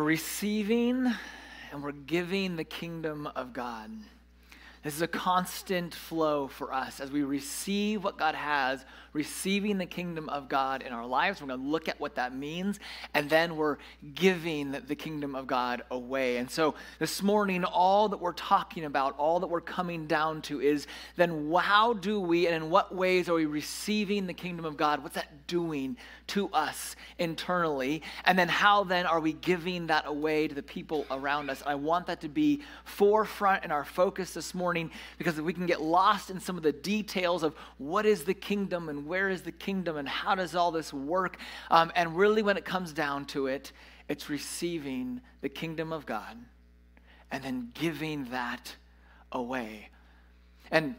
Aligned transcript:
We're 0.00 0.06
receiving 0.06 1.12
and 1.70 1.82
we're 1.82 1.92
giving 1.92 2.56
the 2.56 2.64
kingdom 2.64 3.26
of 3.36 3.52
God. 3.52 3.90
This 4.82 4.94
is 4.94 5.02
a 5.02 5.08
constant 5.08 5.94
flow 5.94 6.48
for 6.48 6.72
us 6.72 7.00
as 7.00 7.10
we 7.10 7.22
receive 7.22 8.02
what 8.02 8.16
God 8.16 8.34
has, 8.34 8.86
receiving 9.12 9.76
the 9.76 9.84
kingdom 9.84 10.30
of 10.30 10.48
God 10.48 10.82
in 10.82 10.90
our 10.90 11.04
lives. 11.04 11.42
We're 11.42 11.48
going 11.48 11.60
to 11.60 11.66
look 11.66 11.86
at 11.86 12.00
what 12.00 12.14
that 12.14 12.34
means, 12.34 12.80
and 13.12 13.28
then 13.28 13.56
we're 13.56 13.76
giving 14.14 14.72
the 14.72 14.94
kingdom 14.94 15.34
of 15.34 15.46
God 15.46 15.82
away. 15.90 16.38
And 16.38 16.50
so 16.50 16.76
this 16.98 17.22
morning, 17.22 17.62
all 17.62 18.08
that 18.08 18.16
we're 18.16 18.32
talking 18.32 18.86
about, 18.86 19.18
all 19.18 19.40
that 19.40 19.48
we're 19.48 19.60
coming 19.60 20.06
down 20.06 20.40
to 20.42 20.62
is 20.62 20.86
then 21.16 21.52
how 21.54 21.92
do 21.92 22.18
we 22.18 22.46
and 22.46 22.56
in 22.56 22.70
what 22.70 22.94
ways 22.94 23.28
are 23.28 23.34
we 23.34 23.44
receiving 23.44 24.26
the 24.26 24.32
kingdom 24.32 24.64
of 24.64 24.78
God? 24.78 25.02
What's 25.02 25.16
that 25.16 25.46
doing 25.46 25.98
to 26.28 26.48
us 26.54 26.96
internally? 27.18 28.02
And 28.24 28.38
then 28.38 28.48
how 28.48 28.84
then 28.84 29.04
are 29.04 29.20
we 29.20 29.34
giving 29.34 29.88
that 29.88 30.06
away 30.06 30.48
to 30.48 30.54
the 30.54 30.62
people 30.62 31.04
around 31.10 31.50
us? 31.50 31.62
I 31.66 31.74
want 31.74 32.06
that 32.06 32.22
to 32.22 32.30
be 32.30 32.62
forefront 32.84 33.62
in 33.62 33.70
our 33.70 33.84
focus 33.84 34.32
this 34.32 34.54
morning 34.54 34.69
morning 34.70 34.92
because 35.18 35.40
we 35.40 35.52
can 35.52 35.66
get 35.66 35.82
lost 35.82 36.30
in 36.30 36.38
some 36.38 36.56
of 36.56 36.62
the 36.62 36.70
details 36.70 37.42
of 37.42 37.56
what 37.78 38.06
is 38.06 38.22
the 38.22 38.32
kingdom 38.32 38.88
and 38.88 39.04
where 39.04 39.28
is 39.28 39.42
the 39.42 39.50
kingdom 39.50 39.96
and 39.96 40.08
how 40.08 40.32
does 40.36 40.54
all 40.54 40.70
this 40.70 40.92
work. 40.92 41.38
Um, 41.72 41.90
and 41.96 42.16
really, 42.16 42.40
when 42.40 42.56
it 42.56 42.64
comes 42.64 42.92
down 42.92 43.24
to 43.26 43.48
it, 43.48 43.72
it's 44.08 44.30
receiving 44.30 45.22
the 45.40 45.48
kingdom 45.48 45.92
of 45.92 46.06
God 46.06 46.38
and 47.32 47.42
then 47.42 47.72
giving 47.74 48.26
that 48.26 48.76
away. 49.32 49.88
And 50.70 50.94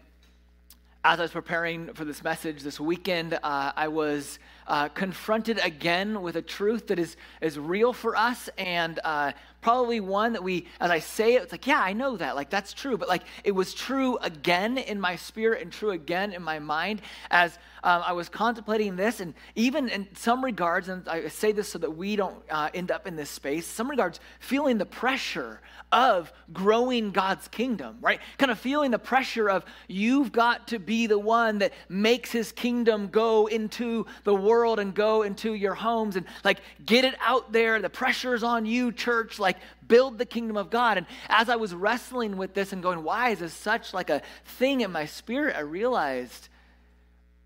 as 1.04 1.20
I 1.20 1.24
was 1.24 1.32
preparing 1.32 1.94
for 1.94 2.06
this 2.06 2.24
message 2.24 2.62
this 2.62 2.80
weekend, 2.80 3.34
uh, 3.34 3.72
I 3.76 3.88
was 3.88 4.38
uh, 4.68 4.88
confronted 4.90 5.60
again 5.64 6.22
with 6.22 6.36
a 6.36 6.44
truth 6.44 6.88
that 6.88 7.00
is, 7.00 7.18
is 7.42 7.58
real 7.58 7.92
for 7.92 8.16
us 8.16 8.50
and 8.60 9.00
uh, 9.04 9.32
probably 9.62 10.00
one 10.00 10.34
that 10.34 10.44
we, 10.44 10.68
as 10.80 10.92
I 10.92 11.00
say 11.00 11.36
it, 11.36 11.42
it's 11.42 11.52
like, 11.52 11.66
yeah, 11.66 11.82
I 11.82 11.94
know 11.94 12.18
that. 12.18 12.36
Like, 12.36 12.52
that's 12.52 12.72
true. 12.72 12.98
But 12.98 13.10
like, 13.10 13.24
it 13.44 13.52
was 13.52 13.74
true 13.74 14.18
again 14.18 14.78
in 14.78 15.02
my 15.02 15.16
spirit 15.16 15.64
and 15.64 15.72
true 15.72 15.92
again 15.92 16.34
in 16.34 16.44
my 16.44 16.60
mind 16.60 17.02
as 17.32 17.58
um, 17.84 18.04
I 18.06 18.14
was 18.14 18.30
contemplating 18.30 18.96
this. 18.96 19.22
And 19.22 19.34
even 19.56 19.90
in 19.90 20.08
some 20.16 20.46
regards, 20.46 20.88
and 20.88 21.08
I 21.10 21.30
say 21.30 21.52
this 21.52 21.70
so 21.70 21.80
that 21.80 21.98
we 21.98 22.16
don't 22.16 22.44
uh, 22.52 22.70
end 22.76 22.92
up 22.92 23.08
in 23.08 23.16
this 23.16 23.30
space, 23.32 23.66
some 23.66 23.90
regards, 23.90 24.20
feeling 24.40 24.78
the 24.78 24.86
pressure 24.86 25.62
of 25.92 26.32
growing 26.54 27.12
God's 27.12 27.48
kingdom, 27.48 27.98
right? 28.02 28.20
Kind 28.38 28.52
of 28.52 28.60
feeling 28.60 28.92
the 28.92 29.00
pressure 29.00 29.50
of 29.50 29.66
you've 29.88 30.32
got 30.32 30.70
to 30.70 30.80
be 30.80 31.08
the 31.08 31.20
one 31.20 31.60
that 31.60 31.74
makes 31.90 32.32
his 32.32 32.52
kingdom 32.52 33.08
go 33.08 33.48
into 33.48 34.06
the 34.24 34.34
world 34.34 34.80
and 34.80 34.94
go 34.94 35.24
into 35.24 35.54
your 35.54 35.74
homes 35.74 36.16
and 36.16 36.26
like 36.44 36.60
get 36.86 37.04
it 37.04 37.16
out 37.22 37.52
there. 37.52 37.82
The 37.82 37.90
pressure 37.90 38.34
is 38.34 38.44
on 38.44 38.66
you, 38.66 38.92
church. 38.92 39.40
Like, 39.40 39.58
build 39.88 40.18
the 40.18 40.26
kingdom 40.26 40.56
of 40.56 40.70
God. 40.70 40.98
And 40.98 41.06
as 41.28 41.50
I 41.50 41.58
was 41.58 41.74
wrestling 41.74 42.38
with 42.38 42.54
this 42.54 42.72
and 42.72 42.82
going, 42.82 43.04
why 43.04 43.32
is 43.32 43.40
this 43.40 43.54
such 43.54 43.94
like 43.94 44.10
a 44.10 44.22
thing 44.46 44.82
in 44.82 44.92
my 44.92 45.06
spirit? 45.06 45.56
I 45.58 45.62
realized, 45.62 46.48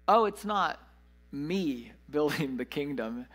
oh, 0.07 0.25
it's 0.25 0.45
not 0.45 0.79
me 1.31 1.91
building 2.09 2.57
the 2.57 2.65
kingdom. 2.65 3.25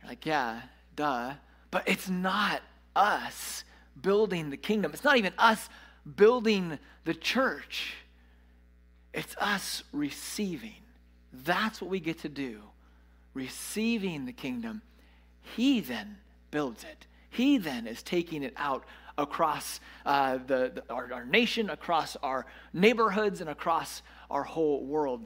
You're 0.00 0.10
like, 0.10 0.24
yeah, 0.24 0.62
duh. 0.94 1.34
But 1.72 1.88
it's 1.88 2.08
not 2.08 2.62
us 2.94 3.64
building 4.00 4.50
the 4.50 4.56
kingdom. 4.56 4.92
It's 4.92 5.04
not 5.04 5.16
even 5.16 5.32
us 5.38 5.68
building 6.16 6.78
the 7.04 7.14
church. 7.14 7.94
It's 9.12 9.36
us 9.38 9.84
receiving. 9.92 10.82
That's 11.32 11.80
what 11.80 11.90
we 11.90 12.00
get 12.00 12.20
to 12.20 12.28
do. 12.28 12.60
Receiving 13.34 14.24
the 14.24 14.32
kingdom. 14.32 14.82
He 15.56 15.80
then 15.80 16.18
builds 16.50 16.84
it. 16.84 17.06
He 17.30 17.58
then 17.58 17.86
is 17.86 18.02
taking 18.02 18.42
it 18.42 18.52
out 18.56 18.84
across 19.18 19.80
uh, 20.04 20.38
the, 20.46 20.72
the 20.74 20.84
our, 20.90 21.12
our 21.12 21.24
nation, 21.24 21.70
across 21.70 22.16
our 22.16 22.46
neighborhoods, 22.72 23.40
and 23.40 23.50
across 23.50 24.02
our 24.30 24.42
whole 24.42 24.84
world. 24.84 25.24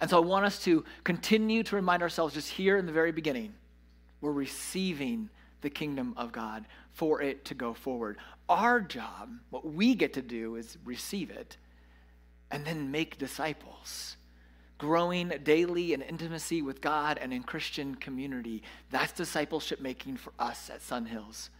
And 0.00 0.10
so 0.10 0.18
I 0.18 0.24
want 0.24 0.44
us 0.44 0.62
to 0.64 0.84
continue 1.02 1.62
to 1.62 1.76
remind 1.76 2.02
ourselves 2.02 2.34
just 2.34 2.50
here 2.50 2.76
in 2.76 2.86
the 2.86 2.92
very 2.92 3.12
beginning 3.12 3.54
we're 4.20 4.32
receiving 4.32 5.28
the 5.60 5.68
kingdom 5.68 6.14
of 6.16 6.32
God 6.32 6.64
for 6.94 7.20
it 7.20 7.44
to 7.46 7.54
go 7.54 7.74
forward. 7.74 8.16
Our 8.48 8.80
job, 8.80 9.30
what 9.50 9.66
we 9.66 9.94
get 9.94 10.14
to 10.14 10.22
do 10.22 10.56
is 10.56 10.78
receive 10.84 11.30
it 11.30 11.56
and 12.50 12.64
then 12.64 12.90
make 12.90 13.18
disciples 13.18 14.16
growing 14.78 15.28
daily 15.42 15.92
in 15.92 16.02
intimacy 16.02 16.60
with 16.60 16.80
God 16.80 17.18
and 17.20 17.32
in 17.32 17.42
Christian 17.42 17.94
community. 17.94 18.62
That's 18.90 19.12
discipleship 19.12 19.80
making 19.80 20.16
for 20.16 20.32
us 20.38 20.70
at 20.70 20.82
Sun 20.82 21.06
Hills. 21.06 21.50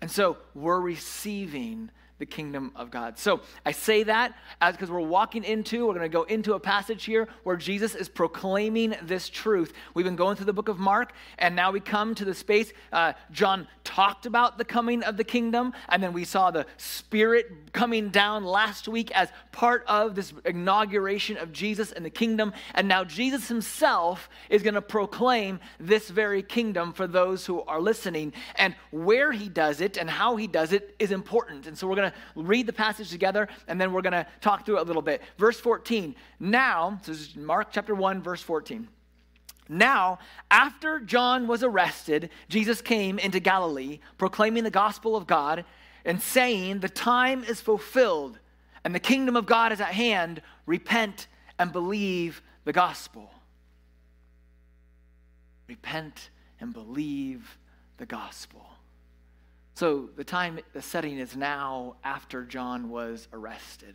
And 0.00 0.10
so 0.10 0.38
we're 0.54 0.80
receiving 0.80 1.90
the 2.18 2.26
kingdom 2.26 2.72
of 2.74 2.90
God. 2.90 3.18
So 3.18 3.40
I 3.64 3.72
say 3.72 4.02
that 4.04 4.34
as 4.60 4.74
because 4.74 4.90
we're 4.90 5.00
walking 5.00 5.44
into, 5.44 5.86
we're 5.86 5.94
going 5.94 6.02
to 6.02 6.08
go 6.08 6.24
into 6.24 6.54
a 6.54 6.60
passage 6.60 7.04
here 7.04 7.28
where 7.44 7.56
Jesus 7.56 7.94
is 7.94 8.08
proclaiming 8.08 8.96
this 9.02 9.28
truth. 9.28 9.72
We've 9.94 10.04
been 10.04 10.16
going 10.16 10.36
through 10.36 10.46
the 10.46 10.52
book 10.52 10.68
of 10.68 10.78
Mark, 10.78 11.12
and 11.38 11.54
now 11.54 11.70
we 11.70 11.80
come 11.80 12.14
to 12.16 12.24
the 12.24 12.34
space. 12.34 12.72
Uh, 12.92 13.12
John 13.30 13.68
talked 13.84 14.26
about 14.26 14.58
the 14.58 14.64
coming 14.64 15.02
of 15.02 15.16
the 15.16 15.24
kingdom, 15.24 15.72
and 15.88 16.02
then 16.02 16.12
we 16.12 16.24
saw 16.24 16.50
the 16.50 16.66
Spirit 16.76 17.72
coming 17.72 18.10
down 18.10 18.44
last 18.44 18.88
week 18.88 19.10
as 19.12 19.28
part 19.52 19.84
of 19.86 20.14
this 20.14 20.32
inauguration 20.44 21.36
of 21.36 21.52
Jesus 21.52 21.92
and 21.92 22.04
the 22.04 22.10
kingdom. 22.10 22.52
And 22.74 22.88
now 22.88 23.04
Jesus 23.04 23.48
himself 23.48 24.28
is 24.50 24.62
going 24.62 24.74
to 24.74 24.82
proclaim 24.82 25.60
this 25.78 26.08
very 26.08 26.42
kingdom 26.42 26.92
for 26.92 27.06
those 27.06 27.46
who 27.46 27.62
are 27.62 27.80
listening. 27.80 28.32
And 28.56 28.74
where 28.90 29.32
he 29.32 29.48
does 29.48 29.80
it 29.80 29.96
and 29.96 30.08
how 30.08 30.36
he 30.36 30.46
does 30.46 30.72
it 30.72 30.94
is 30.98 31.12
important. 31.12 31.66
And 31.66 31.76
so 31.76 31.86
we're 31.86 31.96
going 31.96 32.07
to 32.07 32.07
to 32.10 32.14
read 32.34 32.66
the 32.66 32.72
passage 32.72 33.10
together 33.10 33.48
and 33.66 33.80
then 33.80 33.92
we're 33.92 34.02
going 34.02 34.12
to 34.12 34.26
talk 34.40 34.64
through 34.64 34.78
it 34.78 34.82
a 34.82 34.84
little 34.84 35.02
bit. 35.02 35.22
Verse 35.38 35.58
14. 35.58 36.14
Now, 36.40 37.00
so 37.02 37.12
this 37.12 37.20
is 37.20 37.36
Mark 37.36 37.68
chapter 37.72 37.94
1, 37.94 38.22
verse 38.22 38.42
14. 38.42 38.88
Now, 39.68 40.18
after 40.50 40.98
John 41.00 41.46
was 41.46 41.62
arrested, 41.62 42.30
Jesus 42.48 42.80
came 42.80 43.18
into 43.18 43.38
Galilee, 43.38 44.00
proclaiming 44.16 44.64
the 44.64 44.70
gospel 44.70 45.14
of 45.14 45.26
God 45.26 45.64
and 46.04 46.22
saying, 46.22 46.80
The 46.80 46.88
time 46.88 47.44
is 47.44 47.60
fulfilled 47.60 48.38
and 48.84 48.94
the 48.94 49.00
kingdom 49.00 49.36
of 49.36 49.44
God 49.44 49.72
is 49.72 49.80
at 49.80 49.88
hand. 49.88 50.40
Repent 50.64 51.26
and 51.58 51.72
believe 51.72 52.42
the 52.64 52.72
gospel. 52.72 53.30
Repent 55.68 56.30
and 56.60 56.72
believe 56.72 57.58
the 57.98 58.06
gospel. 58.06 58.66
So 59.78 60.10
the 60.16 60.24
time, 60.24 60.58
the 60.72 60.82
setting 60.82 61.18
is 61.18 61.36
now 61.36 61.94
after 62.02 62.44
John 62.44 62.90
was 62.90 63.28
arrested. 63.32 63.94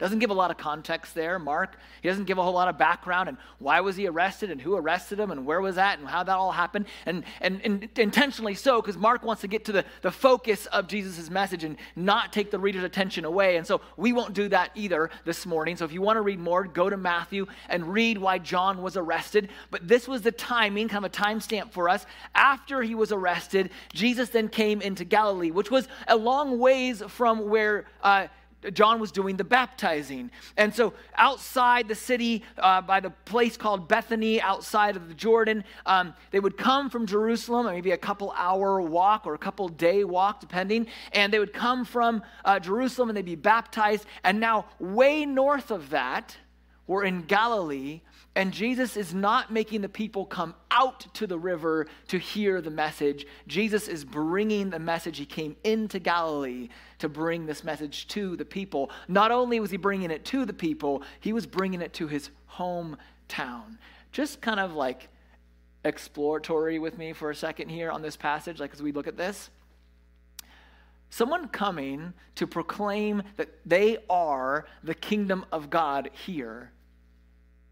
Doesn't 0.00 0.18
give 0.18 0.30
a 0.30 0.34
lot 0.34 0.50
of 0.50 0.56
context 0.56 1.14
there, 1.14 1.38
Mark. 1.38 1.76
He 2.00 2.08
doesn't 2.08 2.24
give 2.24 2.38
a 2.38 2.42
whole 2.42 2.54
lot 2.54 2.68
of 2.68 2.78
background 2.78 3.28
and 3.28 3.36
why 3.58 3.80
was 3.82 3.96
he 3.96 4.08
arrested 4.08 4.50
and 4.50 4.58
who 4.58 4.74
arrested 4.74 5.20
him 5.20 5.30
and 5.30 5.44
where 5.44 5.60
was 5.60 5.74
that 5.74 5.98
and 5.98 6.08
how 6.08 6.22
that 6.22 6.32
all 6.32 6.52
happened. 6.52 6.86
And, 7.04 7.22
and, 7.42 7.60
and 7.62 7.86
intentionally 7.98 8.54
so, 8.54 8.80
because 8.80 8.96
Mark 8.96 9.22
wants 9.22 9.42
to 9.42 9.48
get 9.48 9.66
to 9.66 9.72
the, 9.72 9.84
the 10.00 10.10
focus 10.10 10.64
of 10.66 10.88
Jesus' 10.88 11.28
message 11.28 11.64
and 11.64 11.76
not 11.94 12.32
take 12.32 12.50
the 12.50 12.58
reader's 12.58 12.82
attention 12.82 13.26
away. 13.26 13.58
And 13.58 13.66
so 13.66 13.82
we 13.98 14.14
won't 14.14 14.32
do 14.32 14.48
that 14.48 14.70
either 14.74 15.10
this 15.26 15.44
morning. 15.44 15.76
So 15.76 15.84
if 15.84 15.92
you 15.92 16.00
want 16.00 16.16
to 16.16 16.22
read 16.22 16.40
more, 16.40 16.64
go 16.64 16.88
to 16.88 16.96
Matthew 16.96 17.46
and 17.68 17.92
read 17.92 18.16
why 18.16 18.38
John 18.38 18.80
was 18.80 18.96
arrested. 18.96 19.50
But 19.70 19.86
this 19.86 20.08
was 20.08 20.22
the 20.22 20.32
timing, 20.32 20.88
kind 20.88 21.04
of 21.04 21.12
a 21.12 21.14
timestamp 21.14 21.72
for 21.72 21.90
us. 21.90 22.06
After 22.34 22.82
he 22.82 22.94
was 22.94 23.12
arrested, 23.12 23.68
Jesus 23.92 24.30
then 24.30 24.48
came 24.48 24.80
into 24.80 25.04
Galilee, 25.04 25.50
which 25.50 25.70
was 25.70 25.88
a 26.08 26.16
long 26.16 26.58
ways 26.58 27.02
from 27.06 27.50
where 27.50 27.84
uh, 28.02 28.28
John 28.72 29.00
was 29.00 29.10
doing 29.10 29.36
the 29.36 29.44
baptizing. 29.44 30.30
And 30.56 30.74
so, 30.74 30.92
outside 31.16 31.88
the 31.88 31.94
city, 31.94 32.44
uh, 32.58 32.82
by 32.82 33.00
the 33.00 33.10
place 33.10 33.56
called 33.56 33.88
Bethany, 33.88 34.40
outside 34.40 34.96
of 34.96 35.08
the 35.08 35.14
Jordan, 35.14 35.64
um, 35.86 36.14
they 36.30 36.40
would 36.40 36.56
come 36.56 36.90
from 36.90 37.06
Jerusalem, 37.06 37.66
maybe 37.66 37.92
a 37.92 37.96
couple 37.96 38.32
hour 38.36 38.80
walk 38.80 39.26
or 39.26 39.34
a 39.34 39.38
couple 39.38 39.68
day 39.68 40.04
walk, 40.04 40.40
depending. 40.40 40.86
And 41.12 41.32
they 41.32 41.38
would 41.38 41.52
come 41.52 41.84
from 41.84 42.22
uh, 42.44 42.58
Jerusalem 42.58 43.08
and 43.08 43.16
they'd 43.16 43.24
be 43.24 43.34
baptized. 43.34 44.04
And 44.24 44.40
now, 44.40 44.66
way 44.78 45.24
north 45.24 45.70
of 45.70 45.90
that, 45.90 46.36
we're 46.90 47.04
in 47.04 47.22
Galilee, 47.22 48.00
and 48.34 48.52
Jesus 48.52 48.96
is 48.96 49.14
not 49.14 49.52
making 49.52 49.80
the 49.80 49.88
people 49.88 50.26
come 50.26 50.56
out 50.72 51.06
to 51.14 51.24
the 51.24 51.38
river 51.38 51.86
to 52.08 52.18
hear 52.18 52.60
the 52.60 52.68
message. 52.68 53.28
Jesus 53.46 53.86
is 53.86 54.04
bringing 54.04 54.70
the 54.70 54.80
message. 54.80 55.16
He 55.16 55.24
came 55.24 55.54
into 55.62 56.00
Galilee 56.00 56.68
to 56.98 57.08
bring 57.08 57.46
this 57.46 57.62
message 57.62 58.08
to 58.08 58.36
the 58.36 58.44
people. 58.44 58.90
Not 59.06 59.30
only 59.30 59.60
was 59.60 59.70
he 59.70 59.76
bringing 59.76 60.10
it 60.10 60.24
to 60.26 60.44
the 60.44 60.52
people, 60.52 61.04
he 61.20 61.32
was 61.32 61.46
bringing 61.46 61.80
it 61.80 61.92
to 61.92 62.08
his 62.08 62.30
hometown. 62.50 63.78
Just 64.10 64.40
kind 64.40 64.58
of 64.58 64.72
like 64.72 65.06
exploratory 65.84 66.80
with 66.80 66.98
me 66.98 67.12
for 67.12 67.30
a 67.30 67.36
second 67.36 67.68
here 67.68 67.92
on 67.92 68.02
this 68.02 68.16
passage, 68.16 68.58
like 68.58 68.72
as 68.72 68.82
we 68.82 68.90
look 68.90 69.06
at 69.06 69.16
this. 69.16 69.48
Someone 71.08 71.46
coming 71.46 72.14
to 72.34 72.48
proclaim 72.48 73.22
that 73.36 73.48
they 73.64 73.98
are 74.10 74.66
the 74.82 74.96
kingdom 74.96 75.46
of 75.52 75.70
God 75.70 76.10
here 76.26 76.72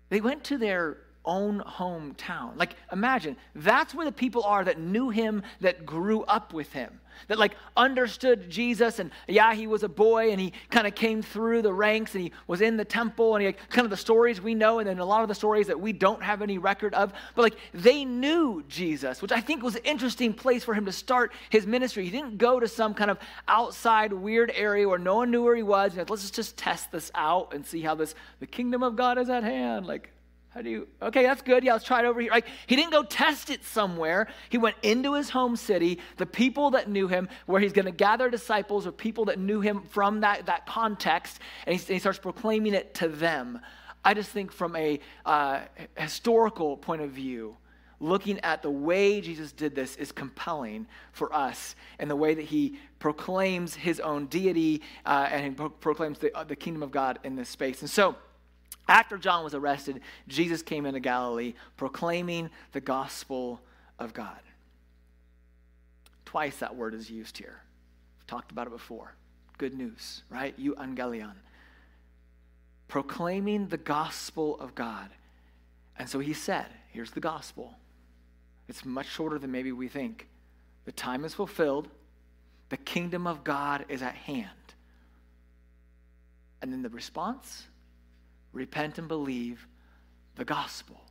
they 0.08 0.20
went 0.20 0.44
to 0.44 0.58
their 0.58 0.98
own 1.28 1.60
hometown. 1.60 2.56
Like, 2.56 2.74
imagine 2.90 3.36
that's 3.54 3.94
where 3.94 4.04
the 4.04 4.10
people 4.10 4.42
are 4.42 4.64
that 4.64 4.80
knew 4.80 5.10
him, 5.10 5.44
that 5.60 5.86
grew 5.86 6.22
up 6.22 6.52
with 6.52 6.72
him 6.72 6.98
that 7.26 7.38
like 7.38 7.56
understood 7.76 8.48
Jesus 8.48 8.98
and 8.98 9.10
yeah, 9.26 9.54
he 9.54 9.66
was 9.66 9.82
a 9.82 9.88
boy 9.88 10.30
and 10.30 10.40
he 10.40 10.52
kind 10.70 10.86
of 10.86 10.94
came 10.94 11.22
through 11.22 11.62
the 11.62 11.72
ranks 11.72 12.14
and 12.14 12.22
he 12.22 12.32
was 12.46 12.60
in 12.60 12.76
the 12.76 12.84
temple 12.84 13.34
and 13.34 13.42
he 13.42 13.48
like, 13.48 13.70
kind 13.70 13.84
of 13.84 13.90
the 13.90 13.96
stories 13.96 14.40
we 14.40 14.54
know 14.54 14.78
and 14.78 14.88
then 14.88 14.98
a 14.98 15.04
lot 15.04 15.22
of 15.22 15.28
the 15.28 15.34
stories 15.34 15.66
that 15.66 15.80
we 15.80 15.92
don't 15.92 16.22
have 16.22 16.40
any 16.40 16.58
record 16.58 16.94
of. 16.94 17.12
But 17.34 17.42
like 17.42 17.56
they 17.74 18.04
knew 18.04 18.62
Jesus, 18.68 19.20
which 19.20 19.32
I 19.32 19.40
think 19.40 19.62
was 19.62 19.76
an 19.76 19.82
interesting 19.84 20.32
place 20.32 20.62
for 20.64 20.74
him 20.74 20.86
to 20.86 20.92
start 20.92 21.32
his 21.50 21.66
ministry. 21.66 22.04
He 22.04 22.10
didn't 22.10 22.38
go 22.38 22.60
to 22.60 22.68
some 22.68 22.94
kind 22.94 23.10
of 23.10 23.18
outside 23.48 24.12
weird 24.12 24.52
area 24.54 24.88
where 24.88 24.98
no 24.98 25.16
one 25.16 25.30
knew 25.30 25.42
where 25.42 25.56
he 25.56 25.62
was. 25.62 25.96
Like, 25.96 26.10
Let's 26.10 26.30
just 26.30 26.56
test 26.56 26.92
this 26.92 27.10
out 27.14 27.52
and 27.54 27.66
see 27.66 27.80
how 27.80 27.94
this 27.94 28.14
the 28.40 28.46
kingdom 28.46 28.82
of 28.82 28.96
God 28.96 29.18
is 29.18 29.28
at 29.28 29.42
hand. 29.42 29.86
Like 29.86 30.10
how 30.58 30.62
do 30.62 30.70
you, 30.70 30.88
okay, 31.00 31.22
that's 31.22 31.40
good. 31.40 31.62
Yeah, 31.62 31.74
let's 31.74 31.84
try 31.84 32.00
it 32.00 32.04
over 32.04 32.20
here. 32.20 32.32
Like, 32.32 32.48
he 32.66 32.74
didn't 32.74 32.90
go 32.90 33.04
test 33.04 33.48
it 33.48 33.62
somewhere. 33.62 34.26
He 34.48 34.58
went 34.58 34.74
into 34.82 35.14
his 35.14 35.30
home 35.30 35.54
city, 35.54 36.00
the 36.16 36.26
people 36.26 36.72
that 36.72 36.88
knew 36.90 37.06
him, 37.06 37.28
where 37.46 37.60
he's 37.60 37.72
going 37.72 37.84
to 37.84 37.92
gather 37.92 38.28
disciples 38.28 38.84
or 38.84 38.90
people 38.90 39.26
that 39.26 39.38
knew 39.38 39.60
him 39.60 39.82
from 39.82 40.22
that, 40.22 40.46
that 40.46 40.66
context, 40.66 41.38
and 41.64 41.78
he, 41.78 41.94
he 41.94 42.00
starts 42.00 42.18
proclaiming 42.18 42.74
it 42.74 42.92
to 42.94 43.06
them. 43.06 43.60
I 44.04 44.14
just 44.14 44.30
think 44.30 44.50
from 44.50 44.74
a 44.74 44.98
uh, 45.24 45.60
historical 45.96 46.76
point 46.76 47.02
of 47.02 47.10
view, 47.10 47.56
looking 48.00 48.40
at 48.40 48.60
the 48.60 48.70
way 48.70 49.20
Jesus 49.20 49.52
did 49.52 49.76
this 49.76 49.94
is 49.94 50.10
compelling 50.10 50.88
for 51.12 51.32
us 51.32 51.76
and 52.00 52.10
the 52.10 52.16
way 52.16 52.34
that 52.34 52.46
he 52.46 52.80
proclaims 52.98 53.76
his 53.76 54.00
own 54.00 54.26
deity 54.26 54.82
uh, 55.06 55.28
and 55.30 55.44
he 55.44 55.50
pro- 55.52 55.68
proclaims 55.68 56.18
the, 56.18 56.36
uh, 56.36 56.42
the 56.42 56.56
kingdom 56.56 56.82
of 56.82 56.90
God 56.90 57.20
in 57.22 57.36
this 57.36 57.48
space. 57.48 57.80
And 57.80 57.88
so, 57.88 58.16
after 58.88 59.18
John 59.18 59.44
was 59.44 59.54
arrested, 59.54 60.00
Jesus 60.26 60.62
came 60.62 60.86
into 60.86 61.00
Galilee 61.00 61.54
proclaiming 61.76 62.50
the 62.72 62.80
gospel 62.80 63.60
of 63.98 64.14
God. 64.14 64.40
Twice 66.24 66.56
that 66.58 66.74
word 66.74 66.94
is 66.94 67.10
used 67.10 67.38
here. 67.38 67.60
We've 68.18 68.26
talked 68.26 68.50
about 68.50 68.66
it 68.66 68.70
before. 68.70 69.14
Good 69.58 69.74
news, 69.74 70.22
right? 70.30 70.58
Euangelion. 70.58 71.34
Proclaiming 72.86 73.68
the 73.68 73.76
gospel 73.76 74.58
of 74.60 74.74
God. 74.74 75.10
And 75.98 76.08
so 76.08 76.18
he 76.18 76.32
said, 76.32 76.66
here's 76.90 77.10
the 77.10 77.20
gospel. 77.20 77.74
It's 78.68 78.84
much 78.84 79.08
shorter 79.08 79.38
than 79.38 79.50
maybe 79.50 79.72
we 79.72 79.88
think. 79.88 80.28
The 80.84 80.92
time 80.92 81.24
is 81.24 81.34
fulfilled. 81.34 81.88
The 82.68 82.76
kingdom 82.76 83.26
of 83.26 83.44
God 83.44 83.84
is 83.88 84.02
at 84.02 84.14
hand. 84.14 84.48
And 86.62 86.72
then 86.72 86.82
the 86.82 86.88
response? 86.88 87.66
Repent 88.52 88.98
and 88.98 89.08
believe 89.08 89.66
the 90.36 90.44
gospel, 90.44 91.02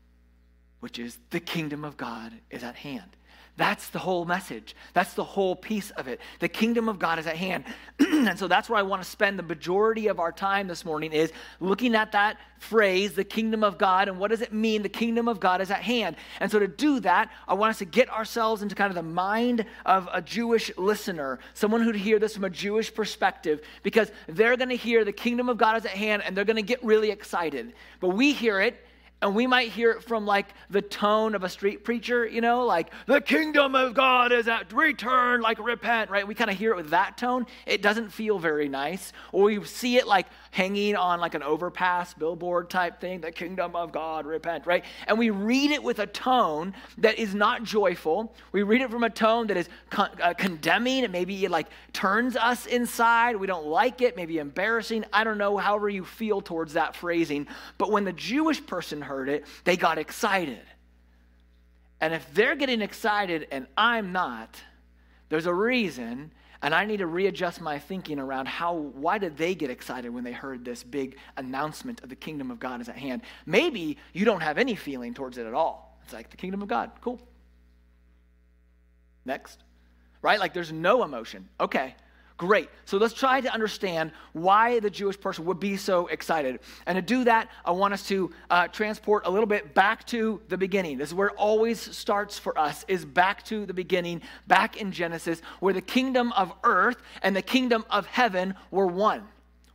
which 0.80 0.98
is 0.98 1.20
the 1.32 1.40
kingdom 1.40 1.84
of 1.84 1.98
God 1.98 2.34
is 2.50 2.64
at 2.64 2.76
hand. 2.76 3.17
That's 3.58 3.90
the 3.90 3.98
whole 3.98 4.24
message. 4.24 4.76
That's 4.94 5.16
the 5.16 5.24
whole 5.24 5.56
piece 5.56 5.90
of 5.92 6.08
it. 6.08 6.22
The 6.40 6.48
kingdom 6.48 6.88
of 6.88 7.00
God 7.00 7.18
is 7.18 7.26
at 7.26 7.36
hand. 7.36 7.66
and 8.00 8.38
so 8.38 8.48
that's 8.48 8.70
where 8.70 8.78
I 8.78 8.84
want 8.84 9.02
to 9.02 9.10
spend 9.10 9.40
the 9.40 9.44
majority 9.44 10.08
of 10.08 10.20
our 10.20 10.32
time 10.32 10.68
this 10.68 10.86
morning 10.86 11.12
is 11.12 11.32
looking 11.60 11.96
at 11.96 12.12
that 12.12 12.38
phrase, 12.60 13.14
the 13.14 13.24
kingdom 13.24 13.64
of 13.64 13.80
God, 13.80 14.10
and 14.10 14.20
what 14.20 14.30
does 14.30 14.42
it 14.42 14.54
mean 14.54 14.84
the 14.84 14.90
kingdom 14.90 15.28
of 15.28 15.40
God 15.40 15.60
is 15.60 15.72
at 15.72 15.82
hand. 15.82 16.18
And 16.40 16.52
so 16.52 16.60
to 16.60 16.68
do 16.68 17.00
that, 17.00 17.32
I 17.48 17.56
want 17.56 17.72
us 17.72 17.80
to 17.80 17.86
get 17.86 18.10
ourselves 18.12 18.62
into 18.62 18.76
kind 18.76 18.92
of 18.92 18.96
the 18.96 19.02
mind 19.02 19.66
of 19.88 20.08
a 20.14 20.22
Jewish 20.22 20.72
listener, 20.78 21.40
someone 21.56 21.82
who'd 21.82 21.96
hear 21.96 22.20
this 22.20 22.36
from 22.36 22.44
a 22.44 22.52
Jewish 22.52 22.94
perspective, 22.94 23.62
because 23.82 24.12
they're 24.28 24.56
going 24.56 24.70
to 24.70 24.76
hear 24.76 25.04
the 25.04 25.12
kingdom 25.12 25.50
of 25.50 25.58
God 25.58 25.78
is 25.78 25.86
at 25.86 25.92
hand 25.92 26.22
and 26.24 26.38
they're 26.38 26.46
going 26.46 26.58
to 26.58 26.62
get 26.62 26.84
really 26.84 27.10
excited. 27.10 27.74
But 28.00 28.10
we 28.10 28.34
hear 28.34 28.62
it 28.62 28.87
and 29.22 29.34
we 29.34 29.48
might 29.48 29.70
hear 29.70 29.92
it 29.92 30.04
from 30.04 30.28
like 30.28 30.46
the 30.70 30.82
tone 30.82 31.34
of 31.34 31.44
a 31.44 31.50
street 31.50 31.84
preacher, 31.84 32.26
you 32.28 32.40
know, 32.40 32.66
like 32.66 32.92
the 33.08 33.20
kingdom 33.20 33.74
of 33.74 33.96
God 33.96 34.32
is 34.32 34.48
at 34.48 34.72
return, 34.72 35.42
like 35.42 35.58
repent, 35.58 36.12
right? 36.12 36.28
We 36.28 36.36
kind 36.36 36.52
of 36.52 36.58
hear 36.58 36.72
it 36.72 36.78
with 36.78 36.92
that 36.92 37.18
tone. 37.18 37.48
It 37.66 37.82
doesn't 37.82 38.12
feel 38.12 38.38
very 38.38 38.70
nice. 38.70 39.14
Or 39.32 39.46
we 39.46 39.64
see 39.66 39.98
it 39.98 40.06
like 40.06 40.28
hanging 40.52 40.96
on 40.96 41.20
like 41.20 41.34
an 41.34 41.42
overpass 41.42 42.14
billboard 42.14 42.70
type 42.70 43.02
thing, 43.02 43.22
the 43.22 43.32
kingdom 43.32 43.76
of 43.76 43.92
God, 43.92 44.28
repent, 44.28 44.68
right? 44.68 44.86
And 45.08 45.18
we 45.18 45.32
read 45.32 45.72
it 45.72 45.82
with 45.82 45.98
a 45.98 46.08
tone 46.08 46.76
that 47.00 47.18
is 47.18 47.34
not 47.34 47.64
joyful. 47.64 48.36
We 48.52 48.62
read 48.62 48.82
it 48.82 48.92
from 48.92 49.04
a 49.04 49.10
tone 49.10 49.48
that 49.48 49.58
is 49.58 49.68
con- 49.90 50.12
uh, 50.22 50.36
condemning. 50.36 51.04
It 51.04 51.10
maybe 51.10 51.44
it 51.44 51.50
like 51.50 51.70
turns 51.92 52.36
us 52.36 52.68
inside. 52.68 53.36
We 53.36 53.48
don't 53.48 53.66
like 53.66 54.02
it, 54.02 54.16
maybe 54.16 54.38
embarrassing. 54.38 55.06
I 55.12 55.24
don't 55.24 55.40
know, 55.40 55.58
however 55.58 55.90
you 55.90 56.06
feel 56.06 56.40
towards 56.40 56.74
that 56.74 56.96
phrasing. 56.96 57.48
But 57.80 57.90
when 57.90 58.04
the 58.04 58.14
Jewish 58.14 58.64
person 58.64 59.02
heard 59.08 59.30
it, 59.30 59.46
they 59.64 59.78
got 59.78 59.98
excited. 59.98 60.62
And 62.00 62.14
if 62.14 62.32
they're 62.34 62.56
getting 62.56 62.82
excited 62.82 63.48
and 63.52 63.68
I'm 63.76 64.12
not, 64.12 64.62
there's 65.30 65.46
a 65.46 65.54
reason, 65.54 66.32
and 66.62 66.74
I 66.74 66.86
need 66.86 66.98
to 66.98 67.08
readjust 67.08 67.60
my 67.62 67.80
thinking 67.80 68.20
around 68.20 68.48
how, 68.48 68.74
why 68.76 69.18
did 69.18 69.38
they 69.38 69.56
get 69.56 69.70
excited 69.70 70.14
when 70.14 70.24
they 70.24 70.32
heard 70.32 70.64
this 70.64 70.84
big 70.84 71.18
announcement 71.36 72.02
of 72.04 72.10
the 72.10 72.16
kingdom 72.16 72.52
of 72.52 72.60
God 72.60 72.82
is 72.82 72.90
at 72.90 72.98
hand? 72.98 73.24
Maybe 73.46 73.98
you 74.14 74.26
don't 74.26 74.42
have 74.42 74.58
any 74.58 74.76
feeling 74.76 75.14
towards 75.14 75.38
it 75.38 75.46
at 75.46 75.54
all. 75.54 76.00
It's 76.04 76.14
like 76.14 76.30
the 76.30 76.38
kingdom 76.38 76.62
of 76.62 76.68
God, 76.68 76.92
cool. 77.02 77.20
Next, 79.26 79.64
right? 80.22 80.40
Like 80.40 80.54
there's 80.54 80.72
no 80.72 81.04
emotion. 81.04 81.50
Okay, 81.60 81.96
Great. 82.38 82.70
So 82.86 82.98
let's 82.98 83.16
try 83.16 83.42
to 83.42 83.52
understand 83.52 84.12
why 84.34 84.80
the 84.80 84.92
Jewish 84.92 85.20
person 85.20 85.46
would 85.46 85.60
be 85.60 85.76
so 85.76 86.06
excited. 86.06 86.60
And 86.86 86.96
to 86.96 87.02
do 87.02 87.24
that, 87.24 87.50
I 87.66 87.72
want 87.72 87.96
us 87.96 88.08
to 88.10 88.32
uh, 88.52 88.68
transport 88.68 89.26
a 89.26 89.30
little 89.32 89.48
bit 89.48 89.74
back 89.74 90.06
to 90.08 90.40
the 90.48 90.58
beginning. 90.58 91.00
This 91.00 91.10
is 91.10 91.16
where 91.16 91.30
it 91.30 91.36
always 91.36 91.80
starts 91.80 92.38
for 92.38 92.58
us, 92.58 92.86
is 92.88 93.06
back 93.06 93.44
to 93.46 93.66
the 93.66 93.74
beginning, 93.74 94.22
back 94.46 94.80
in 94.80 94.92
Genesis, 94.92 95.42
where 95.62 95.74
the 95.74 95.82
kingdom 95.82 96.32
of 96.34 96.54
earth 96.64 97.02
and 97.24 97.36
the 97.36 97.42
kingdom 97.42 97.84
of 97.90 98.06
heaven 98.06 98.54
were 98.70 98.88
one 98.88 99.24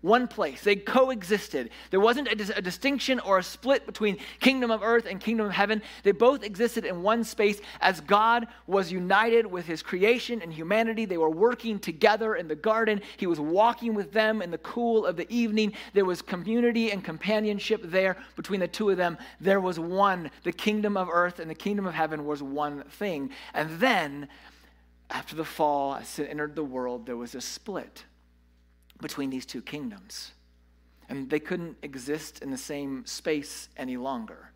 one 0.02 0.26
place. 0.26 0.62
They 0.62 0.76
coexisted. 0.76 1.70
There 1.90 2.00
wasn't 2.00 2.28
a, 2.28 2.58
a, 2.58 2.60
distinction 2.60 3.20
or 3.20 3.38
a 3.38 3.43
split 3.43 3.87
between 3.87 4.19
kingdom 4.40 4.70
of 4.70 4.82
earth 4.82 5.06
and 5.06 5.20
kingdom 5.20 5.46
of 5.46 5.52
heaven. 5.52 5.81
They 6.02 6.10
both 6.10 6.43
existed 6.43 6.84
in 6.84 7.02
one 7.02 7.22
space 7.22 7.60
as 7.81 8.00
God 8.00 8.49
was 8.66 8.90
united 8.90 9.46
with 9.46 9.64
his 9.64 9.81
creation 9.81 10.43
and 10.43 10.52
humanity. 10.52 11.04
They 11.04 11.19
were 11.19 11.31
working 11.31 11.78
together 11.78 12.34
in 12.34 12.49
the 12.49 12.56
garden. 12.56 13.00
He 13.16 13.28
was 13.28 13.38
walking 13.38 13.94
with 13.94 14.12
them 14.12 14.43
in 14.43 14.50
the 14.50 14.58
cool 14.58 15.06
of 15.06 15.16
the 15.16 15.32
evening. 15.32 15.72
There 15.93 16.05
was 16.05 16.20
community 16.20 16.91
and 16.91 17.05
companionship 17.05 17.82
there 17.84 18.17
between 18.34 18.60
the 18.60 18.69
two 18.69 18.91
of 18.91 18.96
them. 18.96 19.17
There 19.41 19.60
was 19.60 19.79
one. 19.79 20.32
The 20.43 20.53
kingdom 20.53 20.96
of 20.96 21.08
earth 21.10 21.38
and 21.38 21.48
the 21.48 21.55
kingdom 21.55 21.86
of 21.86 21.94
heaven 21.94 22.27
was 22.27 22.43
one 22.43 22.82
thing. 22.82 23.31
And 23.55 23.79
then, 23.79 24.29
after 25.10 25.36
the 25.36 25.44
fall, 25.44 25.94
as 25.94 26.08
sin 26.08 26.27
entered 26.27 26.56
the 26.56 26.65
world, 26.65 27.06
there 27.06 27.17
was 27.17 27.36
a 27.36 27.41
split 27.41 28.05
between 29.03 29.29
these 29.29 29.44
two 29.44 29.61
kingdoms. 29.61 30.32
And 31.11 31.29
they 31.29 31.41
couldn't 31.41 31.77
exist 31.82 32.39
in 32.43 32.51
the 32.51 32.56
same 32.56 33.05
space 33.05 33.69
any 33.77 33.99
longer. 33.99 34.53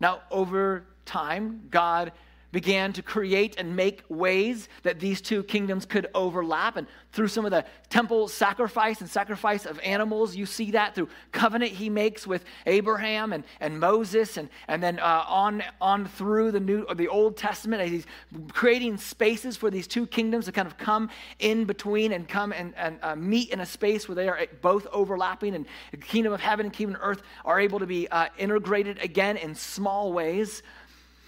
Now, 0.00 0.22
over 0.30 0.86
time, 1.04 1.68
God 1.70 2.12
began 2.52 2.92
to 2.92 3.02
create 3.02 3.56
and 3.58 3.74
make 3.74 4.04
ways 4.08 4.68
that 4.82 5.00
these 5.00 5.20
two 5.20 5.42
kingdoms 5.42 5.86
could 5.86 6.06
overlap. 6.14 6.76
And 6.76 6.86
through 7.12 7.28
some 7.28 7.44
of 7.44 7.50
the 7.50 7.64
temple 7.88 8.28
sacrifice 8.28 9.00
and 9.00 9.10
sacrifice 9.10 9.66
of 9.66 9.80
animals, 9.80 10.36
you 10.36 10.46
see 10.46 10.70
that 10.72 10.94
through 10.94 11.08
covenant 11.32 11.72
he 11.72 11.90
makes 11.90 12.26
with 12.26 12.44
Abraham 12.66 13.32
and, 13.32 13.44
and 13.60 13.80
Moses, 13.80 14.36
and, 14.36 14.48
and 14.68 14.82
then 14.82 14.98
uh, 14.98 15.24
on, 15.26 15.62
on 15.80 16.06
through 16.06 16.52
the 16.52 16.60
New 16.60 16.86
the 16.94 17.08
Old 17.08 17.36
Testament, 17.36 17.88
he's 17.88 18.06
creating 18.52 18.98
spaces 18.98 19.56
for 19.56 19.70
these 19.70 19.86
two 19.86 20.06
kingdoms 20.06 20.44
to 20.44 20.52
kind 20.52 20.66
of 20.66 20.76
come 20.76 21.10
in 21.38 21.64
between 21.64 22.12
and 22.12 22.28
come 22.28 22.52
and, 22.52 22.74
and 22.76 22.98
uh, 23.02 23.16
meet 23.16 23.50
in 23.50 23.60
a 23.60 23.66
space 23.66 24.08
where 24.08 24.14
they 24.14 24.28
are 24.28 24.46
both 24.60 24.86
overlapping, 24.92 25.54
and 25.54 25.66
the 25.90 25.96
kingdom 25.96 26.32
of 26.32 26.40
heaven 26.40 26.66
and 26.66 26.72
kingdom 26.72 26.96
of 26.96 27.02
earth 27.02 27.22
are 27.44 27.58
able 27.60 27.78
to 27.78 27.86
be 27.86 28.08
uh, 28.08 28.26
integrated 28.38 28.98
again 29.02 29.36
in 29.36 29.54
small 29.54 30.12
ways. 30.12 30.62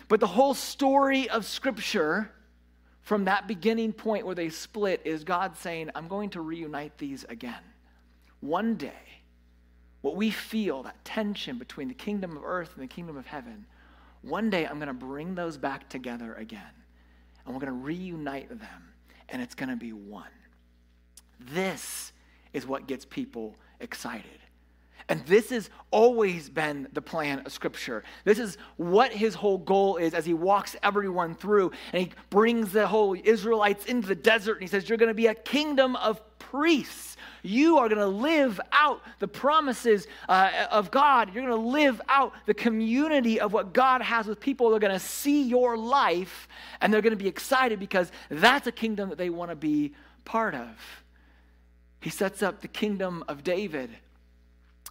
But 0.09 0.21
the 0.21 0.27
whole 0.27 0.55
story 0.55 1.29
of 1.29 1.45
Scripture, 1.45 2.31
from 3.03 3.25
that 3.25 3.49
beginning 3.49 3.93
point 3.93 4.27
where 4.27 4.35
they 4.35 4.49
split, 4.49 5.01
is 5.05 5.25
God 5.25 5.57
saying, 5.57 5.91
I'm 5.95 6.09
going 6.09 6.31
to 6.31 6.41
reunite 6.41 6.99
these 6.99 7.25
again. 7.29 7.63
One 8.41 8.77
day, 8.77 8.93
what 10.03 10.17
we 10.17 10.31
feel, 10.31 10.83
that 10.83 11.03
tension 11.05 11.59
between 11.59 11.89
the 11.89 11.95
kingdom 11.95 12.37
of 12.37 12.45
earth 12.45 12.73
and 12.75 12.83
the 12.83 12.95
kingdom 12.95 13.17
of 13.17 13.27
heaven, 13.27 13.65
one 14.23 14.51
day 14.51 14.67
I'm 14.67 14.77
going 14.77 14.89
to 14.89 14.95
bring 14.95 15.35
those 15.35 15.57
back 15.57 15.89
together 15.89 16.35
again. 16.35 16.61
And 17.45 17.55
we're 17.55 17.61
going 17.61 17.73
to 17.73 17.85
reunite 17.85 18.49
them, 18.49 18.93
and 19.29 19.41
it's 19.41 19.55
going 19.55 19.69
to 19.69 19.77
be 19.77 19.93
one. 19.93 20.29
This 21.41 22.13
is 22.53 22.67
what 22.67 22.87
gets 22.87 23.05
people 23.05 23.57
excited. 23.81 24.41
And 25.09 25.25
this 25.27 25.51
has 25.51 25.69
always 25.91 26.49
been 26.49 26.89
the 26.93 27.03
plan 27.03 27.41
of 27.41 27.53
Scripture. 27.53 28.05
This 28.25 28.39
is 28.39 28.57
what 28.77 29.13
his 29.13 29.35
whole 29.35 29.59
goal 29.59 29.97
is 29.97 30.15
as 30.15 30.25
he 30.25 30.33
walks 30.33 30.77
everyone 30.83 31.35
through 31.35 31.73
and 31.93 32.03
he 32.03 32.13
brings 32.31 32.73
the 32.73 32.87
whole 32.87 33.15
Israelites 33.23 33.85
into 33.85 34.09
the 34.09 34.15
desert 34.15 34.55
and 34.55 34.63
he 34.63 34.69
says, 34.69 34.89
You're 34.89 34.99
going 34.99 35.09
to 35.09 35.15
be 35.15 35.27
a 35.27 35.35
kingdom 35.35 35.97
of 35.97 36.23
priests. 36.39 37.17
You 37.43 37.77
are 37.79 37.89
going 37.89 38.01
to 38.01 38.07
live 38.07 38.59
out 38.73 39.03
the 39.19 39.29
promises 39.29 40.07
uh, 40.29 40.67
of 40.71 40.91
God. 40.91 41.35
You're 41.35 41.45
going 41.45 41.63
to 41.63 41.69
live 41.69 42.01
out 42.09 42.33
the 42.47 42.55
community 42.55 43.39
of 43.39 43.53
what 43.53 43.75
God 43.75 44.01
has 44.01 44.27
with 44.27 44.41
people. 44.41 44.71
They're 44.71 44.79
going 44.79 44.93
to 44.93 44.99
see 44.99 45.43
your 45.43 45.77
life 45.77 46.49
and 46.81 46.93
they're 46.93 47.03
going 47.03 47.17
to 47.17 47.23
be 47.23 47.29
excited 47.29 47.79
because 47.79 48.11
that's 48.31 48.67
a 48.67 48.73
kingdom 48.73 49.11
that 49.11 49.19
they 49.19 49.29
want 49.29 49.51
to 49.51 49.57
be 49.57 49.93
part 50.25 50.55
of. 50.55 50.69
He 52.01 52.09
sets 52.09 52.43
up 52.43 52.63
the 52.63 52.69
kingdom 52.69 53.25
of 53.29 53.45
David. 53.45 53.91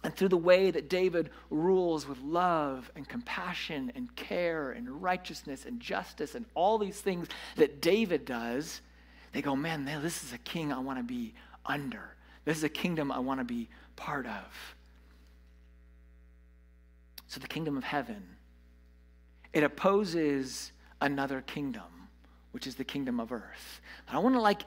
And 0.04 0.14
through 0.14 0.28
the 0.28 0.36
way 0.36 0.70
that 0.70 0.90
David 0.90 1.30
rules 1.48 2.06
with 2.06 2.20
love 2.20 2.92
and 2.94 3.08
compassion 3.08 3.90
and 3.94 4.14
care 4.14 4.70
and 4.72 5.02
righteousness 5.02 5.64
and 5.64 5.80
justice 5.80 6.34
and 6.34 6.44
all 6.54 6.76
these 6.76 7.00
things 7.00 7.26
that 7.56 7.80
David 7.80 8.26
does, 8.26 8.82
they 9.32 9.40
go, 9.40 9.56
man, 9.56 9.86
this 9.86 10.22
is 10.22 10.34
a 10.34 10.38
king 10.38 10.74
I 10.74 10.78
want 10.78 10.98
to 10.98 11.02
be 11.02 11.32
under. 11.64 12.14
This 12.44 12.58
is 12.58 12.64
a 12.64 12.68
kingdom 12.68 13.10
I 13.10 13.18
want 13.18 13.40
to 13.40 13.44
be 13.44 13.70
part 13.96 14.26
of. 14.26 14.76
So 17.26 17.40
the 17.40 17.48
kingdom 17.48 17.78
of 17.78 17.84
heaven, 17.84 18.22
it 19.54 19.64
opposes 19.64 20.72
another 21.00 21.40
kingdom, 21.40 22.08
which 22.52 22.66
is 22.66 22.74
the 22.74 22.84
kingdom 22.84 23.20
of 23.20 23.32
earth. 23.32 23.80
But 24.04 24.16
I 24.16 24.18
want 24.18 24.34
to 24.34 24.40
like 24.42 24.64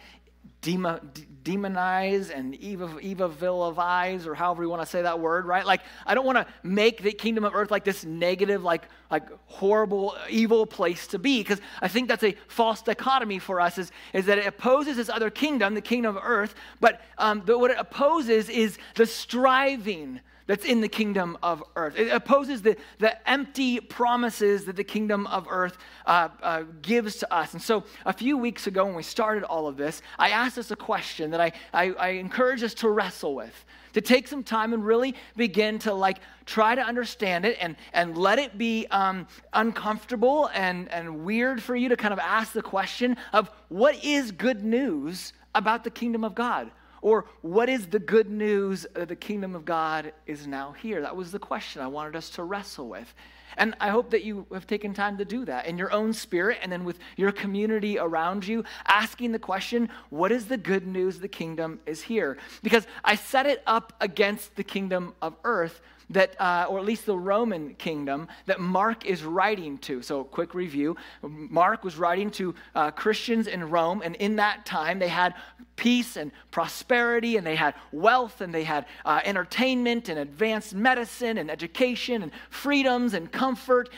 demonize 0.61 2.29
and 2.35 2.55
eva 2.55 3.27
vilifies 3.27 4.27
or 4.27 4.35
however 4.35 4.63
you 4.63 4.69
want 4.69 4.81
to 4.81 4.85
say 4.85 5.01
that 5.01 5.19
word 5.19 5.45
right? 5.45 5.65
Like 5.65 5.81
i 6.05 6.13
don't 6.13 6.25
want 6.25 6.37
to 6.37 6.45
make 6.63 7.01
the 7.01 7.11
kingdom 7.11 7.43
of 7.43 7.55
earth 7.55 7.71
like 7.71 7.83
this 7.83 8.03
negative 8.03 8.63
like 8.63 8.83
like 9.09 9.23
horrible 9.45 10.15
evil 10.29 10.65
place 10.65 11.07
to 11.07 11.19
be 11.19 11.39
because 11.39 11.61
i 11.81 11.87
think 11.87 12.07
that's 12.07 12.23
a 12.23 12.35
false 12.47 12.81
dichotomy 12.81 13.39
for 13.39 13.61
us 13.61 13.77
is, 13.77 13.91
is 14.13 14.25
that 14.25 14.37
it 14.37 14.45
opposes 14.45 14.97
this 14.97 15.09
other 15.09 15.29
kingdom 15.29 15.73
the 15.73 15.81
kingdom 15.81 16.17
of 16.17 16.23
earth 16.23 16.53
but, 16.79 17.01
um, 17.17 17.41
but 17.45 17.59
what 17.59 17.71
it 17.71 17.77
opposes 17.79 18.49
is 18.49 18.77
the 18.95 19.05
striving 19.05 20.19
that's 20.47 20.65
in 20.65 20.81
the 20.81 20.87
kingdom 20.87 21.37
of 21.43 21.63
earth. 21.75 21.97
It 21.97 22.09
opposes 22.09 22.61
the, 22.61 22.75
the 22.99 23.29
empty 23.29 23.79
promises 23.79 24.65
that 24.65 24.75
the 24.75 24.83
kingdom 24.83 25.27
of 25.27 25.47
earth 25.49 25.77
uh, 26.05 26.29
uh, 26.41 26.63
gives 26.81 27.17
to 27.17 27.33
us. 27.33 27.53
And 27.53 27.61
so, 27.61 27.83
a 28.05 28.13
few 28.13 28.37
weeks 28.37 28.65
ago, 28.65 28.85
when 28.85 28.95
we 28.95 29.03
started 29.03 29.43
all 29.43 29.67
of 29.67 29.77
this, 29.77 30.01
I 30.17 30.29
asked 30.29 30.57
us 30.57 30.71
a 30.71 30.75
question 30.75 31.31
that 31.31 31.41
I, 31.41 31.51
I, 31.73 31.91
I 31.91 32.07
encourage 32.09 32.63
us 32.63 32.73
to 32.75 32.89
wrestle 32.89 33.35
with 33.35 33.65
to 33.93 34.01
take 34.01 34.27
some 34.27 34.43
time 34.43 34.73
and 34.73 34.85
really 34.85 35.15
begin 35.35 35.79
to 35.79 35.91
like 35.91 36.19
try 36.45 36.75
to 36.75 36.81
understand 36.81 37.45
it 37.45 37.57
and, 37.59 37.75
and 37.93 38.15
let 38.15 38.37
it 38.37 38.55
be 38.55 38.85
um, 38.91 39.27
uncomfortable 39.53 40.51
and, 40.53 40.87
and 40.91 41.25
weird 41.25 41.63
for 41.63 41.75
you 41.75 41.89
to 41.89 41.97
kind 41.97 42.13
of 42.13 42.19
ask 42.19 42.53
the 42.53 42.61
question 42.61 43.17
of 43.33 43.49
what 43.69 44.03
is 44.03 44.31
good 44.31 44.63
news 44.63 45.33
about 45.55 45.83
the 45.83 45.89
kingdom 45.89 46.23
of 46.23 46.35
God? 46.35 46.69
Or 47.07 47.23
what 47.39 47.69
is 47.69 47.87
the 47.87 47.99
good 47.99 48.29
news 48.29 48.85
that 48.93 49.07
the 49.07 49.15
kingdom 49.15 49.55
of 49.55 49.63
God 49.63 50.11
is 50.25 50.45
now 50.45 50.73
here? 50.73 51.01
That 51.01 51.15
was 51.15 51.31
the 51.31 51.39
question 51.39 51.81
I 51.81 51.87
wanted 51.87 52.17
us 52.17 52.29
to 52.31 52.43
wrestle 52.43 52.89
with. 52.89 53.13
And 53.55 53.75
I 53.79 53.91
hope 53.91 54.09
that 54.09 54.25
you 54.25 54.45
have 54.51 54.67
taken 54.67 54.93
time 54.93 55.17
to 55.19 55.23
do 55.23 55.45
that 55.45 55.67
in 55.67 55.77
your 55.77 55.89
own 55.93 56.11
spirit 56.11 56.57
and 56.61 56.69
then 56.69 56.83
with 56.83 56.99
your 57.15 57.31
community 57.31 57.97
around 57.97 58.45
you, 58.45 58.65
asking 58.87 59.31
the 59.31 59.39
question, 59.39 59.87
what 60.09 60.33
is 60.33 60.47
the 60.47 60.57
good 60.57 60.85
news 60.85 61.21
the 61.21 61.29
kingdom 61.29 61.79
is 61.85 62.01
here? 62.01 62.37
Because 62.61 62.85
I 63.05 63.15
set 63.15 63.45
it 63.45 63.63
up 63.65 63.93
against 64.01 64.57
the 64.57 64.63
kingdom 64.65 65.13
of 65.21 65.37
earth 65.45 65.79
that, 66.09 66.39
uh, 66.39 66.65
or 66.69 66.79
at 66.79 66.85
least 66.85 67.05
the 67.05 67.17
Roman 67.17 67.73
kingdom, 67.75 68.27
that 68.45 68.59
Mark 68.59 69.05
is 69.05 69.23
writing 69.23 69.77
to. 69.79 70.01
So, 70.01 70.23
quick 70.23 70.53
review 70.53 70.95
Mark 71.21 71.83
was 71.83 71.97
writing 71.97 72.31
to 72.31 72.55
uh, 72.75 72.91
Christians 72.91 73.47
in 73.47 73.69
Rome, 73.69 74.01
and 74.03 74.15
in 74.15 74.37
that 74.37 74.65
time 74.65 74.99
they 74.99 75.09
had 75.09 75.33
peace 75.75 76.15
and 76.15 76.31
prosperity, 76.51 77.37
and 77.37 77.45
they 77.45 77.55
had 77.55 77.73
wealth, 77.91 78.41
and 78.41 78.53
they 78.53 78.63
had 78.63 78.85
uh, 79.05 79.19
entertainment, 79.23 80.09
and 80.09 80.19
advanced 80.19 80.73
medicine, 80.73 81.37
and 81.37 81.51
education, 81.51 82.23
and 82.23 82.31
freedoms, 82.49 83.13
and 83.13 83.31
comfort. 83.31 83.89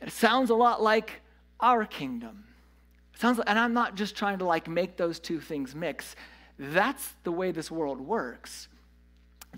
It 0.00 0.10
sounds 0.10 0.50
a 0.50 0.54
lot 0.54 0.82
like 0.82 1.20
our 1.60 1.84
kingdom. 1.84 2.44
Sounds 3.18 3.38
like, 3.38 3.48
and 3.48 3.58
I'm 3.58 3.72
not 3.72 3.94
just 3.94 4.16
trying 4.16 4.38
to 4.38 4.44
like 4.44 4.68
make 4.68 4.96
those 4.96 5.20
two 5.20 5.38
things 5.38 5.76
mix. 5.76 6.16
That's 6.58 7.14
the 7.22 7.30
way 7.30 7.52
this 7.52 7.70
world 7.70 8.00
works. 8.00 8.68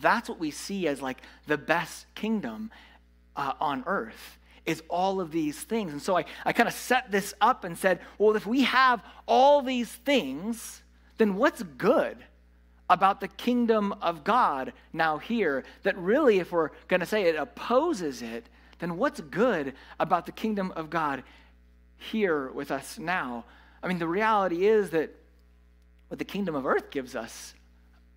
That's 0.00 0.28
what 0.28 0.38
we 0.38 0.50
see 0.50 0.88
as 0.88 1.00
like 1.00 1.22
the 1.46 1.58
best 1.58 2.06
kingdom 2.14 2.70
uh, 3.36 3.52
on 3.60 3.84
earth 3.86 4.38
is 4.66 4.82
all 4.88 5.20
of 5.20 5.30
these 5.30 5.60
things. 5.60 5.92
And 5.92 6.00
so 6.00 6.16
I, 6.16 6.24
I 6.44 6.52
kind 6.52 6.68
of 6.68 6.74
set 6.74 7.10
this 7.10 7.34
up 7.40 7.64
and 7.64 7.76
said, 7.76 8.00
well, 8.18 8.34
if 8.34 8.46
we 8.46 8.62
have 8.62 9.02
all 9.26 9.62
these 9.62 9.90
things, 9.90 10.82
then 11.18 11.34
what's 11.34 11.62
good 11.62 12.16
about 12.88 13.20
the 13.20 13.28
kingdom 13.28 13.92
of 14.00 14.24
God 14.24 14.72
now 14.92 15.18
here? 15.18 15.64
That 15.82 15.96
really, 15.98 16.38
if 16.38 16.52
we're 16.52 16.70
going 16.88 17.00
to 17.00 17.06
say 17.06 17.24
it 17.24 17.36
opposes 17.36 18.22
it, 18.22 18.46
then 18.78 18.96
what's 18.96 19.20
good 19.20 19.74
about 20.00 20.26
the 20.26 20.32
kingdom 20.32 20.72
of 20.76 20.90
God 20.90 21.22
here 21.96 22.50
with 22.50 22.70
us 22.70 22.98
now? 22.98 23.44
I 23.82 23.88
mean, 23.88 23.98
the 23.98 24.08
reality 24.08 24.66
is 24.66 24.90
that 24.90 25.14
what 26.08 26.18
the 26.18 26.24
kingdom 26.24 26.54
of 26.54 26.66
earth 26.66 26.90
gives 26.90 27.14
us 27.14 27.54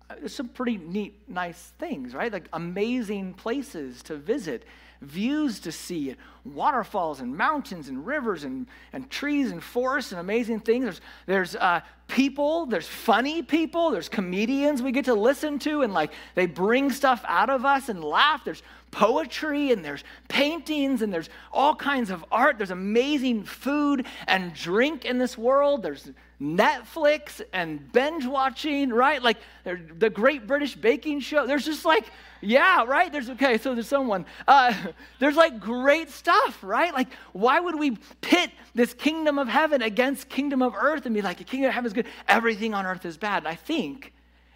there's 0.08 0.34
some 0.34 0.48
pretty 0.48 0.78
neat, 0.78 1.14
nice 1.28 1.72
things, 1.78 2.14
right? 2.14 2.32
Like 2.32 2.48
amazing 2.52 3.34
places 3.34 4.02
to 4.04 4.16
visit, 4.16 4.64
views 5.02 5.60
to 5.60 5.72
see, 5.72 6.16
waterfalls 6.44 7.20
and 7.20 7.36
mountains 7.36 7.88
and 7.88 8.06
rivers 8.06 8.44
and, 8.44 8.66
and 8.92 9.10
trees 9.10 9.50
and 9.50 9.62
forests 9.62 10.12
and 10.12 10.20
amazing 10.20 10.60
things. 10.60 10.84
There's, 10.84 11.00
there's 11.26 11.56
uh, 11.56 11.80
people, 12.06 12.66
there's 12.66 12.88
funny 12.88 13.42
people, 13.42 13.90
there's 13.90 14.08
comedians 14.08 14.82
we 14.82 14.92
get 14.92 15.04
to 15.04 15.14
listen 15.14 15.58
to 15.60 15.82
and 15.82 15.92
like 15.92 16.12
they 16.34 16.46
bring 16.46 16.90
stuff 16.90 17.22
out 17.28 17.50
of 17.50 17.64
us 17.64 17.88
and 17.88 18.02
laugh. 18.02 18.44
There's 18.44 18.62
poetry 18.90 19.72
and 19.72 19.84
there's 19.84 20.04
paintings 20.28 21.02
and 21.02 21.12
there's 21.12 21.28
all 21.52 21.74
kinds 21.74 22.10
of 22.10 22.24
art. 22.30 22.58
There's 22.58 22.70
amazing 22.70 23.44
food 23.44 24.06
and 24.26 24.54
drink 24.54 25.04
in 25.04 25.18
this 25.18 25.36
world. 25.36 25.82
There's 25.82 26.10
Netflix 26.40 27.40
and 27.52 27.92
binge 27.92 28.24
watching, 28.24 28.90
right? 28.90 29.22
Like 29.22 29.38
the 29.64 30.10
Great 30.10 30.46
British 30.46 30.76
Baking 30.76 31.20
Show. 31.20 31.46
There's 31.46 31.64
just 31.64 31.84
like, 31.84 32.06
yeah, 32.40 32.84
right? 32.84 33.10
There's, 33.10 33.28
okay, 33.30 33.58
so 33.58 33.74
there's 33.74 33.88
someone. 33.88 34.24
Uh, 34.46 34.72
there's 35.18 35.36
like 35.36 35.58
great 35.58 36.10
stuff, 36.10 36.62
right? 36.62 36.94
Like, 36.94 37.08
why 37.32 37.58
would 37.58 37.78
we 37.78 37.96
pit 38.20 38.50
this 38.74 38.94
kingdom 38.94 39.38
of 39.38 39.48
heaven 39.48 39.82
against 39.82 40.28
kingdom 40.28 40.62
of 40.62 40.74
earth 40.76 41.06
and 41.06 41.14
be 41.14 41.22
like, 41.22 41.38
the 41.38 41.44
kingdom 41.44 41.68
of 41.68 41.74
heaven 41.74 41.86
is 41.86 41.92
good, 41.92 42.06
everything 42.28 42.74
on 42.74 42.86
earth 42.86 43.04
is 43.04 43.16
bad? 43.16 43.38
And 43.38 43.48
I 43.48 43.56
think 43.56 44.12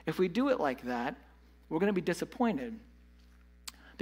if 0.07 0.19
we 0.19 0.29
do 0.29 0.51
it 0.51 0.61
like 0.61 0.83
that, 0.83 1.17
we're 1.69 1.81
going 1.81 1.89
to 1.89 1.93
be 1.93 2.01
disappointed 2.01 2.79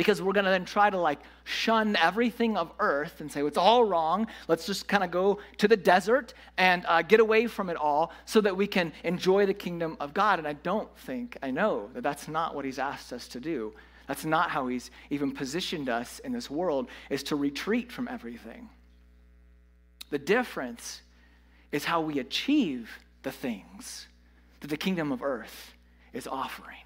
because 0.01 0.23
we're 0.23 0.33
going 0.33 0.47
to 0.47 0.51
then 0.51 0.65
try 0.65 0.89
to 0.89 0.97
like 0.97 1.19
shun 1.45 1.95
everything 1.97 2.57
of 2.57 2.73
earth 2.79 3.21
and 3.21 3.31
say 3.31 3.43
well, 3.43 3.49
it's 3.49 3.59
all 3.59 3.85
wrong. 3.85 4.27
Let's 4.49 4.65
just 4.65 4.89
kind 4.89 5.05
of 5.05 5.11
go 5.11 5.41
to 5.59 5.69
the 5.69 5.77
desert 5.77 6.33
and 6.57 6.87
uh, 6.89 7.03
get 7.03 7.21
away 7.21 7.47
from 7.47 7.69
it 7.69 7.77
all 7.77 8.11
so 8.25 8.41
that 8.41 8.57
we 8.57 8.67
can 8.67 8.95
enjoy 9.05 9.45
the 9.45 9.53
kingdom 9.53 9.99
of 10.01 10.15
god. 10.15 10.39
And 10.39 10.49
i 10.49 10.55
don't 10.55 10.89
think 11.01 11.37
i 11.43 11.51
know 11.51 11.91
that 11.93 12.03
that's 12.03 12.29
not 12.29 12.55
what 12.55 12.65
he's 12.65 12.79
asked 12.79 13.13
us 13.13 13.29
to 13.29 13.41
do. 13.41 13.75
That's 14.09 14.25
not 14.25 14.49
how 14.49 14.69
he's 14.69 14.91
even 15.11 15.33
positioned 15.33 15.91
us 15.91 16.19
in 16.21 16.33
this 16.33 16.49
world 16.49 16.89
is 17.11 17.23
to 17.25 17.37
retreat 17.37 17.93
from 17.93 18.09
everything. 18.09 18.71
The 20.09 20.19
difference 20.19 21.03
is 21.73 21.85
how 21.85 22.01
we 22.01 22.21
achieve 22.21 22.91
the 23.23 23.33
things 23.33 24.07
that 24.61 24.69
the 24.69 24.79
kingdom 24.79 25.13
of 25.13 25.23
earth 25.23 25.75
is 26.15 26.27
offering 26.27 26.79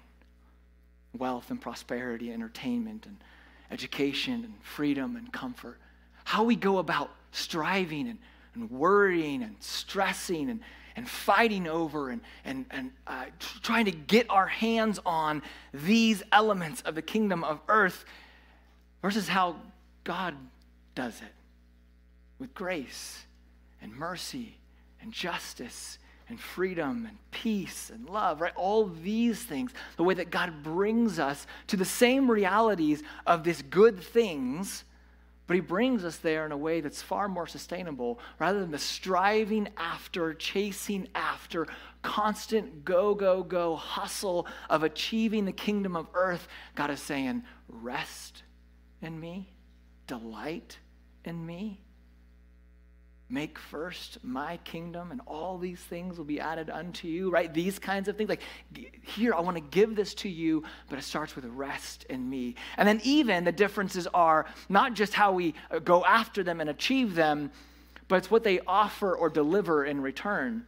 wealth 1.19 1.49
and 1.51 1.59
prosperity, 1.59 2.31
entertainment 2.31 3.05
and 3.05 3.17
education 3.71 4.43
and 4.43 4.53
freedom 4.61 5.15
and 5.15 5.31
comfort. 5.31 5.77
How 6.23 6.43
we 6.43 6.55
go 6.55 6.77
about 6.77 7.11
striving 7.31 8.07
and, 8.07 8.19
and 8.53 8.69
worrying 8.71 9.43
and 9.43 9.55
stressing 9.59 10.49
and, 10.49 10.59
and 10.95 11.09
fighting 11.09 11.67
over 11.67 12.09
and, 12.09 12.21
and, 12.43 12.65
and 12.71 12.91
uh, 13.07 13.25
trying 13.61 13.85
to 13.85 13.91
get 13.91 14.29
our 14.29 14.47
hands 14.47 14.99
on 15.05 15.41
these 15.73 16.23
elements 16.31 16.81
of 16.81 16.95
the 16.95 17.01
kingdom 17.01 17.43
of 17.43 17.59
earth 17.67 18.05
versus 19.01 19.27
how 19.27 19.57
God 20.03 20.35
does 20.95 21.21
it 21.21 21.33
with 22.39 22.53
grace 22.53 23.25
and 23.81 23.93
mercy 23.93 24.57
and 25.01 25.11
justice 25.11 25.97
and 26.27 26.39
freedom 26.39 27.05
and 27.07 27.17
peace 27.31 27.91
and 27.93 28.09
love, 28.09 28.41
right? 28.41 28.55
All 28.55 28.87
these 28.87 29.43
things, 29.43 29.71
the 29.97 30.03
way 30.03 30.15
that 30.15 30.31
God 30.31 30.63
brings 30.63 31.19
us 31.19 31.45
to 31.67 31.77
the 31.77 31.85
same 31.85 32.29
realities 32.29 33.03
of 33.27 33.43
these 33.43 33.61
good 33.61 33.99
things, 33.99 34.83
but 35.47 35.53
He 35.53 35.61
brings 35.61 36.03
us 36.03 36.17
there 36.17 36.45
in 36.45 36.51
a 36.51 36.57
way 36.57 36.81
that's 36.81 37.01
far 37.01 37.27
more 37.27 37.45
sustainable 37.45 38.19
rather 38.39 38.59
than 38.59 38.71
the 38.71 38.79
striving 38.79 39.69
after, 39.77 40.33
chasing 40.33 41.07
after, 41.13 41.67
constant 42.01 42.83
go, 42.83 43.13
go, 43.13 43.43
go 43.43 43.75
hustle 43.75 44.47
of 44.69 44.83
achieving 44.83 45.45
the 45.45 45.51
kingdom 45.51 45.95
of 45.95 46.07
earth. 46.15 46.47
God 46.73 46.89
is 46.89 46.99
saying, 46.99 47.43
rest 47.69 48.41
in 49.01 49.19
me, 49.19 49.53
delight 50.07 50.79
in 51.23 51.45
me. 51.45 51.84
Make 53.29 53.57
first 53.57 54.19
my 54.23 54.57
kingdom 54.57 55.11
and 55.11 55.19
all 55.25 55.57
these 55.57 55.79
things 55.79 56.17
will 56.17 56.25
be 56.25 56.39
added 56.39 56.69
unto 56.69 57.07
you 57.07 57.29
right? 57.29 57.53
These 57.53 57.79
kinds 57.79 58.07
of 58.07 58.17
things 58.17 58.29
like 58.29 58.41
here 59.01 59.33
i 59.33 59.39
want 59.39 59.57
to 59.57 59.63
give 59.63 59.95
this 59.95 60.13
to 60.15 60.29
you 60.29 60.63
but 60.89 60.99
it 60.99 61.03
starts 61.03 61.35
with 61.35 61.45
rest 61.45 62.03
in 62.09 62.29
me. 62.29 62.55
And 62.77 62.87
then 62.87 63.01
even 63.03 63.43
the 63.43 63.51
differences 63.51 64.07
are 64.07 64.45
not 64.69 64.93
just 64.93 65.13
how 65.13 65.31
we 65.31 65.55
uh, 65.71 65.79
go 65.79 66.05
after 66.05 66.43
them 66.43 66.61
and 66.61 66.69
achieve 66.69 67.15
them 67.15 67.51
but 68.07 68.17
it's 68.17 68.29
what 68.29 68.43
they 68.43 68.59
offer 68.67 69.15
or 69.15 69.29
deliver 69.29 69.85
in 69.85 70.01
return 70.01 70.67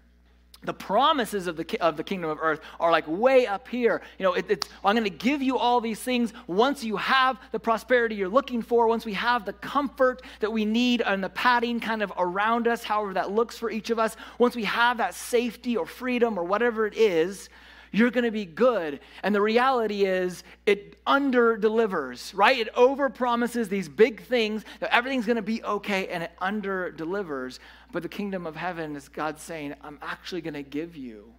the 0.63 0.73
promises 0.73 1.47
of 1.47 1.55
the, 1.55 1.79
of 1.81 1.97
the 1.97 2.03
kingdom 2.03 2.29
of 2.29 2.39
earth 2.41 2.59
are 2.79 2.91
like 2.91 3.05
way 3.07 3.45
up 3.47 3.67
here. 3.67 4.01
You 4.17 4.23
know, 4.23 4.33
it, 4.33 4.45
it's, 4.49 4.69
I'm 4.83 4.95
going 4.95 5.03
to 5.03 5.09
give 5.09 5.41
you 5.41 5.57
all 5.57 5.81
these 5.81 5.99
things 5.99 6.33
once 6.47 6.83
you 6.83 6.97
have 6.97 7.39
the 7.51 7.59
prosperity 7.59 8.15
you're 8.15 8.29
looking 8.29 8.61
for, 8.61 8.87
once 8.87 9.05
we 9.05 9.13
have 9.13 9.45
the 9.45 9.53
comfort 9.53 10.21
that 10.39 10.51
we 10.51 10.65
need 10.65 11.01
and 11.01 11.23
the 11.23 11.29
padding 11.29 11.79
kind 11.79 12.01
of 12.01 12.11
around 12.17 12.67
us, 12.67 12.83
however 12.83 13.13
that 13.13 13.31
looks 13.31 13.57
for 13.57 13.69
each 13.69 13.89
of 13.89 13.99
us, 13.99 14.15
once 14.39 14.55
we 14.55 14.63
have 14.65 14.97
that 14.97 15.13
safety 15.13 15.77
or 15.77 15.85
freedom 15.85 16.37
or 16.37 16.43
whatever 16.43 16.87
it 16.87 16.95
is, 16.95 17.49
you're 17.97 18.11
going 18.11 18.23
to 18.23 18.31
be 18.31 18.45
good. 18.45 18.99
And 19.23 19.33
the 19.33 19.41
reality 19.41 20.05
is, 20.05 20.43
it 20.65 20.97
under 21.05 21.57
delivers, 21.57 22.33
right? 22.33 22.57
It 22.57 22.69
over 22.75 23.09
promises 23.09 23.69
these 23.69 23.89
big 23.89 24.23
things 24.23 24.63
that 24.79 24.93
everything's 24.93 25.25
going 25.25 25.37
to 25.37 25.41
be 25.41 25.63
okay, 25.63 26.07
and 26.07 26.23
it 26.23 26.31
under 26.39 26.91
delivers. 26.91 27.59
But 27.91 28.03
the 28.03 28.09
kingdom 28.09 28.45
of 28.45 28.55
heaven 28.55 28.95
is 28.95 29.09
God 29.09 29.39
saying, 29.39 29.73
I'm 29.81 29.99
actually 30.01 30.41
going 30.41 30.53
to 30.53 30.63
give 30.63 30.95
you 30.95 31.33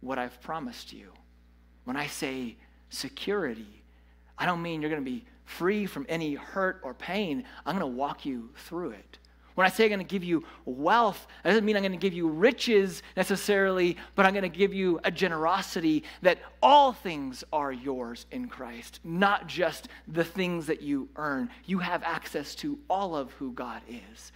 what 0.00 0.18
I've 0.18 0.40
promised 0.40 0.92
you. 0.92 1.12
When 1.84 1.96
I 1.96 2.06
say 2.06 2.56
security, 2.90 3.82
I 4.38 4.46
don't 4.46 4.62
mean 4.62 4.80
you're 4.80 4.90
going 4.90 5.04
to 5.04 5.10
be 5.10 5.24
free 5.44 5.86
from 5.86 6.06
any 6.08 6.34
hurt 6.34 6.80
or 6.82 6.94
pain. 6.94 7.44
I'm 7.66 7.78
going 7.78 7.92
to 7.92 7.96
walk 7.98 8.24
you 8.24 8.50
through 8.56 8.90
it. 8.90 9.18
When 9.54 9.66
I 9.66 9.70
say 9.70 9.84
I'm 9.84 9.90
going 9.90 10.00
to 10.00 10.04
give 10.04 10.24
you 10.24 10.44
wealth, 10.64 11.26
that 11.42 11.50
doesn't 11.50 11.64
mean 11.64 11.76
I'm 11.76 11.82
going 11.82 11.92
to 11.92 11.98
give 11.98 12.12
you 12.12 12.28
riches 12.28 13.02
necessarily, 13.16 13.96
but 14.16 14.26
I'm 14.26 14.32
going 14.32 14.42
to 14.42 14.48
give 14.48 14.74
you 14.74 14.98
a 15.04 15.10
generosity 15.12 16.02
that 16.22 16.38
all 16.60 16.92
things 16.92 17.44
are 17.52 17.72
yours 17.72 18.26
in 18.32 18.48
Christ, 18.48 18.98
not 19.04 19.46
just 19.46 19.88
the 20.08 20.24
things 20.24 20.66
that 20.66 20.82
you 20.82 21.08
earn. 21.16 21.50
You 21.66 21.78
have 21.78 22.02
access 22.02 22.56
to 22.56 22.78
all 22.90 23.14
of 23.14 23.30
who 23.32 23.52
God 23.52 23.82
is. 23.88 24.32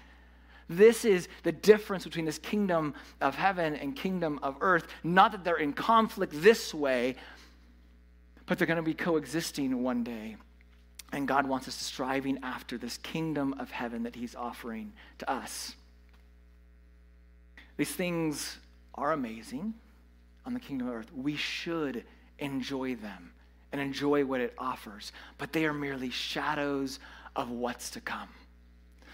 This 0.68 1.04
is 1.04 1.28
the 1.42 1.52
difference 1.52 2.04
between 2.04 2.24
this 2.24 2.38
kingdom 2.38 2.94
of 3.20 3.34
heaven 3.34 3.74
and 3.74 3.96
kingdom 3.96 4.38
of 4.42 4.56
earth. 4.60 4.86
Not 5.02 5.32
that 5.32 5.42
they're 5.42 5.56
in 5.56 5.72
conflict 5.72 6.32
this 6.36 6.72
way, 6.72 7.16
but 8.46 8.58
they're 8.58 8.66
going 8.66 8.76
to 8.76 8.82
be 8.82 8.94
coexisting 8.94 9.82
one 9.82 10.04
day. 10.04 10.36
And 11.12 11.26
God 11.26 11.46
wants 11.46 11.68
us 11.68 11.76
to 11.78 11.84
striving 11.84 12.38
after 12.42 12.76
this 12.76 12.98
kingdom 12.98 13.54
of 13.58 13.70
heaven 13.70 14.02
that 14.02 14.14
He's 14.14 14.34
offering 14.34 14.92
to 15.18 15.30
us. 15.30 15.74
These 17.76 17.92
things 17.92 18.58
are 18.94 19.12
amazing 19.12 19.74
on 20.44 20.54
the 20.54 20.60
kingdom 20.60 20.88
of 20.88 20.94
earth. 20.94 21.10
We 21.14 21.36
should 21.36 22.04
enjoy 22.38 22.96
them 22.96 23.32
and 23.72 23.80
enjoy 23.80 24.24
what 24.24 24.40
it 24.40 24.54
offers, 24.58 25.12
but 25.38 25.52
they 25.52 25.64
are 25.64 25.72
merely 25.72 26.10
shadows 26.10 26.98
of 27.36 27.50
what's 27.50 27.90
to 27.90 28.00
come. 28.00 28.28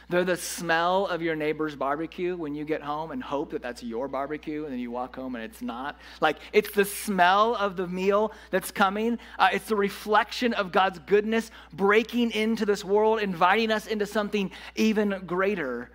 They're 0.08 0.24
the 0.24 0.36
smell 0.36 1.06
of 1.06 1.22
your 1.22 1.34
neighbor's 1.34 1.74
barbecue 1.74 2.36
when 2.36 2.54
you 2.54 2.64
get 2.64 2.82
home 2.82 3.10
and 3.10 3.22
hope 3.22 3.50
that 3.52 3.62
that's 3.62 3.82
your 3.82 4.06
barbecue, 4.06 4.64
and 4.64 4.72
then 4.72 4.78
you 4.78 4.90
walk 4.90 5.16
home 5.16 5.34
and 5.34 5.44
it's 5.44 5.62
not. 5.62 5.98
Like, 6.20 6.36
it's 6.52 6.70
the 6.70 6.84
smell 6.84 7.54
of 7.54 7.76
the 7.76 7.86
meal 7.86 8.32
that's 8.50 8.70
coming. 8.70 9.18
Uh, 9.38 9.48
it's 9.52 9.66
the 9.66 9.76
reflection 9.76 10.52
of 10.52 10.72
God's 10.72 10.98
goodness 11.00 11.50
breaking 11.72 12.32
into 12.32 12.66
this 12.66 12.84
world, 12.84 13.20
inviting 13.20 13.70
us 13.70 13.86
into 13.86 14.06
something 14.06 14.50
even 14.74 15.22
greater. 15.26 15.90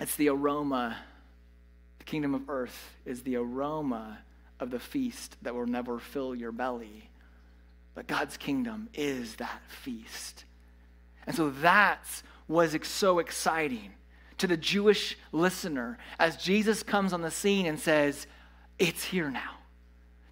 It's 0.00 0.16
the 0.16 0.30
aroma. 0.30 0.96
The 1.98 2.04
kingdom 2.04 2.34
of 2.34 2.50
earth 2.50 2.96
is 3.06 3.22
the 3.22 3.36
aroma 3.36 4.18
of 4.58 4.70
the 4.70 4.80
feast 4.80 5.36
that 5.42 5.54
will 5.54 5.66
never 5.66 6.00
fill 6.00 6.34
your 6.34 6.50
belly. 6.50 7.08
But 7.94 8.08
God's 8.08 8.36
kingdom 8.36 8.88
is 8.94 9.36
that 9.36 9.60
feast. 9.68 10.44
And 11.26 11.36
so 11.36 11.50
that's 11.50 12.22
was 12.48 12.76
so 12.82 13.18
exciting 13.18 13.92
to 14.38 14.46
the 14.46 14.56
Jewish 14.56 15.16
listener 15.30 15.98
as 16.18 16.36
Jesus 16.36 16.82
comes 16.82 17.12
on 17.12 17.22
the 17.22 17.30
scene 17.30 17.66
and 17.66 17.78
says, 17.78 18.26
It's 18.78 19.04
here 19.04 19.30
now. 19.30 19.58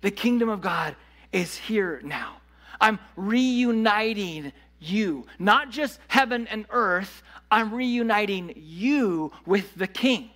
The 0.00 0.10
kingdom 0.10 0.48
of 0.48 0.60
God 0.60 0.96
is 1.32 1.56
here 1.56 2.00
now. 2.02 2.36
I'm 2.80 2.98
reuniting 3.16 4.52
you, 4.80 5.26
not 5.38 5.70
just 5.70 6.00
heaven 6.08 6.46
and 6.48 6.66
earth, 6.70 7.22
I'm 7.50 7.74
reuniting 7.74 8.52
you 8.56 9.32
with 9.44 9.74
the 9.74 9.86
king. 9.86 10.30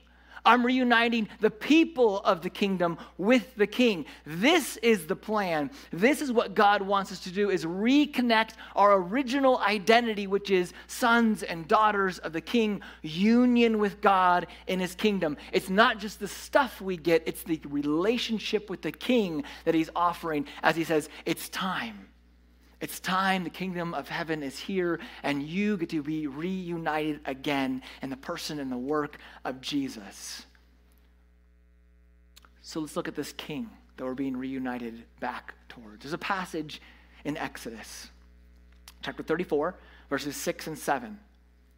I'm 0.44 0.64
reuniting 0.64 1.28
the 1.40 1.50
people 1.50 2.20
of 2.20 2.42
the 2.42 2.50
kingdom 2.50 2.98
with 3.18 3.54
the 3.56 3.66
king. 3.66 4.04
This 4.26 4.76
is 4.78 5.06
the 5.06 5.16
plan. 5.16 5.70
This 5.90 6.20
is 6.20 6.30
what 6.30 6.54
God 6.54 6.82
wants 6.82 7.12
us 7.12 7.20
to 7.20 7.30
do 7.30 7.50
is 7.50 7.64
reconnect 7.64 8.52
our 8.76 8.94
original 8.94 9.58
identity 9.58 10.26
which 10.26 10.50
is 10.50 10.72
sons 10.86 11.42
and 11.42 11.66
daughters 11.66 12.18
of 12.18 12.32
the 12.32 12.40
king, 12.40 12.82
union 13.02 13.78
with 13.78 14.00
God 14.00 14.46
in 14.66 14.80
his 14.80 14.94
kingdom. 14.94 15.36
It's 15.52 15.70
not 15.70 15.98
just 15.98 16.20
the 16.20 16.28
stuff 16.28 16.80
we 16.80 16.96
get, 16.96 17.22
it's 17.26 17.42
the 17.42 17.60
relationship 17.64 18.68
with 18.68 18.82
the 18.82 18.92
king 18.92 19.44
that 19.64 19.74
he's 19.74 19.90
offering 19.96 20.46
as 20.62 20.76
he 20.76 20.84
says, 20.84 21.08
"It's 21.24 21.48
time." 21.48 22.08
It's 22.84 23.00
time. 23.00 23.44
The 23.44 23.50
kingdom 23.50 23.94
of 23.94 24.10
heaven 24.10 24.42
is 24.42 24.58
here, 24.58 25.00
and 25.22 25.42
you 25.42 25.78
get 25.78 25.88
to 25.88 26.02
be 26.02 26.26
reunited 26.26 27.20
again 27.24 27.80
in 28.02 28.10
the 28.10 28.16
person 28.18 28.60
and 28.60 28.70
the 28.70 28.76
work 28.76 29.16
of 29.42 29.62
Jesus. 29.62 30.44
So 32.60 32.80
let's 32.80 32.94
look 32.94 33.08
at 33.08 33.14
this 33.14 33.32
king 33.32 33.70
that 33.96 34.04
we're 34.04 34.12
being 34.12 34.36
reunited 34.36 35.02
back 35.18 35.54
towards. 35.70 36.02
There's 36.02 36.12
a 36.12 36.18
passage 36.18 36.82
in 37.24 37.38
Exodus, 37.38 38.10
chapter 39.00 39.22
34, 39.22 39.76
verses 40.10 40.36
6 40.36 40.66
and 40.66 40.78
7. 40.78 41.18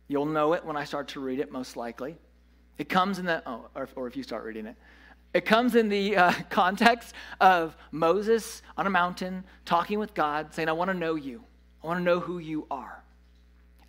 You'll 0.09 0.27
know 0.27 0.55
it 0.55 0.65
when 0.65 0.77
I 0.77 0.83
start 0.83 1.07
to 1.11 1.21
read 1.21 1.39
it, 1.39 1.53
most 1.53 1.77
likely. 1.77 2.17
It 2.79 2.89
comes 2.89 3.21
in 3.21 3.27
the, 3.27 3.45
oh, 3.47 3.69
or, 3.77 3.89
or 3.95 4.09
if 4.09 4.17
you 4.17 4.25
start 4.25 4.43
reading 4.43 4.67
it. 4.67 4.75
It 5.37 5.45
comes 5.45 5.75
in 5.75 5.91
the 5.91 6.17
uh, 6.17 6.33
context 6.49 7.15
of 7.43 7.77
Moses 7.93 8.63
on 8.79 8.87
a 8.87 8.91
mountain 8.91 9.45
talking 9.67 9.99
with 9.99 10.15
God, 10.15 10.55
saying, 10.55 10.71
I 10.71 10.73
want 10.73 10.91
to 10.91 10.97
know 10.97 11.15
you. 11.15 11.45
I 11.85 11.89
want 11.89 12.01
to 12.01 12.05
know 12.05 12.21
who 12.21 12.39
you 12.39 12.67
are. 12.71 13.03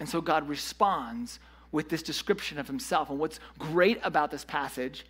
And 0.02 0.10
so 0.10 0.20
God 0.20 0.50
responds 0.50 1.40
with 1.72 1.88
this 1.88 2.04
description 2.04 2.60
of 2.60 2.68
himself. 2.68 3.10
And 3.10 3.18
what's 3.18 3.40
great 3.58 3.98
about 4.04 4.30
this 4.30 4.44
passage 4.44 5.06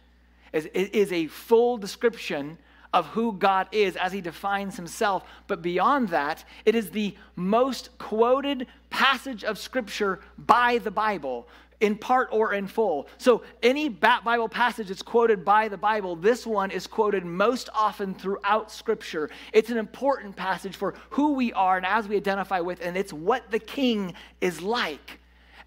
is 0.53 0.65
it 0.75 0.93
is 0.93 1.11
a 1.11 1.25
full 1.25 1.79
description 1.79 2.59
of 2.93 3.07
who 3.07 3.33
God 3.33 3.67
is 3.71 3.95
as 3.95 4.13
he 4.13 4.21
defines 4.21 4.75
himself. 4.75 5.23
But 5.47 5.63
beyond 5.63 6.09
that, 6.09 6.45
it 6.65 6.75
is 6.75 6.91
the 6.91 7.15
most 7.35 7.97
quoted 7.97 8.67
passage 8.91 9.43
of 9.43 9.57
Scripture 9.57 10.19
by 10.37 10.77
the 10.77 10.91
Bible 10.91 11.47
in 11.79 11.95
part 11.95 12.29
or 12.31 12.53
in 12.53 12.67
full. 12.67 13.07
So, 13.17 13.43
any 13.61 13.89
Bible 13.89 14.49
passage 14.49 14.87
that's 14.87 15.03
quoted 15.03 15.45
by 15.45 15.67
the 15.67 15.77
Bible, 15.77 16.15
this 16.15 16.45
one 16.45 16.71
is 16.71 16.87
quoted 16.87 17.23
most 17.23 17.69
often 17.73 18.15
throughout 18.15 18.71
Scripture. 18.71 19.29
It's 19.53 19.69
an 19.69 19.77
important 19.77 20.35
passage 20.35 20.75
for 20.75 20.95
who 21.11 21.33
we 21.33 21.53
are 21.53 21.77
and 21.77 21.85
as 21.85 22.07
we 22.07 22.15
identify 22.15 22.59
with, 22.61 22.81
and 22.81 22.97
it's 22.97 23.13
what 23.13 23.51
the 23.51 23.59
king 23.59 24.13
is 24.41 24.61
like. 24.61 25.19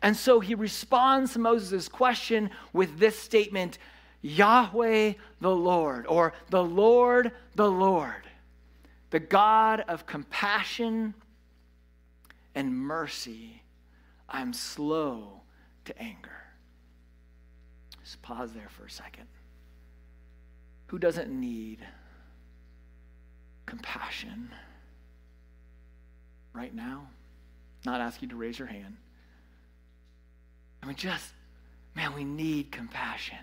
And 0.02 0.16
so 0.16 0.40
he 0.40 0.54
responds 0.54 1.34
to 1.34 1.38
Moses' 1.38 1.88
question 1.88 2.50
with 2.72 2.98
this 2.98 3.18
statement 3.18 3.78
Yahweh 4.22 5.14
the 5.40 5.54
Lord, 5.54 6.06
or 6.06 6.34
the 6.50 6.62
Lord 6.62 7.32
the 7.54 7.70
Lord, 7.70 8.24
the 9.10 9.20
God 9.20 9.84
of 9.86 10.06
compassion 10.06 11.14
and 12.54 12.76
mercy. 12.76 13.62
I'm 14.28 14.52
slow 14.52 15.39
to 15.90 16.02
anger. 16.02 16.30
Just 18.02 18.22
pause 18.22 18.52
there 18.52 18.68
for 18.68 18.84
a 18.84 18.90
second. 18.90 19.26
Who 20.86 20.98
doesn't 20.98 21.30
need 21.30 21.78
compassion 23.66 24.50
right 26.52 26.74
now? 26.74 27.08
Not 27.84 28.00
ask 28.00 28.20
you 28.22 28.28
to 28.28 28.36
raise 28.36 28.58
your 28.58 28.68
hand. 28.68 28.96
I 30.82 30.86
mean, 30.86 30.96
just, 30.96 31.32
man, 31.94 32.14
we 32.14 32.24
need 32.24 32.72
compassion. 32.72 33.38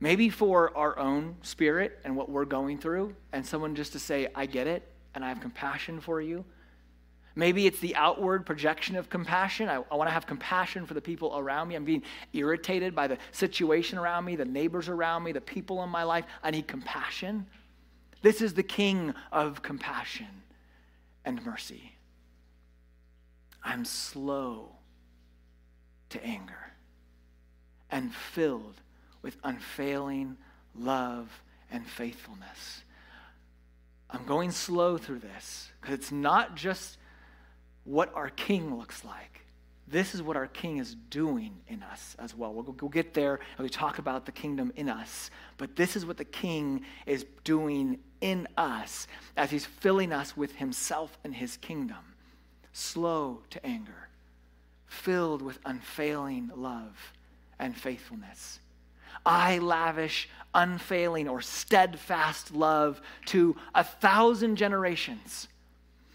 Maybe 0.00 0.30
for 0.30 0.76
our 0.76 0.98
own 0.98 1.36
spirit 1.42 2.00
and 2.04 2.16
what 2.16 2.28
we're 2.28 2.44
going 2.44 2.78
through, 2.78 3.14
and 3.32 3.46
someone 3.46 3.74
just 3.74 3.92
to 3.92 3.98
say, 3.98 4.28
I 4.34 4.46
get 4.46 4.66
it, 4.66 4.82
and 5.14 5.24
I 5.24 5.28
have 5.28 5.40
compassion 5.40 6.00
for 6.00 6.20
you. 6.20 6.44
Maybe 7.36 7.66
it's 7.66 7.80
the 7.80 7.96
outward 7.96 8.46
projection 8.46 8.96
of 8.96 9.10
compassion. 9.10 9.68
I, 9.68 9.82
I 9.90 9.96
want 9.96 10.08
to 10.08 10.12
have 10.12 10.26
compassion 10.26 10.86
for 10.86 10.94
the 10.94 11.00
people 11.00 11.36
around 11.36 11.68
me. 11.68 11.74
I'm 11.74 11.84
being 11.84 12.04
irritated 12.32 12.94
by 12.94 13.08
the 13.08 13.18
situation 13.32 13.98
around 13.98 14.24
me, 14.24 14.36
the 14.36 14.44
neighbors 14.44 14.88
around 14.88 15.24
me, 15.24 15.32
the 15.32 15.40
people 15.40 15.82
in 15.82 15.90
my 15.90 16.04
life. 16.04 16.24
I 16.42 16.52
need 16.52 16.68
compassion. 16.68 17.46
This 18.22 18.40
is 18.40 18.54
the 18.54 18.62
king 18.62 19.14
of 19.32 19.62
compassion 19.62 20.42
and 21.24 21.44
mercy. 21.44 21.92
I'm 23.64 23.84
slow 23.84 24.76
to 26.10 26.24
anger 26.24 26.72
and 27.90 28.14
filled 28.14 28.80
with 29.22 29.36
unfailing 29.42 30.36
love 30.76 31.42
and 31.70 31.84
faithfulness. 31.86 32.82
I'm 34.08 34.24
going 34.26 34.52
slow 34.52 34.98
through 34.98 35.20
this 35.20 35.68
because 35.80 35.94
it's 35.94 36.12
not 36.12 36.54
just 36.54 36.98
what 37.84 38.14
our 38.14 38.30
king 38.30 38.76
looks 38.76 39.04
like. 39.04 39.40
This 39.86 40.14
is 40.14 40.22
what 40.22 40.36
our 40.36 40.46
king 40.46 40.78
is 40.78 40.96
doing 41.10 41.54
in 41.68 41.82
us 41.82 42.16
as 42.18 42.34
well. 42.34 42.52
We'll, 42.54 42.74
we'll 42.80 42.90
get 42.90 43.12
there 43.12 43.40
as 43.58 43.62
we 43.62 43.68
talk 43.68 43.98
about 43.98 44.24
the 44.24 44.32
kingdom 44.32 44.72
in 44.76 44.88
us. 44.88 45.30
But 45.58 45.76
this 45.76 45.94
is 45.94 46.06
what 46.06 46.16
the 46.16 46.24
king 46.24 46.84
is 47.06 47.26
doing 47.44 47.98
in 48.20 48.48
us 48.56 49.06
as 49.36 49.50
he's 49.50 49.66
filling 49.66 50.12
us 50.12 50.36
with 50.36 50.56
himself 50.56 51.18
and 51.22 51.34
his 51.34 51.58
kingdom. 51.58 51.98
Slow 52.72 53.42
to 53.50 53.64
anger, 53.64 54.08
filled 54.86 55.42
with 55.42 55.58
unfailing 55.66 56.50
love 56.56 57.12
and 57.58 57.76
faithfulness. 57.76 58.58
I 59.26 59.58
lavish 59.58 60.28
unfailing 60.54 61.28
or 61.28 61.42
steadfast 61.42 62.54
love 62.54 63.00
to 63.26 63.56
a 63.74 63.84
thousand 63.84 64.56
generations. 64.56 65.46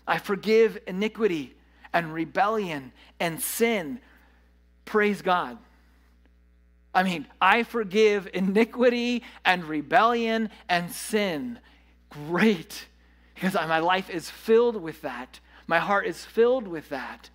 I 0.08 0.18
forgive 0.18 0.80
iniquity 0.88 1.54
and 1.94 2.14
rebellion 2.14 2.92
and 3.20 3.42
sin. 3.42 4.00
Praise 4.86 5.22
God. 5.22 5.58
I 6.94 7.04
mean, 7.04 7.28
I 7.40 7.64
forgive 7.64 8.28
iniquity 8.34 9.24
and 9.46 9.64
rebellion 9.66 10.50
and 10.68 10.92
sin. 10.92 11.60
Great. 12.10 12.88
Because 13.36 13.54
my 13.54 13.80
life 13.80 14.10
is 14.10 14.30
filled 14.30 14.76
with 14.76 15.02
that. 15.02 15.40
My 15.68 15.80
heart 15.80 16.08
is 16.08 16.26
filled 16.26 16.68
with 16.68 16.90
that 16.90 17.30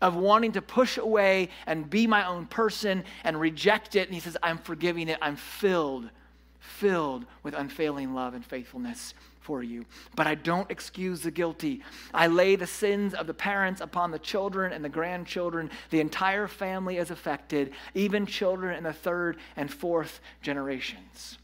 of 0.00 0.16
wanting 0.16 0.52
to 0.52 0.62
push 0.62 0.98
away 0.98 1.48
and 1.66 1.88
be 1.88 2.06
my 2.06 2.26
own 2.26 2.46
person 2.46 3.04
and 3.22 3.38
reject 3.38 3.94
it. 3.94 4.08
And 4.08 4.14
he 4.14 4.20
says, 4.20 4.36
I'm 4.42 4.58
forgiving 4.58 5.08
it. 5.08 5.18
I'm 5.22 5.36
filled, 5.36 6.10
filled 6.58 7.24
with 7.42 7.54
unfailing 7.54 8.14
love 8.14 8.34
and 8.34 8.44
faithfulness 8.44 9.14
for 9.42 9.62
you. 9.62 9.84
But 10.16 10.26
I 10.26 10.34
don't 10.34 10.70
excuse 10.70 11.20
the 11.20 11.30
guilty. 11.30 11.82
I 12.14 12.28
lay 12.28 12.56
the 12.56 12.66
sins 12.66 13.12
of 13.12 13.26
the 13.26 13.34
parents 13.34 13.80
upon 13.80 14.10
the 14.10 14.18
children 14.18 14.72
and 14.72 14.84
the 14.84 14.88
grandchildren. 14.88 15.70
The 15.90 16.00
entire 16.00 16.48
family 16.48 16.96
is 16.96 17.10
affected, 17.10 17.72
even 17.94 18.24
children 18.24 18.76
in 18.76 18.84
the 18.84 18.92
third 18.92 19.38
and 19.56 19.70
fourth 19.70 20.20
generations. 20.40 21.38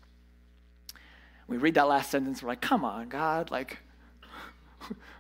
We 1.47 1.57
read 1.57 1.75
that 1.75 1.89
last 1.89 2.11
sentence, 2.11 2.43
we're 2.43 2.51
like, 2.51 2.61
come 2.61 2.85
on, 2.85 3.09
God, 3.09 3.51
like, 3.51 3.79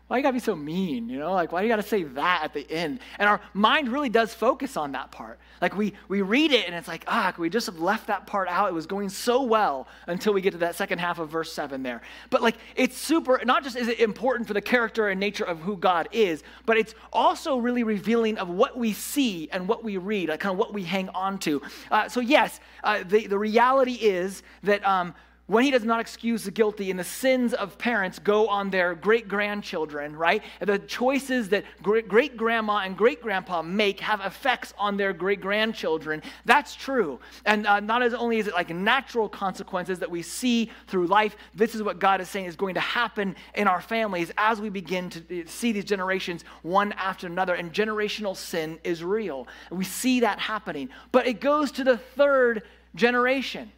why 0.08 0.16
you 0.16 0.22
gotta 0.22 0.32
be 0.32 0.40
so 0.40 0.56
mean? 0.56 1.10
You 1.10 1.18
know, 1.18 1.34
like 1.34 1.52
why 1.52 1.60
you 1.60 1.68
gotta 1.68 1.82
say 1.82 2.02
that 2.02 2.40
at 2.42 2.54
the 2.54 2.68
end? 2.70 3.00
And 3.18 3.28
our 3.28 3.42
mind 3.52 3.90
really 3.90 4.08
does 4.08 4.32
focus 4.32 4.78
on 4.78 4.92
that 4.92 5.10
part. 5.10 5.38
Like 5.60 5.76
we 5.76 5.92
we 6.08 6.22
read 6.22 6.50
it 6.50 6.66
and 6.66 6.74
it's 6.74 6.88
like, 6.88 7.04
ah, 7.06 7.34
we 7.36 7.50
just 7.50 7.66
have 7.66 7.78
left 7.78 8.06
that 8.06 8.26
part 8.26 8.48
out? 8.48 8.70
It 8.70 8.74
was 8.74 8.86
going 8.86 9.10
so 9.10 9.42
well 9.42 9.86
until 10.06 10.32
we 10.32 10.40
get 10.40 10.52
to 10.52 10.58
that 10.58 10.76
second 10.76 10.98
half 10.98 11.18
of 11.18 11.28
verse 11.28 11.52
seven 11.52 11.82
there. 11.82 12.00
But 12.30 12.40
like 12.40 12.56
it's 12.74 12.96
super. 12.96 13.38
Not 13.44 13.62
just 13.62 13.76
is 13.76 13.86
it 13.86 14.00
important 14.00 14.48
for 14.48 14.54
the 14.54 14.62
character 14.62 15.08
and 15.08 15.20
nature 15.20 15.44
of 15.44 15.60
who 15.60 15.76
God 15.76 16.08
is, 16.10 16.42
but 16.64 16.78
it's 16.78 16.94
also 17.12 17.58
really 17.58 17.82
revealing 17.82 18.38
of 18.38 18.48
what 18.48 18.78
we 18.78 18.94
see 18.94 19.50
and 19.52 19.68
what 19.68 19.84
we 19.84 19.98
read, 19.98 20.30
like 20.30 20.40
kind 20.40 20.52
of 20.52 20.58
what 20.58 20.72
we 20.72 20.84
hang 20.84 21.10
on 21.10 21.38
to. 21.40 21.60
Uh, 21.90 22.08
so 22.08 22.20
yes, 22.20 22.60
uh, 22.82 23.04
the 23.06 23.26
the 23.26 23.38
reality 23.38 23.92
is 23.92 24.42
that. 24.62 24.86
Um, 24.86 25.14
when 25.48 25.64
he 25.64 25.70
does 25.70 25.84
not 25.84 25.98
excuse 25.98 26.44
the 26.44 26.50
guilty 26.50 26.90
and 26.90 27.00
the 27.00 27.04
sins 27.04 27.54
of 27.54 27.78
parents 27.78 28.18
go 28.18 28.48
on 28.48 28.68
their 28.68 28.94
great 28.94 29.28
grandchildren, 29.28 30.14
right? 30.14 30.42
The 30.60 30.78
choices 30.78 31.48
that 31.48 31.64
great 31.82 32.36
grandma 32.36 32.80
and 32.80 32.96
great 32.96 33.22
grandpa 33.22 33.62
make 33.62 33.98
have 34.00 34.20
effects 34.20 34.74
on 34.78 34.98
their 34.98 35.14
great 35.14 35.40
grandchildren. 35.40 36.22
That's 36.44 36.76
true. 36.76 37.18
And 37.46 37.66
uh, 37.66 37.80
not 37.80 38.02
as 38.02 38.12
only 38.12 38.38
is 38.38 38.46
it 38.46 38.52
like 38.52 38.68
natural 38.68 39.26
consequences 39.26 39.98
that 40.00 40.10
we 40.10 40.20
see 40.20 40.70
through 40.86 41.06
life, 41.06 41.34
this 41.54 41.74
is 41.74 41.82
what 41.82 41.98
God 41.98 42.20
is 42.20 42.28
saying 42.28 42.44
is 42.44 42.54
going 42.54 42.74
to 42.74 42.80
happen 42.80 43.34
in 43.54 43.66
our 43.66 43.80
families 43.80 44.30
as 44.36 44.60
we 44.60 44.68
begin 44.68 45.08
to 45.08 45.40
uh, 45.40 45.44
see 45.46 45.72
these 45.72 45.86
generations 45.86 46.44
one 46.60 46.92
after 46.92 47.26
another. 47.26 47.54
And 47.54 47.72
generational 47.72 48.36
sin 48.36 48.78
is 48.84 49.02
real. 49.02 49.48
We 49.70 49.84
see 49.84 50.20
that 50.20 50.38
happening. 50.38 50.90
But 51.10 51.26
it 51.26 51.40
goes 51.40 51.72
to 51.72 51.84
the 51.84 51.96
third 51.96 52.64
generation. 52.94 53.72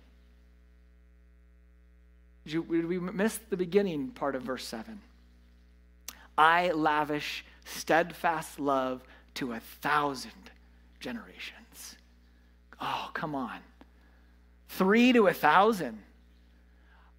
You, 2.52 2.62
we 2.62 2.98
miss 2.98 3.38
the 3.48 3.56
beginning 3.56 4.08
part 4.10 4.34
of 4.34 4.42
verse 4.42 4.64
7. 4.64 5.00
I 6.36 6.70
lavish 6.70 7.44
steadfast 7.64 8.58
love 8.58 9.02
to 9.34 9.52
a 9.52 9.60
thousand 9.60 10.50
generations. 10.98 11.96
Oh, 12.80 13.10
come 13.12 13.34
on. 13.34 13.58
Three 14.68 15.12
to 15.12 15.26
a 15.26 15.32
thousand. 15.32 15.98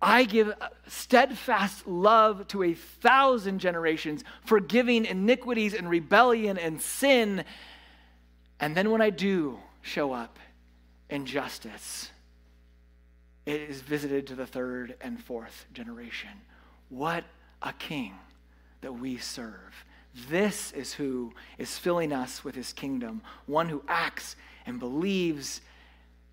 I 0.02 0.24
give 0.24 0.54
steadfast 0.88 1.86
love 1.86 2.48
to 2.48 2.64
a 2.64 2.74
thousand 2.74 3.60
generations, 3.60 4.24
forgiving 4.44 5.06
iniquities 5.06 5.76
and 5.76 5.88
rebellion 5.88 6.58
and 6.58 6.82
sin. 6.82 7.44
And 8.60 8.76
then 8.76 8.90
when 8.90 9.02
I 9.02 9.12
do 9.12 9.60
show 9.84 10.12
up 10.12 10.40
in 11.10 11.28
justice, 11.28 12.10
it 13.46 13.62
is 13.62 13.82
visited 13.82 14.28
to 14.28 14.36
the 14.36 14.46
third 14.46 14.96
and 15.02 15.24
fourth 15.24 15.66
generation. 15.74 16.30
What 16.90 17.24
a 17.62 17.74
king 17.74 18.14
that 18.82 18.94
we 18.94 19.18
serve. 19.18 19.86
This 20.30 20.72
is 20.74 20.94
who 20.94 21.34
is 21.58 21.78
filling 21.78 22.12
us 22.12 22.44
with 22.44 22.56
his 22.56 22.74
kingdom, 22.74 23.22
one 23.46 23.70
who 23.70 23.84
acts 23.88 24.36
and 24.66 24.80
believes 24.80 25.62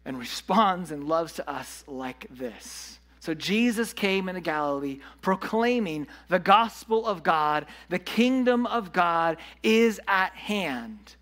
and 0.05 0.19
responds 0.19 0.91
and 0.91 1.05
loves 1.05 1.35
to 1.35 1.49
us 1.49 1.85
like 1.87 2.27
this. 2.31 2.99
So 3.21 3.35
Jesus 3.35 3.93
came 3.93 4.29
into 4.29 4.41
Galilee 4.41 5.01
proclaiming 5.23 6.07
the 6.29 6.39
gospel 6.39 7.07
of 7.07 7.23
God. 7.23 7.67
The 7.89 7.99
kingdom 7.99 8.67
of 8.67 8.93
God 8.93 9.37
is 9.63 10.01
at 10.09 10.33
hand. 10.33 11.15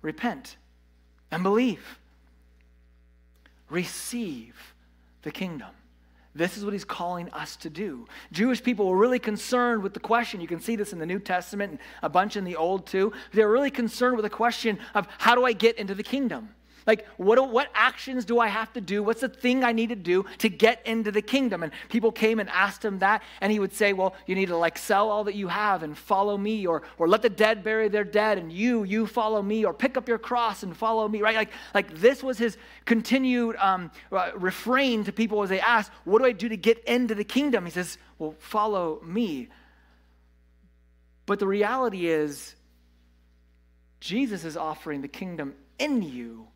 Repent 0.00 0.56
and 1.30 1.42
believe. 1.42 1.98
Receive 3.68 4.74
the 5.22 5.30
kingdom. 5.30 5.68
This 6.34 6.56
is 6.56 6.64
what 6.64 6.72
he's 6.72 6.84
calling 6.84 7.28
us 7.30 7.56
to 7.56 7.70
do. 7.70 8.06
Jewish 8.30 8.62
people 8.62 8.86
were 8.86 8.96
really 8.96 9.18
concerned 9.18 9.82
with 9.82 9.94
the 9.94 10.00
question. 10.00 10.40
You 10.40 10.46
can 10.46 10.60
see 10.60 10.76
this 10.76 10.92
in 10.92 11.00
the 11.00 11.06
New 11.06 11.18
Testament 11.18 11.72
and 11.72 11.80
a 12.02 12.08
bunch 12.08 12.36
in 12.36 12.44
the 12.44 12.54
Old 12.54 12.86
too. 12.86 13.12
They're 13.32 13.50
really 13.50 13.70
concerned 13.70 14.16
with 14.16 14.24
the 14.24 14.30
question 14.30 14.78
of 14.94 15.08
how 15.18 15.34
do 15.34 15.44
I 15.44 15.52
get 15.52 15.76
into 15.76 15.94
the 15.94 16.04
kingdom? 16.04 16.54
Like, 16.90 17.06
what, 17.18 17.52
what 17.52 17.70
actions 17.72 18.24
do 18.24 18.40
I 18.40 18.48
have 18.48 18.72
to 18.72 18.80
do? 18.80 19.00
What's 19.04 19.20
the 19.20 19.28
thing 19.28 19.62
I 19.62 19.70
need 19.70 19.90
to 19.90 19.94
do 19.94 20.24
to 20.38 20.48
get 20.48 20.84
into 20.84 21.12
the 21.12 21.22
kingdom? 21.22 21.62
And 21.62 21.70
people 21.88 22.10
came 22.10 22.40
and 22.40 22.50
asked 22.50 22.84
him 22.84 22.98
that, 22.98 23.22
and 23.40 23.52
he 23.52 23.60
would 23.60 23.72
say, 23.72 23.92
Well, 23.92 24.16
you 24.26 24.34
need 24.34 24.46
to 24.46 24.56
like 24.56 24.76
sell 24.76 25.08
all 25.08 25.22
that 25.22 25.36
you 25.36 25.46
have 25.46 25.84
and 25.84 25.96
follow 25.96 26.36
me, 26.36 26.66
or, 26.66 26.82
or 26.98 27.06
let 27.06 27.22
the 27.22 27.30
dead 27.30 27.62
bury 27.62 27.88
their 27.88 28.02
dead, 28.02 28.38
and 28.38 28.50
you, 28.50 28.82
you 28.82 29.06
follow 29.06 29.40
me, 29.40 29.64
or 29.64 29.72
pick 29.72 29.96
up 29.96 30.08
your 30.08 30.18
cross 30.18 30.64
and 30.64 30.76
follow 30.76 31.06
me, 31.06 31.22
right? 31.22 31.36
Like, 31.36 31.50
like 31.74 31.94
this 31.94 32.24
was 32.24 32.38
his 32.38 32.56
continued 32.86 33.54
um, 33.60 33.92
uh, 34.10 34.32
refrain 34.34 35.04
to 35.04 35.12
people 35.12 35.44
as 35.44 35.48
they 35.48 35.60
asked, 35.60 35.92
What 36.02 36.18
do 36.18 36.24
I 36.24 36.32
do 36.32 36.48
to 36.48 36.56
get 36.56 36.82
into 36.86 37.14
the 37.14 37.22
kingdom? 37.22 37.66
He 37.66 37.70
says, 37.70 37.98
Well, 38.18 38.34
follow 38.40 39.00
me. 39.04 39.46
But 41.24 41.38
the 41.38 41.46
reality 41.46 42.08
is, 42.08 42.56
Jesus 44.00 44.44
is 44.44 44.56
offering 44.56 45.02
the 45.02 45.08
kingdom 45.08 45.54
in 45.78 46.02
you 46.02 46.48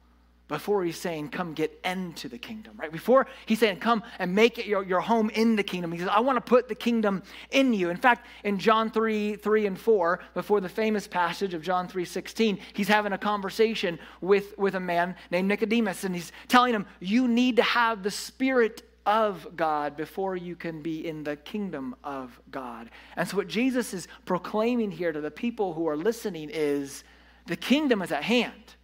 before 0.47 0.85
he's 0.85 0.99
saying, 0.99 1.29
come 1.29 1.55
get 1.55 1.81
into 1.85 2.29
the 2.29 2.37
kingdom, 2.37 2.75
right? 2.77 2.93
Before 2.93 3.27
he's 3.47 3.59
saying, 3.59 3.79
come 3.79 4.03
and 4.19 4.35
make 4.35 4.59
it 4.59 4.67
your, 4.67 4.85
your 4.85 5.01
home 5.01 5.31
in 5.31 5.57
the 5.57 5.63
kingdom, 5.63 5.91
he 5.91 5.99
says, 5.99 6.09
I 6.09 6.21
want 6.21 6.37
to 6.37 6.43
put 6.43 6.69
the 6.69 6.75
kingdom 6.75 7.23
in 7.51 7.73
you. 7.73 7.89
In 7.89 7.97
fact, 7.97 8.27
in 8.45 8.59
John 8.59 8.91
3, 8.91 9.37
3 9.37 9.67
and 9.67 9.79
4, 9.79 10.21
before 10.35 10.61
the 10.61 10.69
famous 10.69 11.09
passage 11.09 11.55
of 11.55 11.63
John 11.63 11.89
3, 11.89 12.05
16, 12.05 12.59
he's 12.75 12.89
having 12.89 13.13
a 13.13 13.19
conversation 13.19 13.99
with, 14.21 14.57
with 14.59 14.75
a 14.75 14.81
man 14.81 15.17
named 15.31 15.49
Nicodemus, 15.49 16.05
and 16.05 16.15
he's 16.15 16.31
telling 16.49 16.75
him, 16.75 16.87
you 17.01 17.27
need 17.27 17.57
to 17.57 17.63
have 17.63 18.03
the 18.03 18.11
spirit 18.11 18.83
of 19.07 19.49
God 19.57 19.97
before 19.97 20.37
you 20.37 20.57
can 20.57 20.83
be 20.83 21.07
in 21.07 21.25
the 21.25 21.37
kingdom 21.37 21.95
of 22.05 22.39
God. 22.51 22.91
And 23.17 23.27
so 23.27 23.39
what 23.39 23.49
Jesus 23.49 23.95
is 23.95 24.09
proclaiming 24.27 24.91
here 24.91 25.13
to 25.13 25.21
the 25.21 25.31
people 25.31 25.73
who 25.73 25.89
are 25.89 25.97
listening 25.97 26.51
is, 26.53 27.05
the 27.47 27.57
kingdom 27.57 28.01
is 28.01 28.11
at 28.13 28.23
hand 28.23 28.75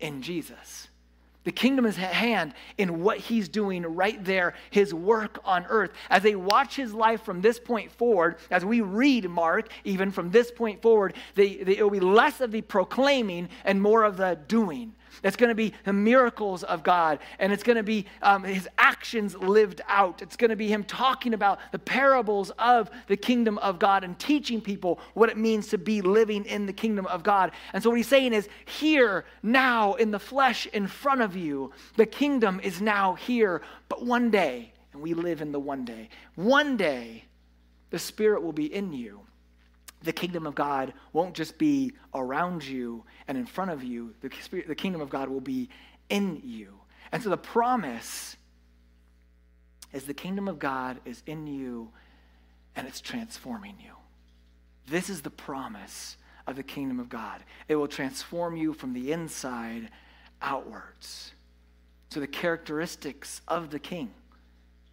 in 0.00 0.22
Jesus. 0.22 0.88
The 1.44 1.52
kingdom 1.52 1.84
is 1.84 1.98
at 1.98 2.14
hand 2.14 2.54
in 2.78 3.02
what 3.02 3.18
he's 3.18 3.50
doing 3.50 3.82
right 3.82 4.22
there, 4.24 4.54
his 4.70 4.94
work 4.94 5.38
on 5.44 5.66
earth. 5.68 5.92
As 6.08 6.22
they 6.22 6.34
watch 6.34 6.74
his 6.74 6.94
life 6.94 7.22
from 7.22 7.42
this 7.42 7.58
point 7.58 7.92
forward, 7.92 8.36
as 8.50 8.64
we 8.64 8.80
read 8.80 9.28
Mark, 9.28 9.68
even 9.84 10.10
from 10.10 10.30
this 10.30 10.50
point 10.50 10.80
forward, 10.80 11.14
they, 11.34 11.56
they, 11.56 11.76
it 11.76 11.82
will 11.82 11.90
be 11.90 12.00
less 12.00 12.40
of 12.40 12.50
the 12.50 12.62
proclaiming 12.62 13.50
and 13.64 13.80
more 13.80 14.04
of 14.04 14.16
the 14.16 14.38
doing. 14.48 14.94
It's 15.22 15.36
going 15.36 15.48
to 15.48 15.54
be 15.54 15.72
the 15.84 15.92
miracles 15.92 16.62
of 16.64 16.82
God, 16.82 17.18
and 17.38 17.52
it's 17.52 17.62
going 17.62 17.76
to 17.76 17.82
be 17.82 18.06
um, 18.22 18.44
his 18.44 18.68
actions 18.78 19.36
lived 19.36 19.80
out. 19.88 20.22
It's 20.22 20.36
going 20.36 20.50
to 20.50 20.56
be 20.56 20.68
him 20.68 20.84
talking 20.84 21.34
about 21.34 21.58
the 21.72 21.78
parables 21.78 22.50
of 22.58 22.90
the 23.06 23.16
kingdom 23.16 23.58
of 23.58 23.78
God 23.78 24.04
and 24.04 24.18
teaching 24.18 24.60
people 24.60 24.98
what 25.14 25.28
it 25.28 25.36
means 25.36 25.68
to 25.68 25.78
be 25.78 26.02
living 26.02 26.44
in 26.44 26.66
the 26.66 26.72
kingdom 26.72 27.06
of 27.06 27.22
God. 27.22 27.52
And 27.72 27.82
so, 27.82 27.90
what 27.90 27.96
he's 27.96 28.08
saying 28.08 28.32
is, 28.32 28.48
here, 28.64 29.24
now, 29.42 29.94
in 29.94 30.10
the 30.10 30.18
flesh, 30.18 30.66
in 30.66 30.86
front 30.86 31.20
of 31.20 31.36
you, 31.36 31.72
the 31.96 32.06
kingdom 32.06 32.60
is 32.60 32.80
now 32.80 33.14
here. 33.14 33.62
But 33.88 34.04
one 34.04 34.30
day, 34.30 34.72
and 34.92 35.02
we 35.02 35.14
live 35.14 35.42
in 35.42 35.52
the 35.52 35.60
one 35.60 35.84
day, 35.84 36.08
one 36.34 36.76
day, 36.76 37.24
the 37.90 37.98
Spirit 37.98 38.42
will 38.42 38.52
be 38.52 38.72
in 38.72 38.92
you 38.92 39.20
the 40.04 40.12
kingdom 40.12 40.46
of 40.46 40.54
God 40.54 40.92
won't 41.12 41.34
just 41.34 41.58
be 41.58 41.92
around 42.14 42.64
you 42.64 43.04
and 43.26 43.36
in 43.38 43.46
front 43.46 43.70
of 43.70 43.82
you, 43.82 44.14
the, 44.20 44.30
the 44.66 44.74
kingdom 44.74 45.00
of 45.00 45.10
God 45.10 45.28
will 45.28 45.40
be 45.40 45.68
in 46.10 46.40
you. 46.44 46.74
And 47.10 47.22
so 47.22 47.30
the 47.30 47.36
promise 47.36 48.36
is 49.92 50.04
the 50.04 50.14
kingdom 50.14 50.48
of 50.48 50.58
God 50.58 50.98
is 51.04 51.22
in 51.26 51.46
you 51.46 51.90
and 52.76 52.86
it's 52.86 53.00
transforming 53.00 53.76
you. 53.82 53.92
This 54.86 55.08
is 55.08 55.22
the 55.22 55.30
promise 55.30 56.16
of 56.46 56.56
the 56.56 56.62
kingdom 56.62 57.00
of 57.00 57.08
God. 57.08 57.42
It 57.68 57.76
will 57.76 57.88
transform 57.88 58.56
you 58.56 58.74
from 58.74 58.92
the 58.92 59.12
inside 59.12 59.88
outwards. 60.42 61.32
So 62.10 62.20
the 62.20 62.26
characteristics 62.26 63.40
of 63.48 63.70
the 63.70 63.78
king 63.78 64.10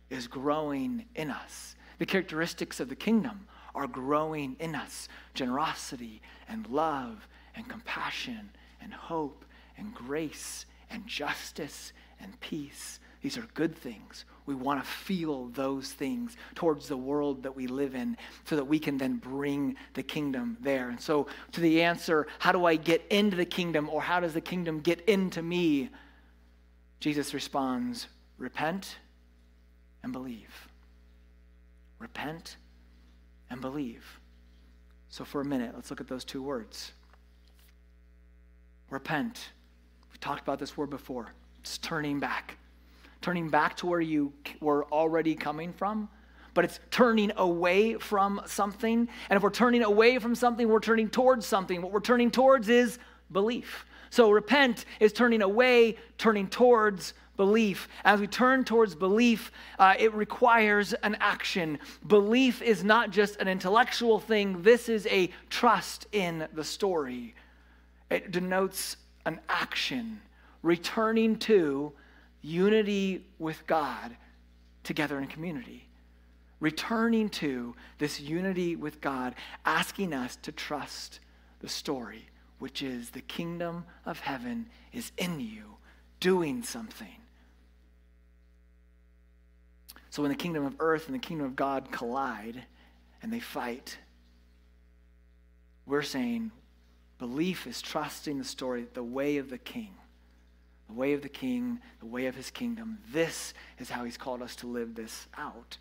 is 0.09 0.27
growing 0.27 1.05
in 1.15 1.29
us. 1.29 1.75
The 1.97 2.05
characteristics 2.05 2.79
of 2.79 2.89
the 2.89 2.95
kingdom 2.95 3.47
are 3.75 3.87
growing 3.87 4.55
in 4.59 4.75
us 4.75 5.07
generosity 5.33 6.21
and 6.47 6.67
love 6.67 7.27
and 7.55 7.67
compassion 7.67 8.49
and 8.81 8.93
hope 8.93 9.45
and 9.77 9.93
grace 9.93 10.65
and 10.89 11.05
justice 11.07 11.93
and 12.19 12.39
peace. 12.39 12.99
These 13.21 13.37
are 13.37 13.47
good 13.53 13.75
things. 13.75 14.25
We 14.45 14.55
want 14.55 14.83
to 14.83 14.89
feel 14.89 15.47
those 15.47 15.91
things 15.91 16.35
towards 16.55 16.87
the 16.87 16.97
world 16.97 17.43
that 17.43 17.55
we 17.55 17.67
live 17.67 17.93
in 17.93 18.17
so 18.45 18.55
that 18.55 18.65
we 18.65 18.79
can 18.79 18.97
then 18.97 19.17
bring 19.17 19.75
the 19.93 20.01
kingdom 20.01 20.57
there. 20.59 20.89
And 20.89 20.99
so, 20.99 21.27
to 21.51 21.61
the 21.61 21.83
answer, 21.83 22.27
how 22.39 22.51
do 22.51 22.65
I 22.65 22.75
get 22.75 23.05
into 23.11 23.37
the 23.37 23.45
kingdom 23.45 23.89
or 23.89 24.01
how 24.01 24.19
does 24.19 24.33
the 24.33 24.41
kingdom 24.41 24.79
get 24.79 25.01
into 25.01 25.43
me? 25.43 25.89
Jesus 26.99 27.33
responds, 27.33 28.07
repent 28.37 28.97
and 30.03 30.11
believe. 30.11 30.67
Repent 31.99 32.57
and 33.51 33.61
believe. 33.61 34.19
So, 35.09 35.25
for 35.25 35.41
a 35.41 35.45
minute, 35.45 35.73
let's 35.75 35.89
look 35.89 36.01
at 36.01 36.07
those 36.07 36.23
two 36.23 36.41
words 36.41 36.93
repent. 38.89 39.51
We've 40.09 40.19
talked 40.19 40.41
about 40.41 40.59
this 40.59 40.75
word 40.75 40.89
before. 40.89 41.33
It's 41.59 41.77
turning 41.77 42.19
back. 42.19 42.57
Turning 43.21 43.49
back 43.49 43.77
to 43.77 43.85
where 43.85 44.01
you 44.01 44.33
were 44.59 44.85
already 44.85 45.35
coming 45.35 45.71
from, 45.71 46.09
but 46.53 46.65
it's 46.65 46.79
turning 46.89 47.31
away 47.37 47.95
from 47.95 48.41
something. 48.47 49.07
And 49.29 49.37
if 49.37 49.43
we're 49.43 49.49
turning 49.49 49.83
away 49.83 50.17
from 50.17 50.33
something, 50.35 50.67
we're 50.67 50.79
turning 50.79 51.09
towards 51.09 51.45
something. 51.45 51.81
What 51.81 51.91
we're 51.91 51.99
turning 51.99 52.31
towards 52.31 52.67
is 52.67 52.99
belief. 53.31 53.85
So, 54.09 54.31
repent 54.31 54.85
is 54.99 55.13
turning 55.13 55.41
away, 55.41 55.97
turning 56.17 56.47
towards 56.47 57.13
belief. 57.37 57.87
As 58.03 58.19
we 58.19 58.27
turn 58.27 58.63
towards 58.63 58.95
belief, 58.95 59.51
uh, 59.79 59.95
it 59.97 60.13
requires 60.13 60.93
an 60.93 61.17
action. 61.19 61.79
Belief 62.07 62.61
is 62.61 62.83
not 62.83 63.11
just 63.11 63.37
an 63.37 63.47
intellectual 63.47 64.19
thing, 64.19 64.61
this 64.61 64.89
is 64.89 65.07
a 65.07 65.29
trust 65.49 66.07
in 66.11 66.47
the 66.53 66.63
story. 66.63 67.33
It 68.09 68.31
denotes 68.31 68.97
an 69.25 69.39
action, 69.49 70.21
returning 70.61 71.37
to 71.39 71.93
unity 72.41 73.25
with 73.39 73.65
God 73.67 74.15
together 74.83 75.19
in 75.19 75.27
community. 75.27 75.87
Returning 76.59 77.29
to 77.29 77.75
this 77.97 78.19
unity 78.19 78.75
with 78.75 79.01
God, 79.01 79.35
asking 79.65 80.13
us 80.13 80.35
to 80.43 80.51
trust 80.51 81.19
the 81.59 81.69
story, 81.69 82.25
which 82.59 82.83
is 82.83 83.09
the 83.09 83.21
kingdom 83.21 83.85
of 84.05 84.19
heaven 84.19 84.67
is 84.93 85.11
in 85.17 85.39
you, 85.39 85.63
doing 86.19 86.61
something. 86.61 87.20
So 90.11 90.21
when 90.21 90.29
the 90.29 90.35
kingdom 90.35 90.65
of 90.65 90.75
earth 90.79 91.07
and 91.07 91.15
the 91.15 91.19
kingdom 91.19 91.47
of 91.47 91.55
God 91.55 91.89
collide 91.89 92.65
and 93.23 93.31
they 93.31 93.39
fight, 93.39 93.97
we're 95.85 96.01
saying 96.01 96.51
belief 97.17 97.65
is 97.65 97.81
trusting 97.81 98.37
the 98.37 98.43
story, 98.43 98.87
the 98.93 99.03
way 99.03 99.37
of 99.37 99.49
the 99.49 99.57
king. 99.57 99.95
The 100.89 100.95
way 100.95 101.13
of 101.13 101.21
the 101.21 101.29
king, 101.29 101.79
the 102.01 102.05
way 102.05 102.25
of 102.25 102.35
his 102.35 102.51
kingdom. 102.51 102.97
This 103.13 103.53
is 103.79 103.89
how 103.89 104.03
he's 104.03 104.17
called 104.17 104.41
us 104.41 104.57
to 104.57 104.67
live 104.67 104.95
this 104.95 105.27
out. 105.37 105.77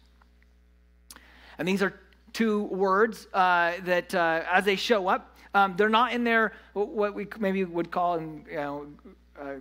And 1.59 1.67
these 1.67 1.83
are 1.83 1.99
two 2.33 2.63
words 2.65 3.27
uh, 3.35 3.73
that, 3.83 4.15
uh, 4.15 4.45
as 4.49 4.65
they 4.65 4.77
show 4.77 5.09
up, 5.09 5.37
um, 5.55 5.75
they're 5.77 5.89
not 5.89 6.13
in 6.13 6.23
there, 6.23 6.53
what 6.75 7.15
we 7.15 7.27
maybe 7.41 7.65
would 7.65 7.91
call, 7.91 8.21
you 8.21 8.45
know, 8.49 8.87
uh, 9.41 9.55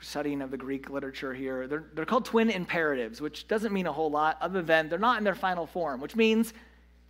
studying 0.00 0.42
of 0.42 0.50
the 0.50 0.56
Greek 0.56 0.90
literature 0.90 1.32
here. 1.34 1.66
They're, 1.66 1.84
they're 1.94 2.04
called 2.04 2.24
twin 2.24 2.50
imperatives, 2.50 3.20
which 3.20 3.48
doesn't 3.48 3.72
mean 3.72 3.86
a 3.86 3.92
whole 3.92 4.10
lot 4.10 4.38
other 4.40 4.62
than 4.62 4.88
they're 4.88 4.98
not 4.98 5.18
in 5.18 5.24
their 5.24 5.34
final 5.34 5.66
form, 5.66 6.00
which 6.00 6.16
means 6.16 6.52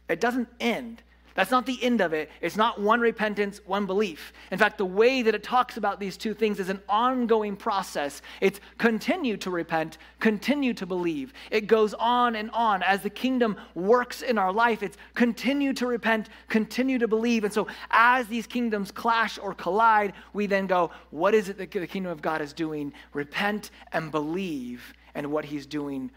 it 0.09 0.21
doesn't 0.21 0.49
end. 0.61 1.03
That's 1.35 1.51
not 1.51 1.67
the 1.67 1.83
end 1.83 2.01
of 2.01 2.13
it. 2.13 2.31
It's 2.41 2.57
not 2.57 2.81
one 2.81 3.01
repentance, 3.01 3.61
one 3.67 3.87
belief. 3.87 4.33
In 4.53 4.59
fact, 4.59 4.79
the 4.79 4.85
way 4.85 5.23
that 5.23 5.35
it 5.35 5.43
talks 5.43 5.77
about 5.77 5.99
these 5.99 6.17
two 6.17 6.33
things 6.33 6.61
is 6.61 6.69
an 6.69 6.81
ongoing 6.89 7.57
process. 7.57 8.23
It's 8.41 8.61
continue 8.79 9.37
to 9.39 9.51
repent, 9.51 9.99
continue 10.21 10.73
to 10.75 10.87
believe. 10.87 11.33
It 11.51 11.67
goes 11.67 11.93
on 11.95 12.37
and 12.37 12.51
on 12.53 12.85
as 12.85 13.03
the 13.03 13.11
kingdom 13.11 13.57
works 13.75 14.23
in 14.23 14.39
our 14.39 14.53
life. 14.53 14.83
It's 14.83 14.97
continue 15.15 15.73
to 15.75 15.87
repent, 15.87 16.29
continue 16.49 16.99
to 16.99 17.09
believe. 17.09 17.43
And 17.43 17.53
so, 17.53 17.67
as 17.91 18.29
these 18.29 18.47
kingdoms 18.47 18.93
clash 18.93 19.39
or 19.39 19.55
collide, 19.55 20.13
we 20.33 20.47
then 20.47 20.69
go, 20.69 20.93
what 21.11 21.35
is 21.35 21.49
it 21.49 21.59
that 21.59 21.73
the 21.73 21.87
kingdom 21.87 22.13
of 22.13 22.23
God 22.23 22.43
is 22.43 22.53
doing? 22.53 22.93
Repent 23.13 23.73
and 23.93 24.13
believe 24.13 24.95
and 25.15 25.31
what 25.31 25.45
he's 25.45 25.67
doing 25.67 26.11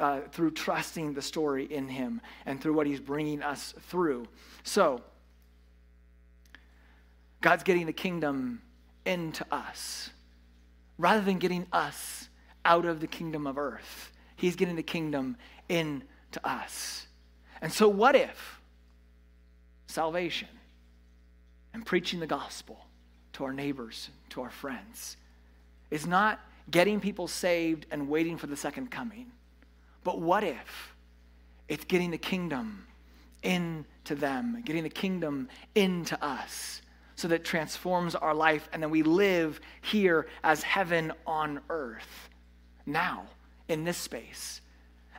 uh, 0.00 0.20
through 0.32 0.50
trusting 0.52 1.14
the 1.14 1.22
story 1.22 1.64
in 1.64 1.88
him 1.88 2.20
and 2.46 2.60
through 2.60 2.74
what 2.74 2.86
he's 2.86 3.00
bringing 3.00 3.42
us 3.42 3.74
through. 3.88 4.26
So, 4.62 5.02
God's 7.40 7.62
getting 7.62 7.86
the 7.86 7.92
kingdom 7.92 8.62
into 9.04 9.44
us 9.50 10.10
rather 10.98 11.20
than 11.20 11.38
getting 11.38 11.66
us 11.72 12.28
out 12.64 12.86
of 12.86 13.00
the 13.00 13.06
kingdom 13.06 13.46
of 13.46 13.58
earth. 13.58 14.12
He's 14.36 14.56
getting 14.56 14.76
the 14.76 14.82
kingdom 14.82 15.36
into 15.68 16.06
us. 16.42 17.06
And 17.60 17.72
so, 17.72 17.88
what 17.88 18.16
if 18.16 18.60
salvation 19.86 20.48
and 21.72 21.84
preaching 21.84 22.20
the 22.20 22.26
gospel 22.26 22.86
to 23.34 23.44
our 23.44 23.52
neighbors, 23.52 24.10
to 24.30 24.42
our 24.42 24.50
friends, 24.50 25.16
is 25.90 26.06
not 26.06 26.40
getting 26.70 27.00
people 27.00 27.28
saved 27.28 27.86
and 27.90 28.08
waiting 28.08 28.36
for 28.36 28.46
the 28.46 28.56
second 28.56 28.90
coming? 28.90 29.30
But 30.04 30.20
what 30.20 30.44
if 30.44 30.94
it's 31.68 31.84
getting 31.84 32.10
the 32.10 32.18
kingdom 32.18 32.86
into 33.42 34.14
them, 34.14 34.62
getting 34.64 34.82
the 34.82 34.90
kingdom 34.90 35.48
into 35.74 36.22
us 36.22 36.82
so 37.16 37.28
that 37.28 37.36
it 37.36 37.44
transforms 37.44 38.14
our 38.14 38.34
life 38.34 38.68
and 38.72 38.82
then 38.82 38.90
we 38.90 39.02
live 39.02 39.60
here 39.82 40.26
as 40.42 40.62
heaven 40.62 41.12
on 41.26 41.60
earth 41.70 42.28
now 42.86 43.24
in 43.68 43.84
this 43.84 43.96
space. 43.96 44.60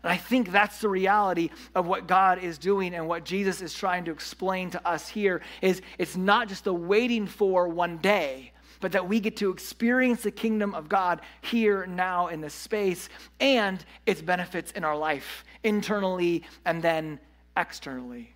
And 0.04 0.12
I 0.12 0.18
think 0.18 0.52
that's 0.52 0.82
the 0.82 0.90
reality 0.90 1.50
of 1.74 1.88
what 1.88 2.06
God 2.06 2.44
is 2.44 2.60
doing 2.60 2.94
and 2.94 3.08
what 3.08 3.24
Jesus 3.26 3.62
is 3.62 3.74
trying 3.74 4.06
to 4.06 4.12
explain 4.12 4.70
to 4.72 4.88
us 4.88 5.10
here 5.10 5.42
is 5.64 5.82
it's 5.98 6.16
not 6.16 6.48
just 6.48 6.66
the 6.66 6.74
waiting 6.74 7.26
for 7.26 7.68
one 7.68 7.98
day, 7.98 8.52
but 8.80 8.92
that 8.92 9.08
we 9.08 9.20
get 9.20 9.38
to 9.38 9.52
experience 9.52 10.24
the 10.24 10.32
kingdom 10.32 10.74
of 10.74 10.90
God 10.90 11.22
here 11.42 11.86
now 11.86 12.28
in 12.28 12.42
this 12.42 12.54
space 12.54 13.10
and 13.40 13.84
its 14.06 14.22
benefits 14.22 14.72
in 14.72 14.84
our 14.84 14.98
life 14.98 15.44
internally 15.64 16.44
and 16.66 16.82
then 16.82 17.20
externally. 17.58 18.34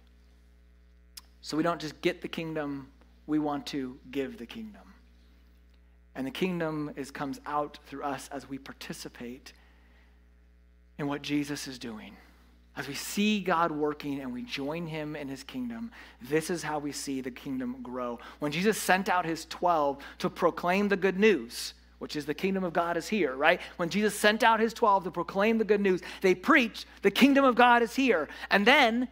So 1.42 1.58
we 1.58 1.64
don't 1.64 1.80
just 1.80 2.00
get 2.02 2.22
the 2.22 2.28
kingdom, 2.28 2.88
we 3.28 3.40
want 3.40 3.66
to 3.68 3.98
give 4.12 4.38
the 4.38 4.46
kingdom. 4.46 4.82
And 6.16 6.26
the 6.28 6.32
kingdom 6.32 6.92
is 6.96 7.12
comes 7.12 7.40
out 7.46 7.80
through 7.88 8.04
us 8.04 8.30
as 8.32 8.50
we 8.50 8.58
participate 8.58 9.54
in 10.98 11.08
what 11.08 11.22
Jesus 11.22 11.68
is 11.68 11.80
doing. 11.80 12.16
As 12.78 12.88
we 12.88 12.94
see 12.94 13.42
God 13.42 13.72
working 13.72 14.22
and 14.22 14.34
we 14.34 14.42
join 14.44 14.88
him 14.88 15.16
in 15.16 15.28
his 15.28 15.44
kingdom, 15.44 15.92
this 16.22 16.50
is 16.50 16.64
how 16.64 16.80
we 16.80 16.92
see 16.92 17.20
the 17.20 17.32
kingdom 17.32 17.78
grow. 17.84 18.20
When 18.40 18.52
Jesus 18.52 18.78
sent 18.78 19.10
out 19.10 19.26
his 19.26 19.46
12 19.46 19.98
to 20.20 20.30
proclaim 20.30 20.88
the 20.88 20.96
good 20.96 21.20
news, 21.20 21.74
which 21.98 22.16
is 22.16 22.26
the 22.26 22.34
kingdom 22.34 22.64
of 22.64 22.72
God 22.72 22.96
is 22.96 23.08
here, 23.08 23.36
right? 23.36 23.60
When 23.76 23.90
Jesus 23.90 24.18
sent 24.18 24.44
out 24.44 24.60
his 24.60 24.74
12 24.74 25.06
to 25.06 25.12
proclaim 25.12 25.58
the 25.58 25.66
good 25.66 25.82
news, 25.82 26.02
they 26.22 26.34
preached 26.34 26.86
the 27.02 27.12
kingdom 27.12 27.44
of 27.44 27.56
God 27.56 27.82
is 27.82 27.96
here. 27.96 28.30
And 28.50 28.66
then 28.66 29.10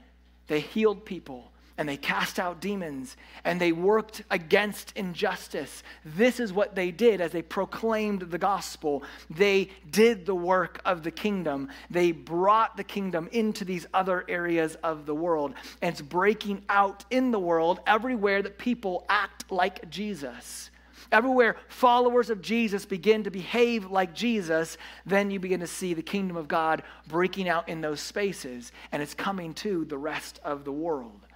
they 0.47 0.61
healed 0.61 1.03
people 1.03 1.51
and 1.77 1.87
they 1.87 1.97
cast 1.97 2.39
out 2.39 2.59
demons 2.59 3.15
and 3.43 3.61
they 3.61 3.71
worked 3.71 4.23
against 4.31 4.93
injustice. 4.95 5.83
This 6.03 6.39
is 6.39 6.51
what 6.51 6.75
they 6.75 6.91
did 6.91 7.21
as 7.21 7.31
they 7.31 7.41
proclaimed 7.41 8.21
the 8.21 8.37
gospel. 8.37 9.03
They 9.29 9.69
did 9.91 10.25
the 10.25 10.35
work 10.35 10.81
of 10.85 11.03
the 11.03 11.11
kingdom. 11.11 11.69
They 11.89 12.11
brought 12.11 12.77
the 12.77 12.83
kingdom 12.83 13.29
into 13.31 13.63
these 13.63 13.85
other 13.93 14.25
areas 14.27 14.75
of 14.83 15.05
the 15.05 15.15
world. 15.15 15.53
And 15.81 15.93
it's 15.93 16.01
breaking 16.01 16.63
out 16.67 17.05
in 17.11 17.31
the 17.31 17.39
world 17.39 17.79
everywhere 17.85 18.41
that 18.41 18.57
people 18.57 19.05
act 19.07 19.51
like 19.51 19.89
Jesus. 19.89 20.71
Everywhere 21.11 21.55
followers 21.69 22.29
of 22.29 22.41
Jesus 22.41 22.85
begin 22.85 23.23
to 23.23 23.31
behave 23.31 23.85
like 23.85 24.13
Jesus, 24.13 24.77
then 25.05 25.31
you 25.31 25.39
begin 25.39 25.61
to 25.61 25.67
see 25.67 25.93
the 25.93 26.01
kingdom 26.01 26.35
of 26.35 26.49
God 26.49 26.83
breaking 27.07 27.47
out 27.47 27.69
in 27.69 27.79
those 27.79 28.01
spaces, 28.01 28.73
and 28.91 29.01
it's 29.01 29.13
coming 29.13 29.53
to 29.55 29.85
the 29.85 29.97
rest 29.97 30.41
of 30.43 30.65
the 30.65 30.71
world. 30.71 31.26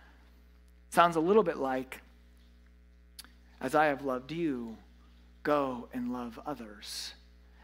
Sounds 0.91 1.15
a 1.15 1.21
little 1.21 1.43
bit 1.43 1.55
like, 1.55 2.01
as 3.61 3.75
I 3.75 3.85
have 3.85 4.03
loved 4.03 4.33
you, 4.33 4.75
go 5.41 5.87
and 5.93 6.11
love 6.11 6.37
others. 6.45 7.13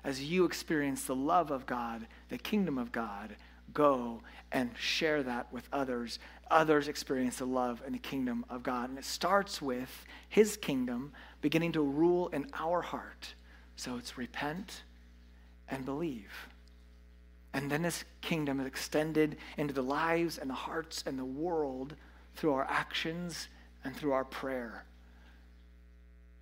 As 0.01 0.23
you 0.23 0.45
experience 0.45 1.03
the 1.03 1.15
love 1.15 1.51
of 1.51 1.65
God, 1.65 2.07
the 2.29 2.37
kingdom 2.37 2.77
of 2.77 2.93
God, 2.93 3.35
go 3.73 4.21
and 4.53 4.71
share 4.77 5.23
that 5.23 5.51
with 5.51 5.67
others. 5.73 6.19
Others 6.49 6.87
experience 6.87 7.39
the 7.39 7.45
love 7.45 7.83
and 7.85 7.93
the 7.93 7.99
kingdom 7.99 8.45
of 8.49 8.63
God. 8.63 8.89
And 8.89 8.97
it 8.97 9.03
starts 9.03 9.61
with 9.61 10.05
his 10.29 10.55
kingdom 10.55 11.11
beginning 11.41 11.73
to 11.73 11.81
rule 11.81 12.29
in 12.29 12.47
our 12.53 12.81
heart. 12.81 13.33
So 13.75 13.97
it's 13.97 14.17
repent 14.17 14.83
and 15.67 15.83
believe. 15.83 16.31
And 17.53 17.69
then 17.69 17.81
this 17.81 18.05
kingdom 18.21 18.61
is 18.61 18.67
extended 18.67 19.35
into 19.57 19.73
the 19.73 19.81
lives 19.81 20.37
and 20.37 20.49
the 20.49 20.53
hearts 20.53 21.03
and 21.05 21.19
the 21.19 21.25
world 21.25 21.95
through 22.38 22.54
our 22.54 22.65
actions, 22.69 23.50
and 23.84 23.95
through 23.95 24.12
our 24.12 24.26
prayer. 24.26 24.84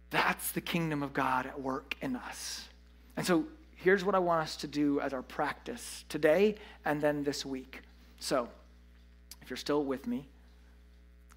That's 0.09 0.51
the 0.51 0.61
kingdom 0.61 1.03
of 1.03 1.13
God 1.13 1.45
at 1.45 1.61
work 1.61 1.95
in 2.01 2.15
us. 2.15 2.67
And 3.17 3.25
so 3.25 3.45
here's 3.75 4.03
what 4.03 4.15
I 4.15 4.19
want 4.19 4.41
us 4.41 4.55
to 4.57 4.67
do 4.67 4.99
as 4.99 5.13
our 5.13 5.21
practice 5.21 6.05
today 6.09 6.55
and 6.85 7.01
then 7.01 7.23
this 7.23 7.45
week. 7.45 7.81
So, 8.19 8.49
if 9.41 9.49
you're 9.49 9.57
still 9.57 9.83
with 9.83 10.07
me, 10.07 10.27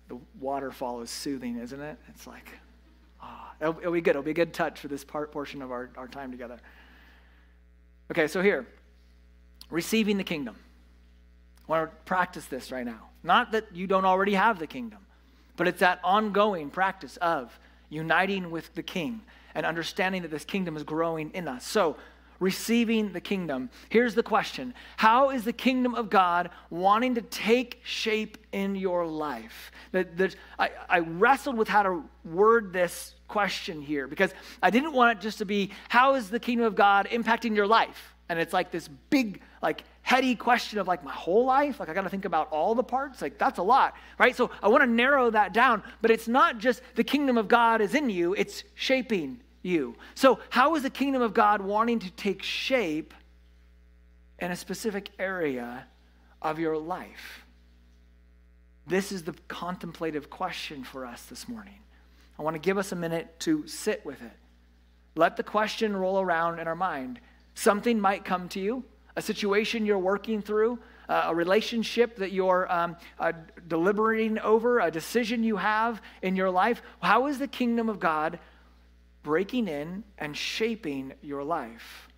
the 0.08 0.18
waterfall 0.40 1.02
is 1.02 1.10
soothing, 1.10 1.58
isn't 1.58 1.80
it? 1.80 1.98
It's 2.08 2.26
like, 2.26 2.48
ah, 3.20 3.52
oh, 3.52 3.54
it'll, 3.60 3.78
it'll, 3.80 3.92
be 3.92 4.00
good. 4.00 4.10
It'll 4.10 4.22
be 4.22 4.30
a 4.30 4.34
good 4.34 4.54
touch 4.54 4.80
for 4.80 4.88
this 4.88 5.04
part 5.04 5.30
portion 5.30 5.60
of 5.60 5.70
our, 5.70 5.90
our 5.96 6.08
time 6.08 6.30
together. 6.30 6.58
Okay, 8.10 8.26
so 8.26 8.40
here, 8.40 8.66
receiving 9.68 10.16
the 10.16 10.24
kingdom. 10.24 10.56
I 11.68 11.72
want 11.72 11.90
to 11.90 11.96
practice 12.06 12.46
this 12.46 12.72
right 12.72 12.86
now. 12.86 13.07
Not 13.22 13.52
that 13.52 13.74
you 13.74 13.86
don't 13.86 14.04
already 14.04 14.34
have 14.34 14.58
the 14.58 14.66
kingdom, 14.66 15.00
but 15.56 15.68
it's 15.68 15.80
that 15.80 16.00
ongoing 16.04 16.70
practice 16.70 17.16
of 17.18 17.58
uniting 17.90 18.50
with 18.50 18.74
the 18.74 18.82
king 18.82 19.22
and 19.54 19.66
understanding 19.66 20.22
that 20.22 20.30
this 20.30 20.44
kingdom 20.44 20.76
is 20.76 20.84
growing 20.84 21.30
in 21.30 21.48
us. 21.48 21.66
So, 21.66 21.96
receiving 22.40 23.12
the 23.12 23.20
kingdom. 23.20 23.70
Here's 23.88 24.14
the 24.14 24.22
question 24.22 24.74
How 24.96 25.30
is 25.30 25.44
the 25.44 25.52
kingdom 25.52 25.94
of 25.94 26.10
God 26.10 26.50
wanting 26.70 27.14
to 27.16 27.22
take 27.22 27.80
shape 27.84 28.38
in 28.52 28.76
your 28.76 29.06
life? 29.06 29.72
That, 29.92 30.36
I, 30.58 30.70
I 30.88 30.98
wrestled 31.00 31.56
with 31.56 31.68
how 31.68 31.82
to 31.82 32.04
word 32.24 32.72
this 32.72 33.14
question 33.26 33.82
here 33.82 34.06
because 34.06 34.32
I 34.62 34.70
didn't 34.70 34.92
want 34.92 35.18
it 35.18 35.22
just 35.22 35.38
to 35.38 35.44
be, 35.44 35.70
How 35.88 36.14
is 36.14 36.30
the 36.30 36.40
kingdom 36.40 36.66
of 36.66 36.74
God 36.74 37.08
impacting 37.10 37.54
your 37.54 37.66
life? 37.66 38.14
And 38.28 38.38
it's 38.38 38.52
like 38.52 38.70
this 38.70 38.88
big, 39.10 39.40
like, 39.62 39.84
heady 40.08 40.34
question 40.34 40.78
of 40.78 40.88
like 40.88 41.04
my 41.04 41.12
whole 41.12 41.44
life? 41.44 41.78
Like 41.78 41.90
i 41.90 41.92
got 41.92 42.00
to 42.00 42.08
think 42.08 42.24
about 42.24 42.48
all 42.50 42.74
the 42.74 42.82
parts? 42.82 43.20
Like 43.20 43.36
that's 43.36 43.58
a 43.58 43.62
lot 43.62 43.94
right? 44.18 44.34
So 44.34 44.50
i 44.62 44.68
want 44.68 44.82
to 44.82 44.86
narrow 44.86 45.28
that 45.30 45.52
down 45.52 45.82
but 46.00 46.10
it's 46.10 46.26
not 46.26 46.56
just 46.56 46.80
the 46.94 47.04
kingdom 47.04 47.36
of 47.36 47.46
god 47.46 47.82
is 47.82 47.94
in 47.94 48.08
you 48.08 48.32
it's 48.32 48.64
shaping 48.74 49.40
you. 49.60 49.96
So 50.14 50.38
how 50.48 50.76
is 50.76 50.82
the 50.82 50.88
kingdom 50.88 51.20
of 51.20 51.34
god 51.34 51.60
wanting 51.60 51.98
to 51.98 52.10
take 52.12 52.42
shape 52.42 53.12
in 54.38 54.50
a 54.50 54.56
specific 54.56 55.10
area 55.18 55.86
of 56.40 56.58
your 56.58 56.78
life? 56.78 57.44
This 58.86 59.12
is 59.12 59.24
the 59.24 59.34
contemplative 59.46 60.30
question 60.30 60.84
for 60.84 61.04
us 61.04 61.24
this 61.24 61.46
morning. 61.50 61.80
I 62.38 62.42
want 62.42 62.54
to 62.54 62.60
give 62.60 62.78
us 62.78 62.92
a 62.92 62.96
minute 62.96 63.38
to 63.40 63.66
sit 63.66 64.06
with 64.06 64.22
it. 64.22 64.38
Let 65.16 65.36
the 65.36 65.42
question 65.42 65.94
roll 65.94 66.18
around 66.18 66.60
in 66.60 66.66
our 66.66 66.74
mind. 66.74 67.20
Something 67.54 68.00
might 68.00 68.24
come 68.24 68.48
to 68.50 68.60
you 68.60 68.84
a 69.18 69.20
situation 69.20 69.84
you're 69.84 69.98
working 69.98 70.40
through, 70.40 70.78
uh, 71.08 71.24
a 71.26 71.34
relationship 71.34 72.14
that 72.18 72.30
you're 72.30 72.72
um, 72.72 72.96
uh, 73.18 73.32
deliberating 73.66 74.38
over, 74.38 74.78
a 74.78 74.92
decision 74.92 75.42
you 75.42 75.56
have 75.56 76.00
in 76.22 76.36
your 76.36 76.50
life. 76.50 76.82
How 77.00 77.26
is 77.26 77.40
the 77.40 77.48
kingdom 77.48 77.88
of 77.88 77.98
God 77.98 78.38
breaking 79.24 79.66
in 79.66 80.04
and 80.18 80.36
shaping 80.36 81.14
your 81.20 81.42
life? 81.42 82.08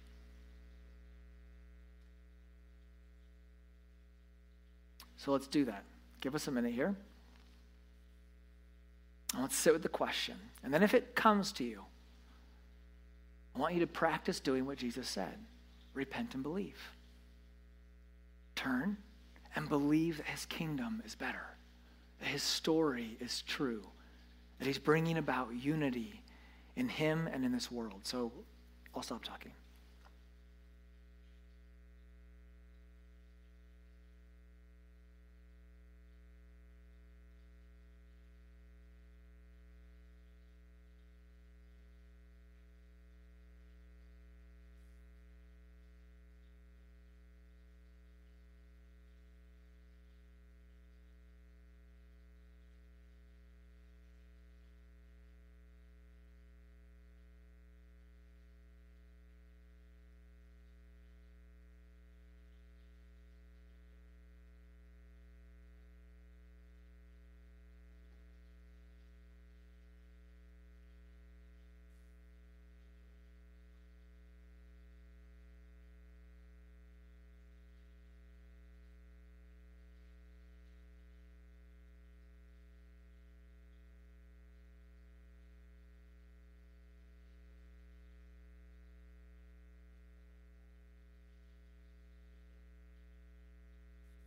So 5.17 5.33
let's 5.33 5.49
do 5.49 5.65
that. 5.65 5.85
Give 6.21 6.35
us 6.35 6.49
a 6.49 6.51
minute 6.51 6.75
here. 6.75 6.95
And 9.33 9.41
let's 9.41 9.57
sit 9.57 9.73
with 9.73 9.83
the 9.83 9.89
question. 9.89 10.35
And 10.63 10.75
then 10.75 10.83
if 10.83 10.93
it 10.93 11.15
comes 11.15 11.53
to 11.53 11.65
you, 11.65 11.83
I 13.57 13.59
want 13.59 13.73
you 13.73 13.81
to 13.81 13.87
practice 13.87 14.39
doing 14.39 14.67
what 14.67 14.77
Jesus 14.77 15.09
said 15.09 15.39
repent 15.95 16.35
and 16.35 16.43
believe. 16.43 16.79
Turn 18.55 18.97
and 19.57 19.69
believe 19.69 20.19
that 20.19 20.27
his 20.27 20.47
kingdom 20.47 21.03
is 21.05 21.15
better, 21.15 21.47
that 22.21 22.29
his 22.29 22.43
story 22.43 23.17
is 23.21 23.43
true, 23.43 23.87
that 24.59 24.67
he's 24.67 24.79
bringing 24.79 25.19
about 25.19 25.55
unity 25.55 26.23
in 26.77 26.89
him 26.89 27.29
and 27.33 27.45
in 27.45 27.53
this 27.53 27.71
world. 27.71 28.01
So 28.05 28.33
I'll 28.95 29.03
stop 29.03 29.25
talking. 29.25 29.53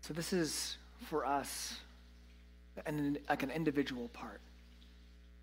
So 0.04 0.14
this 0.14 0.34
is 0.34 0.78
for 1.06 1.26
us 1.26 1.78
an, 2.86 3.18
like 3.30 3.42
an 3.42 3.52
individual 3.52 4.10
part. 4.10 4.42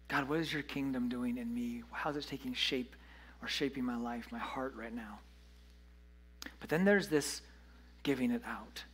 God, 0.08 0.28
what 0.28 0.38
is 0.38 0.52
your 0.52 0.62
kingdom 0.62 1.08
doing 1.08 1.38
in 1.38 1.52
me? 1.54 1.82
How's 1.92 2.16
it 2.16 2.26
taking 2.28 2.52
shape 2.52 2.94
or 3.40 3.48
shaping 3.48 3.84
my 3.84 3.96
life, 3.96 4.26
my 4.30 4.38
heart 4.38 4.74
right 4.76 4.94
now? 4.94 5.18
But 6.60 6.68
then 6.68 6.84
there's 6.84 7.08
this 7.08 7.40
giving 8.02 8.30
it 8.30 8.42
out. 8.46 8.84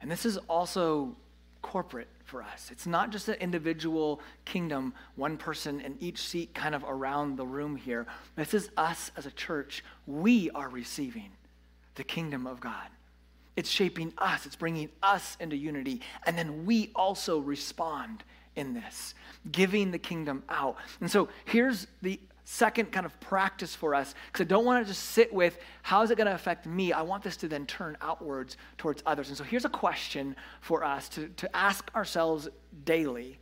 And 0.00 0.10
this 0.10 0.24
is 0.24 0.38
also 0.48 1.14
corporate 1.60 2.08
for 2.24 2.42
us. 2.42 2.70
It's 2.72 2.86
not 2.86 3.10
just 3.10 3.28
an 3.28 3.34
individual 3.34 4.20
kingdom, 4.46 4.94
one 5.16 5.36
person 5.36 5.82
in 5.82 5.96
each 6.00 6.22
seat 6.22 6.54
kind 6.54 6.74
of 6.74 6.82
around 6.88 7.36
the 7.36 7.46
room 7.46 7.76
here. 7.76 8.06
This 8.36 8.54
is 8.54 8.70
us 8.78 9.10
as 9.18 9.26
a 9.26 9.30
church. 9.32 9.84
We 10.06 10.50
are 10.52 10.70
receiving 10.70 11.32
the 11.96 12.04
kingdom 12.04 12.46
of 12.46 12.60
God. 12.60 12.88
It's 13.58 13.68
shaping 13.68 14.12
us, 14.18 14.46
it's 14.46 14.54
bringing 14.54 14.88
us 15.02 15.36
into 15.40 15.56
unity. 15.56 16.00
And 16.24 16.38
then 16.38 16.64
we 16.64 16.92
also 16.94 17.40
respond 17.40 18.22
in 18.54 18.72
this, 18.72 19.14
giving 19.50 19.90
the 19.90 19.98
kingdom 19.98 20.44
out. 20.48 20.76
And 21.00 21.10
so 21.10 21.28
here's 21.44 21.88
the 22.00 22.20
second 22.44 22.92
kind 22.92 23.04
of 23.04 23.18
practice 23.18 23.74
for 23.74 23.96
us 23.96 24.14
because 24.26 24.44
I 24.44 24.48
don't 24.48 24.64
want 24.64 24.86
to 24.86 24.88
just 24.88 25.06
sit 25.06 25.34
with 25.34 25.58
how 25.82 26.02
is 26.02 26.12
it 26.12 26.16
going 26.16 26.28
to 26.28 26.36
affect 26.36 26.66
me. 26.66 26.92
I 26.92 27.02
want 27.02 27.24
this 27.24 27.36
to 27.38 27.48
then 27.48 27.66
turn 27.66 27.96
outwards 28.00 28.56
towards 28.76 29.02
others. 29.04 29.26
And 29.26 29.36
so 29.36 29.42
here's 29.42 29.64
a 29.64 29.68
question 29.68 30.36
for 30.60 30.84
us 30.84 31.08
to, 31.08 31.26
to 31.26 31.56
ask 31.56 31.90
ourselves 31.96 32.48
daily 32.84 33.40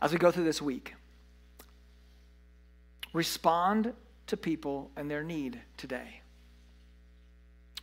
as 0.00 0.12
we 0.12 0.18
go 0.18 0.30
through 0.30 0.44
this 0.44 0.62
week. 0.62 0.94
Respond 3.12 3.92
to 4.28 4.36
people 4.36 4.92
and 4.96 5.10
their 5.10 5.24
need 5.24 5.60
today, 5.76 6.21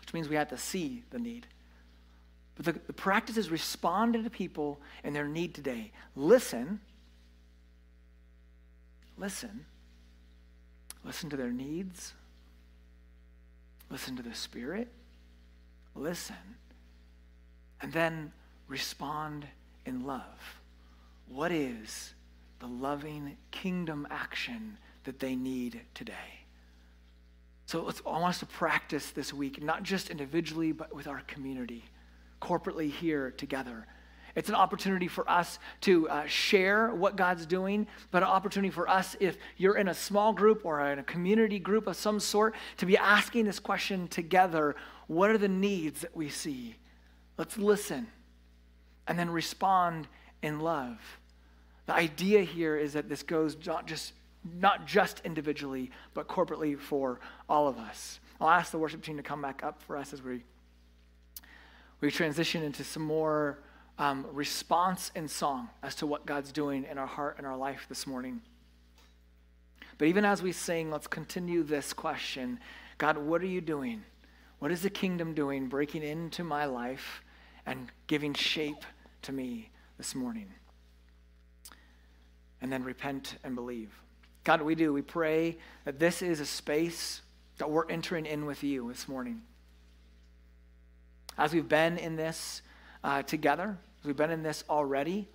which 0.09 0.15
means 0.15 0.27
we 0.27 0.35
have 0.35 0.49
to 0.49 0.57
see 0.57 1.03
the 1.11 1.19
need. 1.19 1.45
But 2.55 2.65
the, 2.65 2.73
the 2.87 2.93
practice 2.93 3.37
is 3.37 3.49
responding 3.49 4.23
to 4.23 4.29
people 4.29 4.81
and 5.03 5.15
their 5.15 5.27
need 5.27 5.53
today. 5.53 5.91
Listen 6.15 6.79
Listen. 9.19 9.65
Listen 11.03 11.29
to 11.29 11.37
their 11.37 11.51
needs. 11.51 12.13
Listen 13.89 14.15
to 14.15 14.23
the 14.23 14.33
Spirit. 14.33 14.87
Listen. 15.93 16.35
And 17.81 17.91
then 17.91 18.31
respond 18.67 19.45
in 19.85 20.05
love. 20.05 20.59
What 21.27 21.51
is 21.51 22.13
the 22.59 22.67
loving 22.67 23.37
kingdom 23.51 24.07
action 24.09 24.77
that 25.03 25.19
they 25.19 25.35
need 25.35 25.81
today? 25.93 26.45
So 27.69 27.87
I 28.05 28.19
want 28.19 28.25
us 28.25 28.39
to 28.39 28.45
practice 28.45 29.11
this 29.11 29.33
week, 29.33 29.61
not 29.61 29.83
just 29.83 30.09
individually, 30.09 30.71
but 30.71 30.93
with 30.95 31.07
our 31.07 31.21
community, 31.27 31.83
corporately 32.41 32.89
here 32.91 33.31
together 33.31 33.85
it's 34.35 34.49
an 34.49 34.55
opportunity 34.55 35.07
for 35.07 35.29
us 35.29 35.59
to 35.81 36.07
uh, 36.09 36.25
share 36.25 36.93
what 36.93 37.15
God's 37.15 37.45
doing, 37.45 37.87
but 38.11 38.23
an 38.23 38.29
opportunity 38.29 38.71
for 38.71 38.87
us, 38.89 39.15
if 39.19 39.37
you're 39.57 39.77
in 39.77 39.87
a 39.87 39.93
small 39.93 40.33
group 40.33 40.65
or 40.65 40.79
in 40.91 40.99
a 40.99 41.03
community 41.03 41.59
group 41.59 41.87
of 41.87 41.95
some 41.95 42.19
sort, 42.19 42.55
to 42.77 42.85
be 42.85 42.97
asking 42.97 43.45
this 43.45 43.59
question 43.59 44.07
together 44.07 44.75
what 45.07 45.29
are 45.29 45.37
the 45.37 45.49
needs 45.49 46.01
that 46.01 46.15
we 46.15 46.29
see? 46.29 46.75
Let's 47.37 47.57
listen 47.57 48.07
and 49.07 49.17
then 49.17 49.29
respond 49.29 50.07
in 50.43 50.59
love. 50.59 50.99
The 51.87 51.95
idea 51.95 52.41
here 52.43 52.77
is 52.77 52.93
that 52.93 53.09
this 53.09 53.23
goes 53.23 53.57
not 53.65 53.87
just, 53.87 54.13
not 54.43 54.85
just 54.85 55.21
individually, 55.25 55.91
but 56.13 56.27
corporately 56.27 56.79
for 56.79 57.19
all 57.47 57.67
of 57.67 57.77
us. 57.77 58.19
I'll 58.39 58.49
ask 58.49 58.71
the 58.71 58.77
worship 58.77 59.03
team 59.03 59.17
to 59.17 59.23
come 59.23 59.41
back 59.41 59.63
up 59.63 59.81
for 59.81 59.97
us 59.97 60.13
as 60.13 60.21
we, 60.21 60.43
we 61.99 62.09
transition 62.09 62.63
into 62.63 62.83
some 62.83 63.03
more 63.03 63.59
um, 63.97 64.25
response 64.31 65.11
and 65.13 65.29
song 65.29 65.69
as 65.83 65.93
to 65.95 66.07
what 66.07 66.25
God's 66.25 66.51
doing 66.51 66.85
in 66.89 66.97
our 66.97 67.07
heart 67.07 67.35
and 67.37 67.45
our 67.45 67.57
life 67.57 67.85
this 67.89 68.07
morning. 68.07 68.41
But 69.97 70.07
even 70.07 70.23
as 70.23 70.41
we 70.41 70.53
sing, 70.53 70.89
let's 70.89 71.07
continue 71.07 71.63
this 71.63 71.93
question 71.93 72.59
God, 72.97 73.17
what 73.17 73.41
are 73.41 73.47
you 73.47 73.61
doing? 73.61 74.03
What 74.59 74.71
is 74.71 74.81
the 74.81 74.89
kingdom 74.89 75.33
doing, 75.33 75.67
breaking 75.67 76.03
into 76.03 76.43
my 76.43 76.65
life 76.65 77.23
and 77.65 77.89
giving 78.07 78.33
shape 78.33 78.83
to 79.21 79.31
me 79.31 79.69
this 79.97 80.15
morning? 80.15 80.47
And 82.61 82.71
then 82.71 82.83
repent 82.83 83.37
and 83.43 83.55
believe. 83.55 83.89
God, 84.43 84.61
we 84.61 84.75
do. 84.75 84.93
We 84.93 85.01
pray 85.01 85.57
that 85.85 85.99
this 85.99 86.21
is 86.21 86.39
a 86.39 86.45
space 86.45 87.21
that 87.57 87.69
we're 87.69 87.89
entering 87.89 88.25
in 88.25 88.45
with 88.45 88.63
you 88.63 88.87
this 88.89 89.07
morning. 89.07 89.41
As 91.37 91.53
we've 91.53 91.67
been 91.67 91.97
in 91.97 92.15
this 92.15 92.61
uh, 93.03 93.23
together, 93.23 93.77
We've 94.03 94.15
been 94.15 94.31
in 94.31 94.43
this 94.43 94.63
already. 94.69 95.27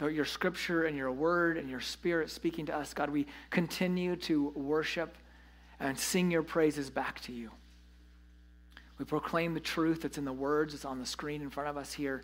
Your 0.00 0.24
scripture 0.24 0.84
and 0.84 0.96
your 0.96 1.10
word 1.10 1.58
and 1.58 1.68
your 1.68 1.80
spirit 1.80 2.30
speaking 2.30 2.66
to 2.66 2.76
us, 2.76 2.94
God, 2.94 3.10
we 3.10 3.26
continue 3.50 4.14
to 4.16 4.50
worship 4.50 5.16
and 5.80 5.98
sing 5.98 6.30
your 6.30 6.44
praises 6.44 6.88
back 6.88 7.20
to 7.22 7.32
you. 7.32 7.50
We 8.96 9.04
proclaim 9.04 9.54
the 9.54 9.60
truth 9.60 10.02
that's 10.02 10.18
in 10.18 10.24
the 10.24 10.32
words, 10.32 10.72
it's 10.74 10.84
on 10.84 10.98
the 10.98 11.06
screen 11.06 11.42
in 11.42 11.50
front 11.50 11.68
of 11.68 11.76
us 11.76 11.92
here. 11.92 12.22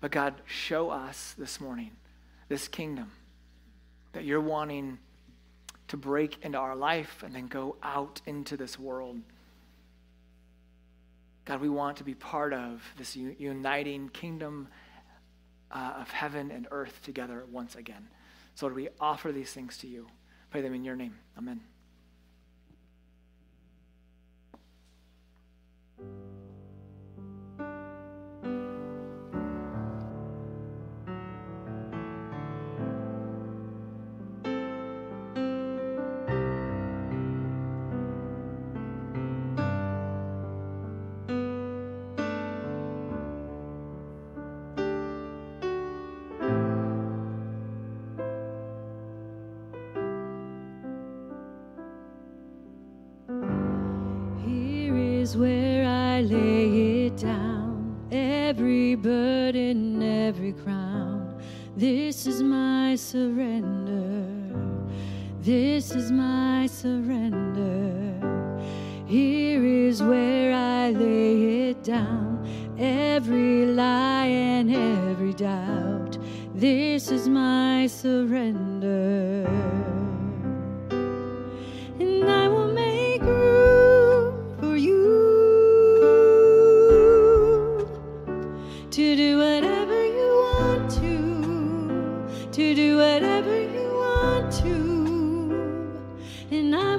But 0.00 0.12
God, 0.12 0.34
show 0.46 0.90
us 0.90 1.34
this 1.36 1.60
morning 1.60 1.90
this 2.48 2.68
kingdom 2.68 3.10
that 4.12 4.24
you're 4.24 4.40
wanting 4.40 4.98
to 5.90 5.96
break 5.96 6.44
into 6.44 6.56
our 6.56 6.76
life 6.76 7.22
and 7.24 7.34
then 7.34 7.48
go 7.48 7.76
out 7.82 8.20
into 8.24 8.56
this 8.56 8.78
world. 8.78 9.20
God, 11.44 11.60
we 11.60 11.68
want 11.68 11.96
to 11.96 12.04
be 12.04 12.14
part 12.14 12.52
of 12.52 12.80
this 12.96 13.16
uniting 13.16 14.08
kingdom 14.10 14.68
uh, 15.72 15.94
of 15.98 16.08
heaven 16.10 16.52
and 16.52 16.68
earth 16.70 17.00
together 17.02 17.44
once 17.50 17.74
again. 17.74 18.08
So, 18.54 18.68
we 18.68 18.88
offer 19.00 19.32
these 19.32 19.52
things 19.52 19.78
to 19.78 19.88
you. 19.88 20.06
Pray 20.50 20.60
them 20.60 20.74
in 20.74 20.84
your 20.84 20.96
name. 20.96 21.16
Amen. 21.36 21.60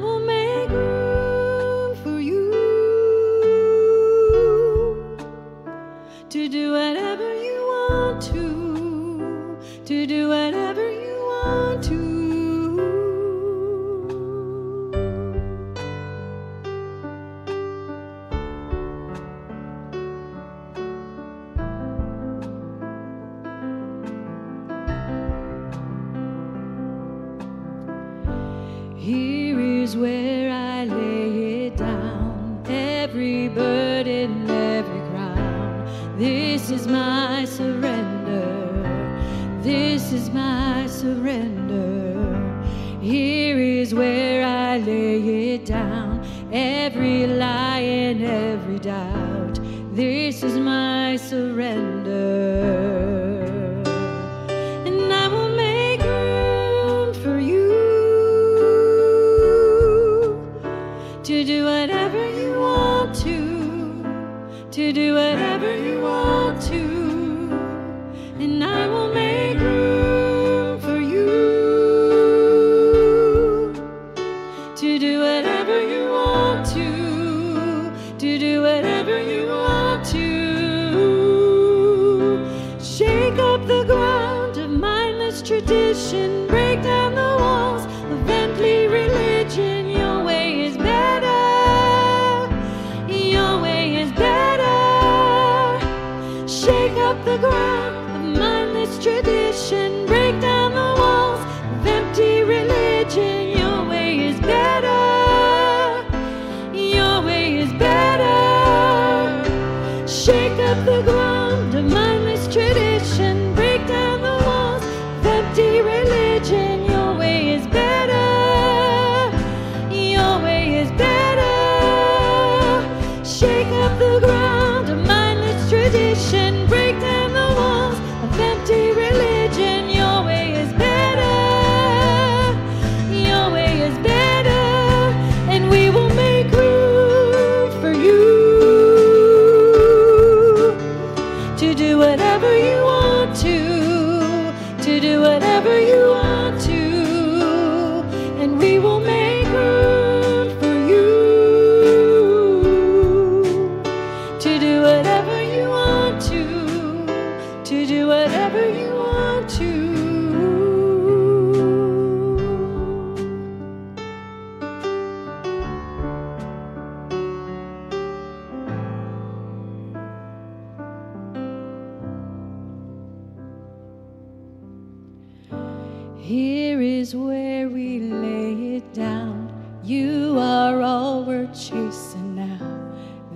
Will 0.01 0.19
make 0.25 0.40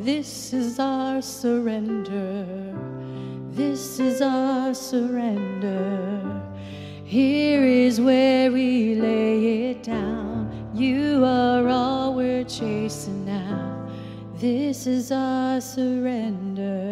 This 0.06 0.54
is 0.54 0.78
our 0.78 1.20
surrender. 1.20 2.46
This 3.50 4.00
is 4.00 4.22
our 4.22 4.72
surrender. 4.76 6.44
Here 7.04 7.66
is 7.66 8.00
where 8.00 8.52
we 8.52 8.94
lay 9.02 9.72
it 9.72 9.82
down. 9.82 10.70
You 10.76 11.26
are 11.26 11.68
all 11.68 12.14
we're 12.14 12.44
chasing 12.44 13.26
now. 13.26 13.90
This 14.36 14.86
is 14.86 15.12
our 15.12 15.60
surrender. 15.60 16.85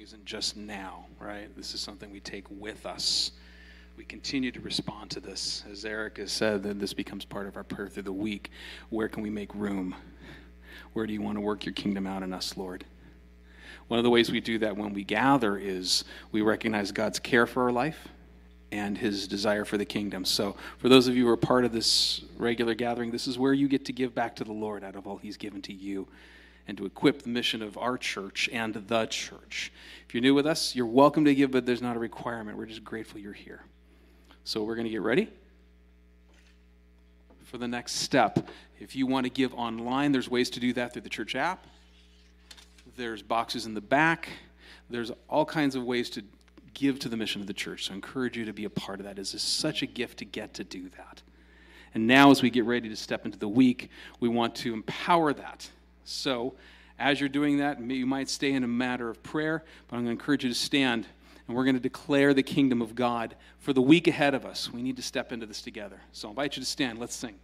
Isn't 0.00 0.24
just 0.24 0.56
now, 0.56 1.04
right? 1.18 1.54
This 1.58 1.74
is 1.74 1.80
something 1.80 2.10
we 2.10 2.20
take 2.20 2.46
with 2.48 2.86
us. 2.86 3.32
We 3.98 4.04
continue 4.06 4.50
to 4.50 4.60
respond 4.60 5.10
to 5.10 5.20
this. 5.20 5.62
As 5.70 5.84
Eric 5.84 6.16
has 6.16 6.32
said, 6.32 6.62
that 6.62 6.80
this 6.80 6.94
becomes 6.94 7.26
part 7.26 7.46
of 7.46 7.54
our 7.54 7.64
prayer 7.64 7.86
through 7.86 8.04
the 8.04 8.12
week. 8.12 8.50
Where 8.88 9.08
can 9.08 9.22
we 9.22 9.28
make 9.28 9.54
room? 9.54 9.94
Where 10.94 11.06
do 11.06 11.12
you 11.12 11.20
want 11.20 11.36
to 11.36 11.42
work 11.42 11.66
your 11.66 11.74
kingdom 11.74 12.06
out 12.06 12.22
in 12.22 12.32
us, 12.32 12.56
Lord? 12.56 12.86
One 13.88 13.98
of 13.98 14.04
the 14.04 14.08
ways 14.08 14.30
we 14.32 14.40
do 14.40 14.58
that 14.60 14.74
when 14.74 14.94
we 14.94 15.04
gather 15.04 15.58
is 15.58 16.04
we 16.32 16.40
recognize 16.40 16.92
God's 16.92 17.18
care 17.18 17.46
for 17.46 17.64
our 17.64 17.72
life 17.72 18.08
and 18.72 18.96
his 18.96 19.28
desire 19.28 19.66
for 19.66 19.76
the 19.76 19.84
kingdom. 19.84 20.24
So, 20.24 20.56
for 20.78 20.88
those 20.88 21.08
of 21.08 21.16
you 21.16 21.26
who 21.26 21.30
are 21.30 21.36
part 21.36 21.66
of 21.66 21.72
this 21.72 22.22
regular 22.38 22.72
gathering, 22.72 23.10
this 23.10 23.26
is 23.26 23.38
where 23.38 23.52
you 23.52 23.68
get 23.68 23.84
to 23.84 23.92
give 23.92 24.14
back 24.14 24.34
to 24.36 24.44
the 24.44 24.52
Lord 24.52 24.82
out 24.82 24.96
of 24.96 25.06
all 25.06 25.18
he's 25.18 25.36
given 25.36 25.60
to 25.62 25.74
you 25.74 26.08
and 26.70 26.78
to 26.78 26.86
equip 26.86 27.22
the 27.22 27.28
mission 27.28 27.62
of 27.62 27.76
our 27.76 27.98
church 27.98 28.48
and 28.52 28.74
the 28.74 29.04
church. 29.06 29.72
If 30.06 30.14
you're 30.14 30.22
new 30.22 30.34
with 30.34 30.46
us, 30.46 30.76
you're 30.76 30.86
welcome 30.86 31.24
to 31.24 31.34
give, 31.34 31.50
but 31.50 31.66
there's 31.66 31.82
not 31.82 31.96
a 31.96 31.98
requirement. 31.98 32.56
We're 32.56 32.66
just 32.66 32.84
grateful 32.84 33.18
you're 33.18 33.32
here. 33.32 33.64
So, 34.44 34.62
we're 34.62 34.76
going 34.76 34.86
to 34.86 34.90
get 34.90 35.02
ready 35.02 35.28
for 37.42 37.58
the 37.58 37.66
next 37.66 37.96
step. 37.96 38.48
If 38.78 38.94
you 38.94 39.08
want 39.08 39.24
to 39.24 39.30
give 39.30 39.52
online, 39.52 40.12
there's 40.12 40.30
ways 40.30 40.48
to 40.50 40.60
do 40.60 40.72
that 40.74 40.92
through 40.92 41.02
the 41.02 41.08
church 41.08 41.34
app. 41.34 41.66
There's 42.96 43.20
boxes 43.20 43.66
in 43.66 43.74
the 43.74 43.80
back. 43.80 44.28
There's 44.88 45.10
all 45.28 45.44
kinds 45.44 45.74
of 45.74 45.82
ways 45.82 46.08
to 46.10 46.22
give 46.72 47.00
to 47.00 47.08
the 47.08 47.16
mission 47.16 47.40
of 47.40 47.48
the 47.48 47.52
church. 47.52 47.86
So 47.86 47.94
I 47.94 47.96
encourage 47.96 48.36
you 48.36 48.44
to 48.44 48.52
be 48.52 48.64
a 48.64 48.70
part 48.70 49.00
of 49.00 49.06
that. 49.06 49.18
It 49.18 49.22
is 49.22 49.42
such 49.42 49.82
a 49.82 49.86
gift 49.86 50.18
to 50.18 50.24
get 50.24 50.54
to 50.54 50.62
do 50.62 50.88
that. 50.90 51.20
And 51.94 52.06
now, 52.06 52.30
as 52.30 52.42
we 52.42 52.50
get 52.50 52.64
ready 52.64 52.88
to 52.88 52.94
step 52.94 53.26
into 53.26 53.38
the 53.38 53.48
week, 53.48 53.90
we 54.20 54.28
want 54.28 54.54
to 54.56 54.72
empower 54.72 55.32
that. 55.32 55.68
So, 56.04 56.54
as 56.98 57.18
you're 57.18 57.28
doing 57.28 57.58
that, 57.58 57.80
you 57.80 58.06
might 58.06 58.28
stay 58.28 58.52
in 58.52 58.62
a 58.62 58.68
matter 58.68 59.08
of 59.08 59.22
prayer, 59.22 59.64
but 59.88 59.96
I'm 59.96 60.04
going 60.04 60.16
to 60.16 60.20
encourage 60.20 60.44
you 60.44 60.50
to 60.50 60.54
stand 60.54 61.06
and 61.48 61.56
we're 61.56 61.64
going 61.64 61.74
to 61.74 61.80
declare 61.80 62.32
the 62.32 62.44
kingdom 62.44 62.80
of 62.80 62.94
God 62.94 63.34
for 63.58 63.72
the 63.72 63.82
week 63.82 64.06
ahead 64.06 64.34
of 64.34 64.46
us. 64.46 64.72
We 64.72 64.82
need 64.82 64.96
to 64.96 65.02
step 65.02 65.32
into 65.32 65.46
this 65.46 65.62
together. 65.62 66.00
So, 66.12 66.28
I 66.28 66.30
invite 66.30 66.56
you 66.56 66.62
to 66.62 66.68
stand. 66.68 66.98
Let's 66.98 67.16
sing. 67.16 67.34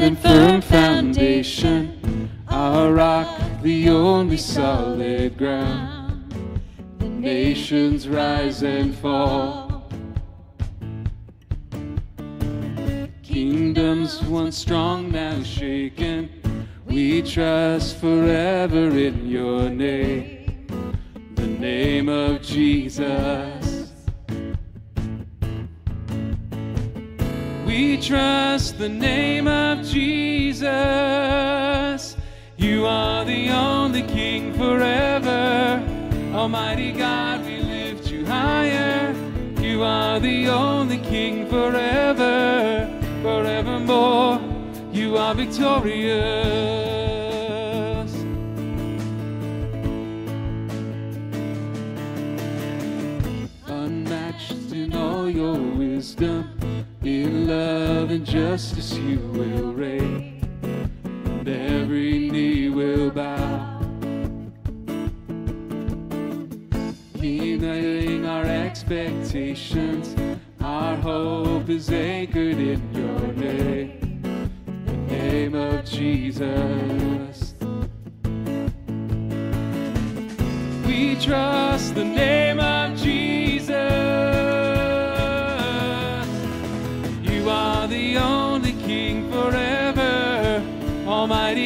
God 0.00 0.06
and 0.06 0.18
firm 0.18 0.60
foundation, 0.62 2.30
our 2.48 2.90
rock, 2.90 3.38
the 3.60 3.90
only 3.90 4.38
solid 4.38 5.36
ground. 5.36 6.34
The 6.98 7.06
Nations 7.06 8.08
rise 8.08 8.62
and 8.62 8.94
fall, 8.94 9.90
kingdoms 13.22 14.22
once 14.22 14.56
strong, 14.56 15.12
now 15.12 15.42
shaken. 15.42 16.30
We 16.86 17.20
trust 17.20 17.98
forever 17.98 18.88
in 18.88 19.28
your 19.28 19.68
name, 19.68 20.66
the 21.34 21.46
name 21.46 22.08
of 22.08 22.40
Jesus. 22.40 23.59
We 27.80 27.96
trust 27.96 28.76
the 28.76 28.90
name 28.90 29.48
of 29.48 29.82
Jesus. 29.86 30.66
You 32.58 32.84
are 32.84 33.24
the 33.24 33.48
only 33.48 34.02
King 34.02 34.52
forever. 34.52 35.82
Almighty 36.34 36.92
God, 36.92 37.42
we 37.46 37.62
lift 37.62 38.10
you 38.10 38.26
higher. 38.26 39.14
You 39.62 39.82
are 39.82 40.20
the 40.20 40.48
only 40.48 40.98
King 40.98 41.48
forever, 41.48 42.86
forevermore. 43.22 44.38
You 44.92 45.16
are 45.16 45.34
victorious. 45.34 46.20
Unmatched 53.66 54.70
in 54.70 54.94
all 54.94 55.30
your 55.30 55.56
wisdom, 55.56 56.59
love 58.10 58.16
and 58.16 58.26
justice 58.26 58.92
you 58.94 59.18
will 59.32 59.72
reign, 59.72 60.40
and 60.62 61.48
every 61.48 62.28
knee 62.28 62.68
will 62.68 63.08
bow. 63.10 63.80
Healing 67.14 68.26
our 68.26 68.44
expectations, 68.44 70.16
Our 70.60 70.96
hope 70.96 71.68
is 71.68 71.90
anchored 71.90 72.58
in 72.58 72.82
your 72.92 73.32
name, 73.32 74.22
the 74.86 74.92
name 75.14 75.54
of 75.54 75.84
Jesus. 75.84 77.54
We 80.84 81.16
trust 81.16 81.94
the 81.94 82.04
name 82.04 82.49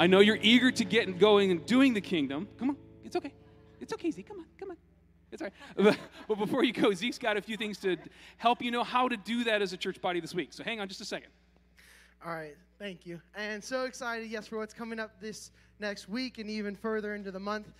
I 0.00 0.06
know 0.06 0.20
you're 0.20 0.38
eager 0.40 0.70
to 0.70 0.84
get 0.86 1.18
going 1.18 1.50
and 1.50 1.64
doing 1.66 1.92
the 1.92 2.00
kingdom. 2.00 2.48
Come 2.58 2.70
on, 2.70 2.76
it's 3.04 3.16
okay. 3.16 3.34
It's 3.82 3.92
okay, 3.92 4.10
Zeke. 4.10 4.26
Come 4.26 4.38
on, 4.38 4.46
come 4.58 4.70
on. 4.70 4.76
It's 5.30 5.42
all 5.42 5.48
right. 5.48 5.54
But, 5.84 5.98
but 6.26 6.38
before 6.38 6.64
you 6.64 6.72
go, 6.72 6.90
Zeke's 6.94 7.18
got 7.18 7.36
a 7.36 7.42
few 7.42 7.58
things 7.58 7.76
to 7.80 7.98
help 8.38 8.62
you 8.62 8.70
know 8.70 8.82
how 8.82 9.08
to 9.08 9.18
do 9.18 9.44
that 9.44 9.60
as 9.60 9.74
a 9.74 9.76
church 9.76 10.00
body 10.00 10.18
this 10.18 10.34
week. 10.34 10.54
So 10.54 10.64
hang 10.64 10.80
on 10.80 10.88
just 10.88 11.02
a 11.02 11.04
second. 11.04 11.28
All 12.24 12.32
right, 12.32 12.56
thank 12.78 13.04
you. 13.04 13.20
And 13.34 13.62
so 13.62 13.84
excited, 13.84 14.30
yes, 14.30 14.46
for 14.46 14.56
what's 14.56 14.72
coming 14.72 14.98
up 14.98 15.20
this 15.20 15.50
next 15.78 16.08
week 16.08 16.38
and 16.38 16.48
even 16.48 16.76
further 16.76 17.14
into 17.14 17.30
the 17.30 17.38
month. 17.38 17.70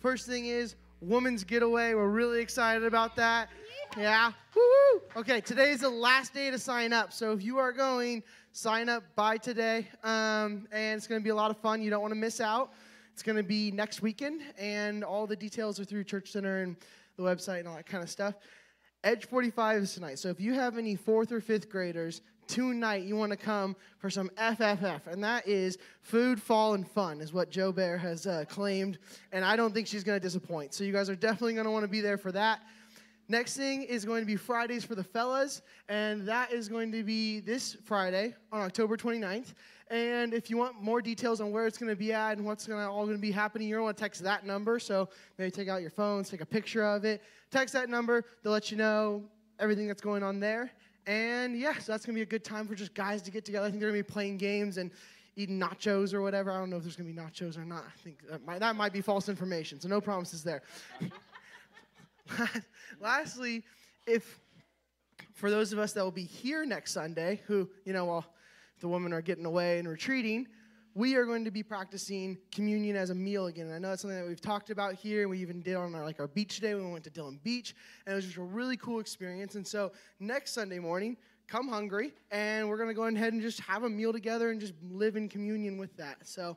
First 0.00 0.26
thing 0.26 0.46
is 0.46 0.76
Women's 1.02 1.44
Getaway. 1.44 1.92
We're 1.92 2.08
really 2.08 2.40
excited 2.40 2.84
about 2.84 3.16
that. 3.16 3.50
Yeah. 3.98 4.32
Woo! 4.54 5.02
Okay, 5.16 5.42
today's 5.42 5.80
the 5.80 5.90
last 5.90 6.32
day 6.32 6.50
to 6.50 6.58
sign 6.58 6.94
up. 6.94 7.12
So 7.12 7.32
if 7.32 7.42
you 7.42 7.58
are 7.58 7.72
going, 7.72 8.22
sign 8.56 8.88
up 8.88 9.04
by 9.14 9.36
today. 9.36 9.86
Um, 10.02 10.66
and 10.72 10.96
it's 10.96 11.06
going 11.06 11.20
to 11.20 11.22
be 11.22 11.28
a 11.28 11.34
lot 11.34 11.50
of 11.50 11.58
fun. 11.58 11.82
You 11.82 11.90
don't 11.90 12.00
want 12.00 12.12
to 12.12 12.18
miss 12.18 12.40
out. 12.40 12.72
It's 13.12 13.22
going 13.22 13.36
to 13.36 13.42
be 13.42 13.70
next 13.70 14.00
weekend, 14.00 14.40
and 14.58 15.04
all 15.04 15.26
the 15.26 15.36
details 15.36 15.78
are 15.78 15.84
through 15.84 16.04
Church 16.04 16.32
Center 16.32 16.62
and 16.62 16.74
the 17.18 17.22
website 17.22 17.60
and 17.60 17.68
all 17.68 17.76
that 17.76 17.84
kind 17.84 18.02
of 18.02 18.08
stuff. 18.08 18.34
Edge 19.04 19.26
45 19.26 19.82
is 19.82 19.94
tonight. 19.94 20.18
So 20.18 20.30
if 20.30 20.40
you 20.40 20.54
have 20.54 20.78
any 20.78 20.96
fourth 20.96 21.32
or 21.32 21.40
fifth 21.42 21.68
graders, 21.68 22.22
tonight 22.46 23.04
you 23.04 23.14
want 23.14 23.30
to 23.30 23.36
come 23.36 23.76
for 23.98 24.08
some 24.08 24.30
FFF, 24.38 25.06
and 25.06 25.22
that 25.22 25.46
is 25.46 25.76
food, 26.00 26.40
fall, 26.40 26.72
and 26.72 26.88
fun, 26.88 27.20
is 27.20 27.34
what 27.34 27.50
Joe 27.50 27.72
Bear 27.72 27.98
has 27.98 28.26
uh, 28.26 28.46
claimed. 28.48 28.98
And 29.32 29.44
I 29.44 29.56
don't 29.56 29.74
think 29.74 29.86
she's 29.86 30.02
going 30.02 30.18
to 30.18 30.22
disappoint. 30.22 30.72
So 30.72 30.82
you 30.82 30.94
guys 30.94 31.10
are 31.10 31.16
definitely 31.16 31.54
going 31.54 31.66
to 31.66 31.70
want 31.70 31.84
to 31.84 31.90
be 31.90 32.00
there 32.00 32.16
for 32.16 32.32
that. 32.32 32.60
Next 33.28 33.56
thing 33.56 33.82
is 33.82 34.04
going 34.04 34.22
to 34.22 34.26
be 34.26 34.36
Fridays 34.36 34.84
for 34.84 34.94
the 34.94 35.02
fellas, 35.02 35.62
and 35.88 36.26
that 36.28 36.52
is 36.52 36.68
going 36.68 36.92
to 36.92 37.02
be 37.02 37.40
this 37.40 37.76
Friday 37.84 38.34
on 38.52 38.60
October 38.60 38.96
29th. 38.96 39.52
And 39.90 40.32
if 40.32 40.48
you 40.48 40.56
want 40.56 40.80
more 40.80 41.02
details 41.02 41.40
on 41.40 41.50
where 41.50 41.66
it's 41.66 41.76
going 41.76 41.90
to 41.90 41.96
be 41.96 42.12
at 42.12 42.36
and 42.36 42.46
what's 42.46 42.68
going 42.68 42.84
to 42.84 42.88
all 42.88 43.04
going 43.04 43.16
to 43.16 43.20
be 43.22 43.32
happening, 43.32 43.68
you're 43.68 43.80
going 43.80 43.92
to 43.92 43.98
text 44.00 44.22
that 44.22 44.46
number. 44.46 44.78
So 44.78 45.08
maybe 45.38 45.50
take 45.50 45.68
out 45.68 45.80
your 45.80 45.90
phones, 45.90 46.30
take 46.30 46.40
a 46.40 46.46
picture 46.46 46.84
of 46.84 47.04
it, 47.04 47.20
text 47.50 47.74
that 47.74 47.88
number. 47.88 48.24
They'll 48.42 48.52
let 48.52 48.70
you 48.70 48.76
know 48.76 49.24
everything 49.58 49.88
that's 49.88 50.00
going 50.00 50.22
on 50.22 50.38
there. 50.38 50.70
And 51.08 51.58
yeah, 51.58 51.74
so 51.78 51.92
that's 51.92 52.06
going 52.06 52.14
to 52.14 52.18
be 52.18 52.22
a 52.22 52.26
good 52.26 52.44
time 52.44 52.68
for 52.68 52.76
just 52.76 52.94
guys 52.94 53.22
to 53.22 53.32
get 53.32 53.44
together. 53.44 53.66
I 53.66 53.70
think 53.70 53.80
they're 53.80 53.90
going 53.90 54.02
to 54.02 54.08
be 54.08 54.12
playing 54.12 54.38
games 54.38 54.76
and 54.76 54.92
eating 55.36 55.60
nachos 55.60 56.14
or 56.14 56.22
whatever. 56.22 56.50
I 56.50 56.58
don't 56.58 56.70
know 56.70 56.76
if 56.76 56.82
there's 56.82 56.96
going 56.96 57.08
to 57.08 57.14
be 57.14 57.20
nachos 57.20 57.58
or 57.58 57.64
not. 57.64 57.84
I 57.86 58.00
think 58.02 58.18
that 58.28 58.44
might, 58.44 58.60
that 58.60 58.74
might 58.74 58.92
be 58.92 59.00
false 59.00 59.28
information. 59.28 59.80
So 59.80 59.88
no 59.88 60.00
promises 60.00 60.42
there. 60.42 60.62
Lastly, 63.00 63.64
if 64.06 64.40
for 65.34 65.50
those 65.50 65.72
of 65.72 65.78
us 65.78 65.92
that 65.92 66.02
will 66.02 66.10
be 66.10 66.24
here 66.24 66.64
next 66.64 66.92
Sunday, 66.92 67.40
who, 67.46 67.68
you 67.84 67.92
know, 67.92 68.06
while 68.06 68.26
the 68.80 68.88
women 68.88 69.12
are 69.12 69.22
getting 69.22 69.44
away 69.44 69.78
and 69.78 69.88
retreating, 69.88 70.46
we 70.94 71.14
are 71.14 71.26
going 71.26 71.44
to 71.44 71.50
be 71.50 71.62
practicing 71.62 72.38
communion 72.50 72.96
as 72.96 73.10
a 73.10 73.14
meal 73.14 73.46
again. 73.46 73.66
And 73.66 73.74
I 73.74 73.78
know 73.78 73.90
that's 73.90 74.00
something 74.00 74.18
that 74.18 74.26
we've 74.26 74.40
talked 74.40 74.70
about 74.70 74.94
here, 74.94 75.28
we 75.28 75.38
even 75.40 75.60
did 75.60 75.76
on 75.76 75.94
our, 75.94 76.04
like 76.04 76.20
our 76.20 76.26
beach 76.26 76.60
day 76.60 76.74
we 76.74 76.82
went 76.90 77.04
to 77.04 77.10
Dillon 77.10 77.38
Beach, 77.44 77.74
and 78.06 78.14
it 78.14 78.16
was 78.16 78.24
just 78.24 78.38
a 78.38 78.42
really 78.42 78.78
cool 78.78 78.98
experience. 78.98 79.56
And 79.56 79.66
so 79.66 79.92
next 80.20 80.52
Sunday 80.52 80.78
morning, 80.78 81.18
come 81.48 81.68
hungry, 81.68 82.14
and 82.30 82.66
we're 82.66 82.78
going 82.78 82.88
to 82.88 82.94
go 82.94 83.04
ahead 83.04 83.34
and 83.34 83.42
just 83.42 83.60
have 83.60 83.82
a 83.82 83.90
meal 83.90 84.10
together 84.10 84.50
and 84.50 84.58
just 84.58 84.72
live 84.90 85.16
in 85.16 85.28
communion 85.28 85.76
with 85.76 85.94
that. 85.98 86.26
So 86.26 86.56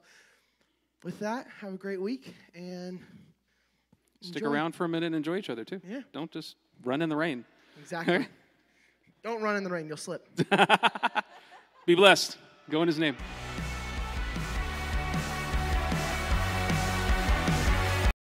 with 1.03 1.19
that, 1.19 1.47
have 1.59 1.73
a 1.73 1.77
great 1.77 2.01
week, 2.01 2.33
and 2.55 3.01
Stick 4.21 4.37
enjoy. 4.37 4.49
around 4.49 4.75
for 4.75 4.85
a 4.85 4.89
minute 4.89 5.07
and 5.07 5.15
enjoy 5.15 5.37
each 5.37 5.49
other 5.49 5.63
too. 5.63 5.81
Yeah. 5.87 6.01
Don't 6.11 6.31
just 6.31 6.55
run 6.83 7.01
in 7.01 7.09
the 7.09 7.15
rain. 7.15 7.45
Exactly. 7.81 8.27
Don't 9.23 9.41
run 9.41 9.55
in 9.57 9.63
the 9.63 9.69
rain, 9.69 9.87
you'll 9.87 9.97
slip. 9.97 10.27
Be 11.85 11.95
blessed. 11.95 12.37
Go 12.69 12.81
in 12.81 12.87
his 12.87 12.99
name. 12.99 13.17